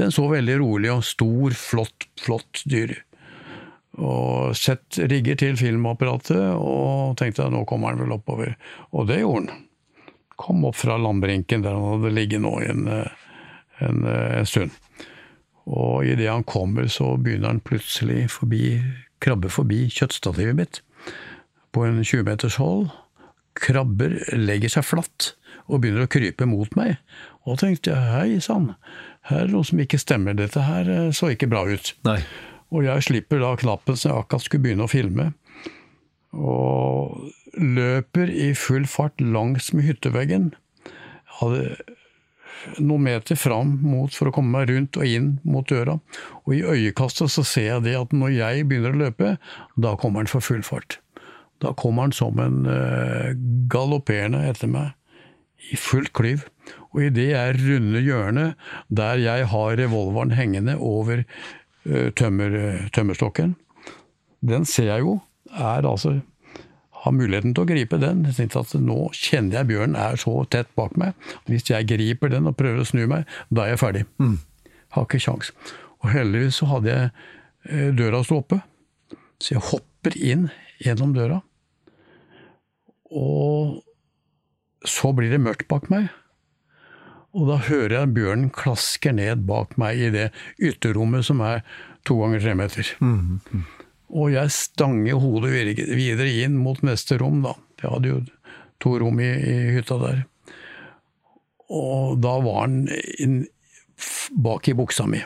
den, 0.00 0.12
så 0.14 0.26
veldig 0.30 0.58
rolig 0.62 0.92
og 0.92 1.06
stor, 1.06 1.56
flott, 1.56 2.08
flott 2.20 2.64
dyr. 2.70 2.96
Og 4.00 4.56
sett 4.56 5.00
rigger 5.10 5.38
til 5.38 5.58
filmapparatet, 5.60 6.54
og 6.54 7.16
tenkte 7.20 7.46
at 7.46 7.54
nå 7.54 7.64
kommer 7.68 7.92
han 7.92 8.04
vel 8.04 8.14
oppover. 8.16 8.54
Og 8.94 9.10
det 9.10 9.20
gjorde 9.22 9.50
han. 9.50 9.66
Kom 10.40 10.62
opp 10.64 10.78
fra 10.80 10.96
landbrinken 10.96 11.66
der 11.66 11.74
han 11.76 11.98
hadde 11.98 12.14
ligget 12.16 12.40
nå 12.44 12.54
en, 12.64 12.86
eh, 12.88 13.26
en, 13.84 14.06
en 14.06 14.48
stund. 14.48 14.72
Og 15.70 16.06
idet 16.08 16.30
han 16.30 16.46
kommer, 16.48 16.88
så 16.90 17.12
begynner 17.20 17.52
han 17.52 17.62
plutselig 17.62 18.30
forbi, 18.32 18.80
krabbe 19.22 19.50
forbi 19.52 19.84
kjøttstativet 19.92 20.56
mitt 20.56 20.80
på 21.70 21.84
en 21.86 22.00
20 22.02 22.24
meters 22.26 22.56
hold 22.58 22.88
krabber 23.60 24.16
legger 24.36 24.72
seg 24.76 24.86
flatt 24.88 25.34
og 25.70 25.82
begynner 25.82 26.06
å 26.06 26.10
krype 26.10 26.48
mot 26.48 26.72
meg. 26.78 26.98
Og 27.46 27.60
tenkte 27.62 27.94
jeg 27.94 28.14
hei 28.14 28.40
sann, 28.42 28.72
her 29.30 29.44
er 29.44 29.52
noe 29.52 29.66
som 29.66 29.80
ikke 29.82 30.00
stemmer, 30.00 30.36
dette 30.38 30.64
her 30.66 30.88
eh, 30.90 31.10
så 31.16 31.32
ikke 31.34 31.50
bra 31.50 31.64
ut. 31.68 31.92
Nei. 32.08 32.20
Og 32.70 32.86
jeg 32.86 33.06
slipper 33.06 33.42
da 33.42 33.54
knappen 33.58 33.98
som 33.98 34.12
jeg 34.12 34.24
akkurat 34.24 34.46
skulle 34.46 34.64
begynne 34.66 34.86
å 34.86 34.90
filme. 34.90 35.30
Og 36.30 37.30
løper 37.58 38.30
i 38.30 38.52
full 38.58 38.86
fart 38.90 39.18
langs 39.22 39.72
med 39.74 39.88
hytteveggen. 39.88 40.52
Jeg 40.54 41.38
Hadde 41.40 41.64
noen 42.78 43.06
meter 43.06 43.38
fram 43.40 43.78
mot 43.82 44.12
for 44.14 44.28
å 44.28 44.34
komme 44.34 44.52
meg 44.52 44.70
rundt 44.70 44.98
og 45.00 45.08
inn 45.08 45.30
mot 45.48 45.66
døra. 45.68 45.96
Og 46.44 46.56
i 46.58 46.62
øyekastet 46.62 47.32
så 47.32 47.44
ser 47.46 47.68
jeg 47.68 47.86
det 47.88 47.96
at 47.98 48.12
når 48.14 48.34
jeg 48.36 48.66
begynner 48.68 48.94
å 48.94 49.02
løpe, 49.06 49.36
da 49.80 49.94
kommer 50.00 50.22
han 50.22 50.30
for 50.30 50.44
full 50.44 50.62
fart. 50.66 50.98
Da 51.60 51.74
kommer 51.76 52.08
han 52.08 52.16
som 52.16 52.40
en 52.42 52.62
uh, 52.68 53.30
galopperende 53.72 54.42
etter 54.48 54.70
meg, 54.70 54.94
i 55.70 55.76
fullt 55.76 56.14
klyv. 56.16 56.46
Og 56.90 57.02
idet 57.10 57.30
jeg 57.34 57.58
runder 57.60 58.04
hjørnet 58.04 58.70
der 58.88 59.20
jeg 59.20 59.48
har 59.52 59.76
revolveren 59.76 60.32
hengende 60.34 60.78
over 60.80 61.20
uh, 61.20 62.08
tømmer, 62.16 62.56
tømmerstokken, 62.96 63.54
den 64.40 64.64
ser 64.64 64.88
jeg 64.94 65.04
jo 65.04 65.18
er 65.50 65.84
altså 65.84 66.20
har 67.00 67.14
muligheten 67.16 67.54
til 67.56 67.64
å 67.64 67.68
gripe 67.68 67.98
den. 68.00 68.24
Jeg 68.28 68.36
tenkte 68.36 68.62
at 68.64 68.74
Nå 68.80 68.98
kjenner 69.16 69.60
jeg 69.60 69.70
bjørnen 69.70 69.98
er 69.98 70.18
så 70.20 70.34
tett 70.52 70.70
bak 70.78 70.96
meg. 71.00 71.16
Hvis 71.48 71.70
jeg 71.70 71.88
griper 71.88 72.32
den 72.32 72.48
og 72.50 72.56
prøver 72.58 72.82
å 72.82 72.88
snu 72.88 73.06
meg, 73.10 73.28
da 73.48 73.64
er 73.64 73.74
jeg 73.74 73.82
ferdig. 73.82 74.02
Mm. 74.20 74.36
Har 74.96 75.06
ikke 75.06 75.22
kjangs. 75.24 75.52
Og 76.00 76.10
heldigvis 76.12 76.60
så 76.60 76.68
hadde 76.74 76.92
jeg 76.92 77.12
eh, 77.70 77.88
døra 77.96 78.22
stå 78.24 78.40
oppe, 78.42 78.60
så 79.40 79.56
jeg 79.56 79.64
hopper 79.70 80.16
inn 80.16 80.48
gjennom 80.80 81.14
døra. 81.16 81.40
Og 83.10 83.80
så 84.86 85.12
blir 85.16 85.32
det 85.32 85.42
mørkt 85.42 85.68
bak 85.70 85.90
meg. 85.92 86.08
Og 87.36 87.46
da 87.46 87.60
hører 87.62 87.94
jeg 87.94 88.14
bjørnen 88.16 88.50
klasker 88.54 89.14
ned 89.14 89.44
bak 89.46 89.76
meg 89.78 90.00
i 90.02 90.10
det 90.14 90.30
ytterrommet 90.58 91.28
som 91.28 91.42
er 91.46 91.62
to 92.08 92.16
ganger 92.22 92.42
tre 92.42 92.54
meter. 92.58 92.96
Mm, 93.00 93.40
-hmm. 93.50 93.62
Og 94.10 94.32
jeg 94.32 94.50
stanger 94.50 95.20
hodet 95.22 95.52
videre 95.76 96.30
inn 96.42 96.56
mot 96.56 96.82
neste 96.82 97.18
rom, 97.18 97.42
da. 97.42 97.54
Jeg 97.82 97.90
hadde 97.90 98.08
jo 98.08 98.20
to 98.82 98.98
rom 98.98 99.20
i, 99.20 99.30
i 99.30 99.54
hytta 99.76 99.98
der. 99.98 100.24
Og 101.70 102.18
da 102.18 102.34
var 102.42 102.64
han 102.64 102.88
inn, 103.22 103.46
bak 104.30 104.68
i 104.68 104.74
buksa 104.74 105.06
mi. 105.06 105.22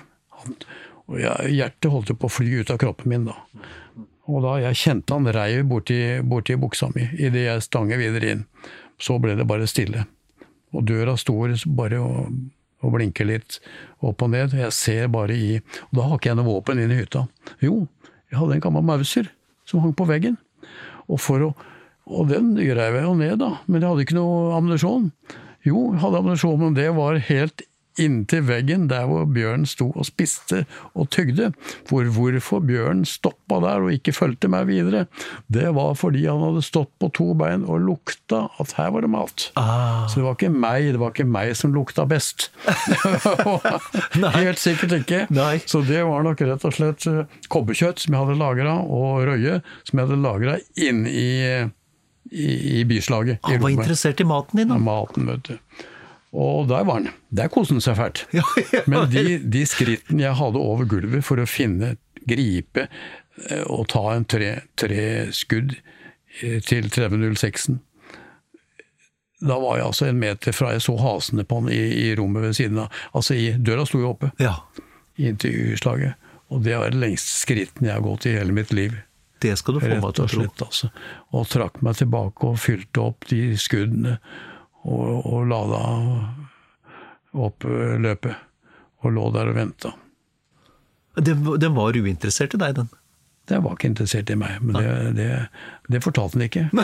og 1.07 1.21
jeg, 1.21 1.55
hjertet 1.57 1.91
holdt 1.91 2.13
jo 2.13 2.19
på 2.21 2.29
å 2.29 2.35
fly 2.37 2.61
ut 2.61 2.71
av 2.71 2.79
kroppen 2.79 3.09
min 3.09 3.25
da. 3.25 3.39
Og 4.31 4.41
da 4.45 4.57
jeg 4.63 4.81
kjente 4.81 5.17
han 5.17 5.29
reiv 5.37 5.67
borti, 5.69 5.99
borti 6.25 6.57
buksa 6.61 6.89
mi 6.95 7.07
idet 7.19 7.45
jeg 7.45 7.65
stanget 7.67 8.01
videre 8.01 8.31
inn, 8.33 8.45
så 9.01 9.19
ble 9.21 9.37
det 9.37 9.47
bare 9.49 9.69
stille. 9.69 10.07
Og 10.75 10.87
døra 10.89 11.17
står 11.21 11.59
bare 11.77 12.01
og, 12.03 12.33
og 12.83 12.95
blinker 12.97 13.29
litt 13.29 13.61
opp 14.01 14.25
og 14.25 14.33
ned. 14.33 14.57
Jeg 14.57 14.73
ser 14.75 15.13
bare 15.13 15.37
i 15.37 15.59
Og 15.59 15.93
da 15.99 16.09
har 16.09 16.19
ikke 16.19 16.33
jeg 16.33 16.41
noe 16.41 16.49
våpen 16.49 16.81
inn 16.81 16.95
i 16.95 16.99
hytta. 17.03 17.27
Jo, 17.63 17.85
jeg 18.33 18.41
hadde 18.41 18.57
en 18.57 18.65
gammel 18.65 18.87
Mauser 18.87 19.31
som 19.69 19.85
hang 19.85 19.95
på 19.97 20.09
veggen. 20.09 20.39
Og, 21.07 21.21
å, 21.21 21.53
og 22.09 22.29
den 22.33 22.55
reiv 22.57 22.99
jeg 22.99 23.05
jo 23.05 23.15
ned, 23.19 23.37
da. 23.45 23.51
Men 23.69 23.81
jeg 23.83 23.91
hadde 23.91 24.07
ikke 24.07 24.19
noe 24.19 24.57
ammunisjon. 24.57 25.11
Jo, 25.65 25.91
jeg 25.93 26.03
hadde 26.03 26.21
ammunisjon, 26.21 26.59
men 26.61 26.77
det 26.77 26.91
var 26.97 27.21
helt 27.29 27.65
inntil 28.01 28.45
veggen 28.49 28.89
der 28.91 29.07
hvor 29.11 29.27
bjørnen 29.31 29.69
sto 29.69 29.91
og 29.93 30.09
spiste 30.09 30.65
og 30.95 31.11
tygde. 31.15 31.53
For 31.89 32.09
hvorfor 32.15 32.65
bjørnen 32.65 33.05
stoppa 33.09 33.61
der 33.65 33.87
og 33.87 33.95
ikke 33.95 34.15
fulgte 34.17 34.51
meg 34.53 34.69
videre, 34.71 35.07
det 35.53 35.71
var 35.77 35.95
fordi 35.99 36.27
han 36.27 36.43
hadde 36.43 36.65
stått 36.65 36.93
på 37.03 37.11
to 37.15 37.31
bein 37.39 37.67
og 37.69 37.83
lukta 37.85 38.47
at 38.63 38.75
her 38.79 38.91
var 38.95 39.07
det 39.07 39.13
mat. 39.13 39.49
Ah. 39.61 40.05
Så 40.09 40.21
det 40.21 40.27
var 40.27 40.39
ikke 40.39 40.53
meg, 40.55 40.91
det 40.95 41.03
var 41.03 41.15
ikke 41.15 41.29
meg 41.29 41.55
som 41.59 41.75
lukta 41.77 42.07
best. 42.09 42.51
Helt 44.41 44.61
sikkert 44.61 44.99
ikke. 45.01 45.25
Nei. 45.35 45.59
Så 45.67 45.85
det 45.87 46.03
var 46.07 46.27
nok 46.27 46.43
rett 46.45 46.67
og 46.67 46.75
slett 46.75 47.05
kobbekjøtt 47.53 47.75
kobberkjøtt 47.75 48.05
som 48.05 48.15
jeg 48.15 48.25
hadde 48.25 48.39
lagra, 48.41 48.77
og 48.83 49.25
røye 49.29 49.61
som 49.85 49.99
jeg 49.99 50.07
hadde 50.07 50.21
lagra 50.23 50.59
inn 50.77 51.07
i, 51.07 51.31
i, 52.31 52.49
i 52.81 52.85
byslaget. 52.89 53.41
Han 53.45 53.63
var 53.63 53.71
i 53.73 53.79
interessert 53.79 54.21
i 54.21 54.29
maten 54.29 54.61
din, 54.61 54.71
da. 54.73 54.79
Maten, 54.79 55.29
vet 55.31 55.51
du. 55.51 55.85
Og 56.35 56.67
der 56.69 56.83
var 56.87 56.99
han. 56.99 57.11
Der 57.31 57.51
koste 57.53 57.77
han 57.77 57.85
seg 57.85 57.99
fælt. 57.99 58.25
Ja, 58.35 58.43
ja. 58.73 58.83
Men 58.91 59.07
de, 59.13 59.39
de 59.39 59.63
skrittene 59.71 60.25
jeg 60.27 60.39
hadde 60.41 60.59
over 60.63 60.89
gulvet 60.91 61.23
for 61.27 61.39
å 61.39 61.47
finne, 61.47 61.95
gripe 62.27 62.87
eh, 62.89 63.63
og 63.69 63.87
ta 63.93 64.03
en 64.15 64.25
tre, 64.25 64.51
tre 64.81 65.05
skudd 65.37 65.75
eh, 66.41 66.59
til 66.65 66.89
3006-en 66.89 67.83
Da 69.45 69.59
var 69.61 69.77
jeg 69.77 69.87
altså 69.91 70.07
en 70.09 70.23
meter 70.23 70.57
fra 70.57 70.71
jeg 70.73 70.83
så 70.87 70.95
hasene 71.03 71.45
på 71.45 71.59
han 71.61 71.69
i, 71.69 71.83
i 72.07 72.15
rommet 72.17 72.47
ved 72.47 72.57
siden 72.57 72.81
av. 72.87 73.03
Altså 73.13 73.37
i, 73.37 73.51
Døra 73.61 73.85
sto 73.87 74.01
jo 74.01 74.15
oppe 74.15 74.33
Ja, 74.41 74.57
inntil 75.21 75.75
U-slaget. 75.75 76.17
Og 76.53 76.65
det 76.65 76.79
var 76.79 76.91
det 76.95 77.03
lengste 77.03 77.37
skrittene 77.43 77.91
jeg 77.91 77.99
har 77.99 78.07
gått 78.07 78.27
i 78.31 78.35
hele 78.39 78.55
mitt 78.57 78.73
liv. 78.73 78.97
det 79.45 79.59
skal 79.61 79.77
du 79.77 79.81
få 79.85 80.01
meg 80.01 80.17
til 80.17 80.25
å 80.25 80.27
og 80.27 80.33
tro. 80.33 80.67
altså. 80.67 80.91
Og 81.37 81.47
trakk 81.53 81.81
meg 81.85 81.99
tilbake 82.01 82.49
og 82.49 82.59
fylte 82.63 83.05
opp 83.05 83.29
de 83.29 83.43
skuddene. 83.61 84.19
Og, 84.85 85.25
og 85.25 85.47
lada 85.49 85.83
opp 87.35 87.65
løpet. 87.65 88.35
Og 89.05 89.13
lå 89.13 89.29
der 89.35 89.51
og 89.53 89.57
venta. 89.57 89.95
Den, 91.15 91.45
den 91.61 91.75
var 91.77 91.97
uinteressert 91.97 92.57
i 92.57 92.61
deg, 92.61 92.77
den. 92.79 92.91
Den 93.51 93.61
var 93.65 93.75
ikke 93.77 93.91
interessert 93.91 94.31
i 94.33 94.37
meg, 94.41 94.57
men 94.65 94.79
det, 94.79 94.93
det, 95.19 95.27
det 95.93 96.01
fortalte 96.01 96.39
han 96.39 96.47
ikke. 96.47 96.63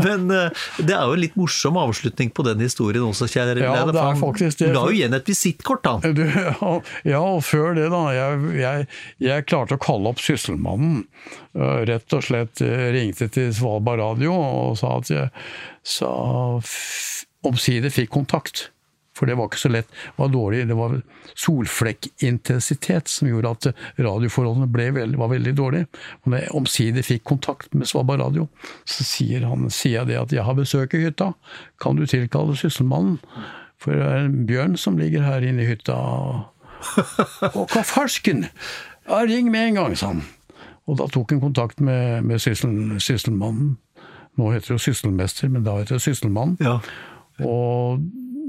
Men 0.00 0.30
eh, 0.32 0.64
det 0.80 0.94
er 0.96 1.02
jo 1.04 1.16
en 1.16 1.20
litt 1.20 1.36
morsom 1.36 1.76
avslutning 1.80 2.30
på 2.32 2.44
den 2.46 2.62
historien 2.64 3.04
også, 3.04 3.28
kjære 3.30 3.58
Ja, 3.60 3.74
det 3.84 3.92
for 3.96 4.14
er 4.14 4.20
faktisk 4.20 4.62
det. 4.62 4.70
La 4.74 4.86
jo 4.88 4.96
igjen 4.96 5.16
et 5.16 5.28
visittkort, 5.28 5.84
da. 5.84 6.12
Du, 6.16 6.24
ja, 6.24 6.72
ja, 7.04 7.20
og 7.20 7.42
før 7.46 7.76
det, 7.76 7.88
da. 7.92 8.02
Jeg, 8.16 8.54
jeg, 8.62 8.86
jeg 9.28 9.46
klarte 9.50 9.76
å 9.76 9.82
kalle 9.82 10.12
opp 10.14 10.22
Sysselmannen. 10.24 11.04
Eh, 11.56 11.82
Rett 11.90 12.16
og 12.16 12.24
slett 12.24 12.64
eh, 12.64 12.88
ringte 12.96 13.28
til 13.32 13.52
Svalbard 13.56 14.00
Radio 14.00 14.32
og 14.36 14.78
sa 14.80 14.96
at 15.02 15.12
jeg 15.12 15.28
sa, 15.86 16.10
omsider 17.46 17.92
fikk 17.92 18.14
kontakt. 18.16 18.70
For 19.16 19.28
det 19.28 19.36
var 19.38 19.48
ikke 19.48 19.62
så 19.62 19.72
lett. 19.72 19.88
Det 19.88 20.20
var 20.20 20.32
dårlig. 20.32 20.62
Det 20.68 20.76
var 20.76 20.96
solflekkintensitet 21.34 23.08
som 23.08 23.30
gjorde 23.30 23.52
at 23.56 23.68
radioforholdene 24.04 24.68
veldig, 24.68 25.18
var 25.20 25.32
veldig 25.32 25.54
dårlige. 25.56 25.88
Og 26.22 26.32
når 26.32 26.44
jeg 26.44 26.56
omsider 26.60 27.06
fikk 27.06 27.24
kontakt 27.32 27.74
med 27.74 27.88
Svalbard 27.88 28.20
Radio, 28.24 28.48
så 28.84 29.06
sier, 29.08 29.46
han, 29.48 29.70
sier 29.72 30.02
jeg 30.02 30.10
det 30.12 30.20
at 30.20 30.34
jeg 30.36 30.44
har 30.44 30.58
besøk 30.58 30.96
i 30.98 31.06
hytta. 31.06 31.32
Kan 31.82 31.96
du 31.96 32.04
tilkalle 32.08 32.56
Sysselmannen? 32.58 33.18
For 33.80 33.96
det 33.96 34.04
er 34.04 34.26
en 34.26 34.44
bjørn 34.48 34.76
som 34.80 35.00
ligger 35.00 35.24
her 35.24 35.44
inne 35.44 35.64
i 35.64 35.70
hytta. 35.70 35.96
Og 37.52 37.66
hva 37.72 37.82
farsken? 37.84 38.46
Ja, 39.06 39.22
ring 39.24 39.50
med 39.52 39.70
en 39.70 39.80
gang, 39.80 39.96
sa 39.96 40.12
han. 40.14 40.24
Og 40.86 41.00
da 41.00 41.08
tok 41.10 41.32
han 41.34 41.42
kontakt 41.42 41.80
med, 41.82 42.22
med 42.26 42.40
syssel, 42.42 42.96
Sysselmannen. 43.02 43.74
Nå 44.36 44.52
heter 44.52 44.74
det 44.74 44.76
jo 44.76 44.84
Sysselmester, 44.90 45.48
men 45.52 45.64
da 45.66 45.78
heter 45.80 45.96
det 45.96 46.04
Sysselmann. 46.04 46.56
Ja. 46.60 46.78
Og 47.44 48.02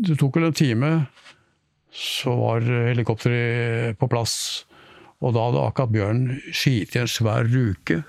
det 0.06 0.18
tok 0.20 0.38
vel 0.38 0.50
en 0.50 0.58
time, 0.58 0.92
så 1.94 2.34
var 2.38 2.66
helikopteret 2.66 3.98
på 4.00 4.10
plass. 4.12 4.66
Og 5.26 5.34
da 5.34 5.48
hadde 5.48 5.64
akkurat 5.66 5.94
bjørnen 5.96 6.42
skitt 6.54 6.94
i 6.94 7.02
en 7.02 7.10
svær 7.10 7.48
ruke 7.50 8.04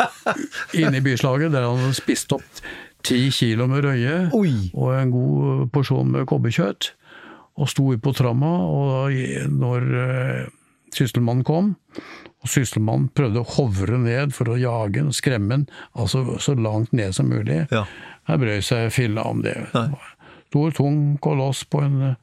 inne 0.80 0.98
i 0.98 1.04
byslaget, 1.04 1.54
der 1.54 1.64
han 1.64 1.80
hadde 1.80 1.96
spist 1.96 2.34
opp 2.36 2.60
ti 3.06 3.30
kilo 3.32 3.68
med 3.70 3.86
røye 3.86 4.16
Oi. 4.34 4.52
og 4.74 4.92
en 4.98 5.14
god 5.14 5.66
porsjon 5.72 6.12
med 6.12 6.26
kobberkjøtt. 6.28 6.90
Og 7.56 7.70
sto 7.72 7.88
på 8.02 8.12
tramma, 8.12 8.50
og 8.68 8.90
da, 8.92 9.46
når 9.48 9.86
uh, 9.96 10.48
sysselmannen 10.92 11.46
kom 11.46 11.70
og 12.46 12.52
Sysselmannen 12.52 13.08
prøvde 13.10 13.42
å 13.42 13.48
hovre 13.56 13.98
ned 13.98 14.34
for 14.36 14.52
å 14.52 14.58
jage 14.60 15.00
den, 15.00 15.10
skremme 15.14 15.50
den, 15.50 15.64
altså 15.98 16.38
så 16.42 16.54
langt 16.54 16.92
ned 16.94 17.16
som 17.16 17.26
mulig. 17.32 17.64
Ja. 17.74 17.82
Jeg 18.28 18.42
brød 18.42 18.66
seg 18.66 18.92
filla 18.94 19.24
om 19.26 19.42
det. 19.42 19.56
Nei. 19.74 19.88
Stor, 20.56 20.70
tung 20.72 21.18
koloss 21.20 21.64
på 21.68 21.82
en 21.84 22.16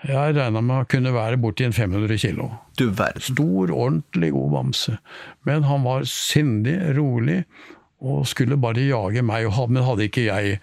Jeg 0.00 0.32
regna 0.32 0.62
med 0.64 0.78
å 0.80 0.86
kunne 0.88 1.10
være 1.12 1.36
borti 1.36 1.66
en 1.66 1.74
500 1.76 2.16
kilo. 2.22 2.46
Du 2.80 2.86
verden. 2.88 3.20
Stor, 3.20 3.68
ordentlig 3.68 4.30
god 4.32 4.50
bamse. 4.54 4.94
Men 5.44 5.66
han 5.68 5.82
var 5.84 6.06
sindig, 6.08 6.78
rolig, 6.96 7.42
og 8.00 8.22
skulle 8.30 8.56
bare 8.56 8.80
jage 8.88 9.20
meg. 9.20 9.50
Men 9.68 9.84
hadde 9.84 10.06
ikke 10.08 10.24
jeg 10.30 10.54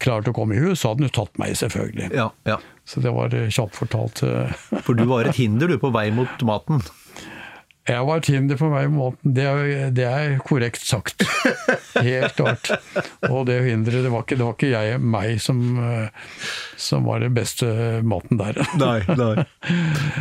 klart 0.00 0.30
å 0.30 0.32
komme 0.32 0.56
i 0.56 0.62
hus, 0.64 0.80
så 0.80 0.94
hadde 0.94 1.04
han 1.04 1.10
jo 1.10 1.16
tatt 1.18 1.36
meg, 1.42 1.52
selvfølgelig. 1.60 2.08
Ja, 2.16 2.30
ja. 2.48 2.56
Så 2.88 3.02
det 3.04 3.12
var 3.12 3.36
eh, 3.36 3.50
kjapt 3.52 3.76
fortalt. 3.76 4.22
eh, 4.24 4.56
For 4.80 4.96
du 4.96 5.04
var 5.12 5.28
et 5.28 5.36
hinder, 5.42 5.68
du, 5.68 5.76
på 5.76 5.92
vei 5.92 6.06
mot 6.16 6.40
maten. 6.48 6.80
Jeg 7.90 8.06
var 8.06 8.20
Tinder 8.22 8.58
på 8.60 8.68
meg 8.70 8.86
i 8.86 8.90
maten, 8.94 9.32
det 9.34 9.46
det 9.96 10.04
er 10.06 10.36
korrekt 10.46 10.84
sagt. 10.86 11.24
Helt 11.96 12.36
klart. 12.38 12.70
Og 13.28 13.44
det 13.48 13.56
hinderet, 13.66 14.04
det 14.06 14.12
var 14.12 14.22
ikke, 14.22 14.36
det 14.38 14.46
var 14.46 14.54
ikke 14.54 14.70
jeg, 14.70 15.00
meg, 15.02 15.40
som, 15.42 15.60
eh, 15.82 16.28
som 16.80 17.08
var 17.08 17.24
den 17.24 17.34
beste 17.34 17.66
maten 18.06 18.38
der. 18.40 18.60
Nei, 18.78 19.00
nei. 19.18 19.44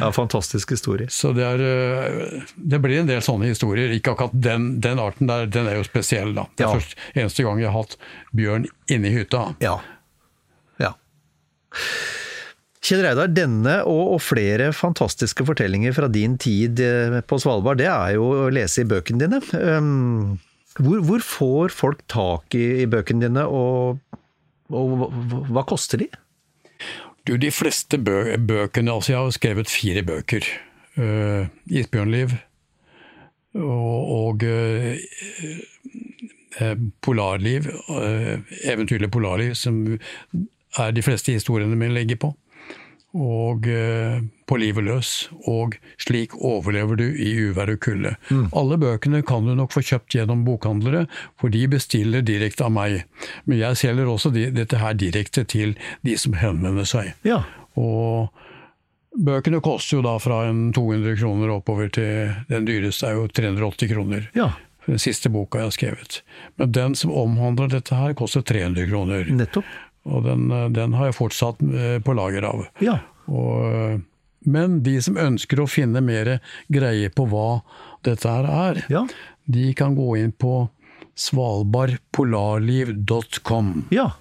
Ja, 0.01 0.09
fantastisk 0.15 0.73
historie. 0.73 1.09
Så 1.13 1.31
det 1.37 1.45
er 1.45 1.61
eh, 1.61 2.43
Det 2.57 2.81
blir 2.83 3.03
en 3.03 3.09
del 3.11 3.21
sånne 3.25 3.51
historier. 3.51 3.93
Ikke 3.95 4.15
akkurat 4.15 4.33
den, 4.33 4.71
den 4.83 4.99
arten 5.03 5.29
der, 5.29 5.45
den 5.51 5.69
er 5.69 5.77
jo 5.79 5.85
spesiell, 5.87 6.33
da. 6.37 6.47
Det 6.55 6.65
er 6.65 6.69
Ja. 6.69 6.73
først, 6.79 6.97
eneste 7.15 7.45
gang 7.45 7.61
jeg 7.61 7.69
har 7.71 7.77
hatt 7.83 7.97
bjørn 8.35 8.65
inne 8.89 9.11
i 9.11 9.15
hytta. 9.19 9.45
Ja. 9.63 9.77
ja. 10.81 10.95
Kjell 12.79 13.01
Reidar, 13.03 13.27
denne 13.35 13.81
og, 13.83 14.13
og 14.15 14.21
flere 14.23 14.69
fantastiske 14.75 15.43
fortellinger 15.47 15.95
fra 15.97 16.07
din 16.11 16.37
tid 16.39 16.79
eh, 16.83 17.19
på 17.27 17.39
Svalbard, 17.41 17.81
det 17.81 17.89
er 17.91 18.15
jo 18.15 18.29
å 18.45 18.53
lese 18.55 18.85
i 18.85 18.87
bøkene 18.87 19.25
dine. 19.25 19.41
Um, 19.59 20.39
hvor, 20.79 21.03
hvor 21.03 21.25
får 21.25 21.75
folk 21.75 22.05
tak 22.11 22.55
i, 22.55 22.85
i 22.85 22.87
bøkene 22.89 23.27
dine, 23.27 23.43
og, 23.43 23.99
og 24.71 24.95
hva, 24.95 25.09
hva 25.51 25.65
koster 25.67 26.05
de? 26.05 26.07
Du, 27.27 27.35
de 27.37 27.51
fleste 27.51 27.99
bø 28.01 28.37
bøkene 28.47 28.95
Altså, 28.95 29.11
jeg 29.11 29.19
har 29.19 29.35
skrevet 29.35 29.69
fire 29.69 30.03
bøker. 30.07 30.47
Uh, 30.99 31.51
'Isbjørnliv' 31.67 32.33
og, 33.59 33.99
og 34.15 34.43
eh, 34.47 34.97
'Polarliv'. 37.03 37.69
uh, 37.91 38.39
'Eventyrlig 38.63 39.11
polarliv', 39.11 39.53
som 39.53 39.83
er 40.79 40.91
de 40.91 41.03
fleste 41.03 41.35
historiene 41.35 41.75
mine 41.75 41.93
legger 41.93 42.19
på. 42.23 42.33
Og 43.17 43.65
eh, 43.65 44.21
'På 44.45 44.57
livet 44.57 44.85
løs' 44.85 45.29
og 45.49 45.77
'Slik 45.97 46.35
overlever 46.35 46.95
du 46.95 47.05
i 47.09 47.33
uvær 47.49 47.71
og 47.73 47.79
kulde'. 47.81 48.15
Alle 48.53 48.77
bøkene 48.77 49.23
kan 49.25 49.45
du 49.45 49.55
nok 49.55 49.73
få 49.73 49.81
kjøpt 49.81 50.13
gjennom 50.13 50.45
bokhandlere, 50.45 51.07
for 51.37 51.49
de 51.49 51.67
bestiller 51.67 52.21
direkte 52.21 52.65
av 52.65 52.71
meg. 52.71 53.05
Men 53.45 53.57
jeg 53.57 53.77
selger 53.77 54.05
også 54.05 54.29
de, 54.33 54.51
dette 54.51 54.77
her 54.77 54.93
direkte 54.93 55.43
til 55.43 55.75
de 56.05 56.17
som 56.17 56.33
henvender 56.33 56.85
seg. 56.85 57.13
Ja. 57.25 57.43
Og 57.77 58.29
bøkene 59.17 59.61
koster 59.61 59.97
jo 59.97 60.05
da 60.05 60.17
fra 60.21 60.45
en 60.49 60.71
200 60.73 61.17
kroner 61.17 61.49
oppover 61.49 61.89
til 61.89 62.33
den 62.49 62.65
dyreste 62.65 63.09
er 63.09 63.17
jo 63.17 63.27
380 63.27 63.93
kroner. 63.93 64.29
Ja. 64.37 64.53
Den 64.85 65.01
siste 65.01 65.29
boka 65.29 65.59
jeg 65.59 65.65
har 65.65 65.75
skrevet. 65.75 66.21
Men 66.57 66.71
den 66.73 66.95
som 66.97 67.11
omhandler 67.13 67.69
dette 67.69 67.93
her, 67.93 68.15
koster 68.17 68.41
300 68.41 68.89
kroner. 68.89 69.29
Nettopp. 69.29 69.65
Og 70.09 70.23
den, 70.25 70.49
eh, 70.51 70.69
den 70.73 70.93
har 70.97 71.05
jeg 71.11 71.19
fortsatt 71.19 71.61
eh, 71.69 71.99
på 72.03 72.15
lager 72.17 72.43
av. 72.49 72.65
Ja. 72.83 72.97
Og, 73.29 73.69
eh, 73.69 73.99
men 74.49 74.79
de 74.83 74.97
som 75.03 75.17
ønsker 75.19 75.59
å 75.61 75.67
finne 75.69 76.01
mer 76.01 76.39
greie 76.71 77.09
på 77.13 77.27
hva 77.29 77.61
dette 78.07 78.25
her 78.31 78.45
er, 78.49 78.81
Ja. 78.89 79.03
de 79.49 79.73
kan 79.77 79.93
gå 79.95 80.15
inn 80.17 80.31
på 80.31 80.69
svalbardpolarliv.com. 81.19 83.87
Ja. 83.91 84.11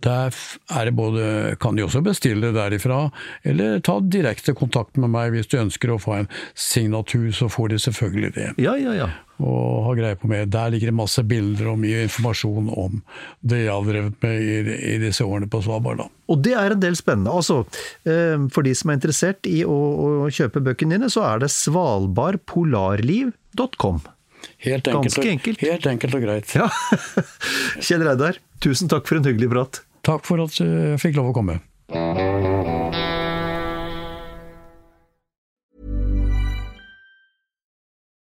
Der 0.00 0.30
er 0.70 0.84
det 0.84 0.94
både, 0.94 1.56
kan 1.60 1.76
de 1.76 1.82
også 1.84 2.00
bestille 2.04 2.52
derifra, 2.54 3.10
eller 3.44 3.80
ta 3.80 3.98
direkte 4.00 4.54
kontakt 4.54 4.96
med 5.00 5.10
meg 5.10 5.32
hvis 5.34 5.48
du 5.50 5.56
ønsker 5.58 5.90
å 5.94 5.98
få 6.00 6.14
en 6.20 6.28
signatur, 6.54 7.30
så 7.34 7.48
får 7.50 7.68
de 7.72 7.76
selvfølgelig 7.86 8.32
det. 8.36 8.50
Ja, 8.62 8.74
ja, 8.76 8.92
ja. 8.94 9.08
Og 9.36 9.84
ha 9.84 9.92
greie 9.98 10.16
på 10.16 10.24
mer. 10.30 10.46
Der 10.48 10.70
ligger 10.72 10.88
det 10.88 10.94
masse 10.96 11.20
bilder 11.28 11.66
og 11.74 11.78
mye 11.82 12.06
informasjon 12.06 12.70
om 12.72 13.02
det 13.44 13.58
jeg 13.66 13.72
har 13.74 13.84
drevet 13.84 14.16
med 14.24 14.36
i, 14.40 14.54
i 14.94 14.96
disse 15.02 15.20
årene 15.26 15.44
på 15.52 15.60
Svalbard. 15.64 15.98
da. 16.00 16.06
Og 16.32 16.36
det 16.42 16.54
er 16.56 16.70
en 16.72 16.80
del 16.80 16.96
spennende. 16.96 17.34
Altså, 17.36 17.56
eh, 18.08 18.38
for 18.54 18.62
de 18.66 18.72
som 18.74 18.90
er 18.90 18.96
interessert 18.96 19.44
i 19.50 19.60
å, 19.68 19.76
å 20.24 20.30
kjøpe 20.32 20.60
bøkene 20.64 20.92
dine, 20.96 21.08
så 21.12 21.20
er 21.28 21.36
det 21.44 21.50
svalbardpolarliv.com. 21.52 24.00
Helt 24.64 24.88
enkelt, 24.88 25.04
Ganske 25.04 25.20
og- 25.20 25.28
enkelt. 25.36 25.58
Helt 25.60 25.86
enkelt 25.92 26.14
og 26.16 26.22
greit. 26.24 26.48
Ja. 26.56 26.68
Kjell 27.86 28.02
Reidar, 28.08 28.34
tusen 28.64 28.88
takk 28.88 29.04
for 29.08 29.16
en 29.20 29.24
hyggelig 29.28 29.50
prat. 29.52 29.82
Takk 30.06 30.22
for 30.24 30.38
at 30.44 30.54
eh, 30.64 30.94
jeg 30.94 31.00
fikk 31.02 31.16
lov 31.20 31.28
å 31.32 31.34
komme. 31.36 31.54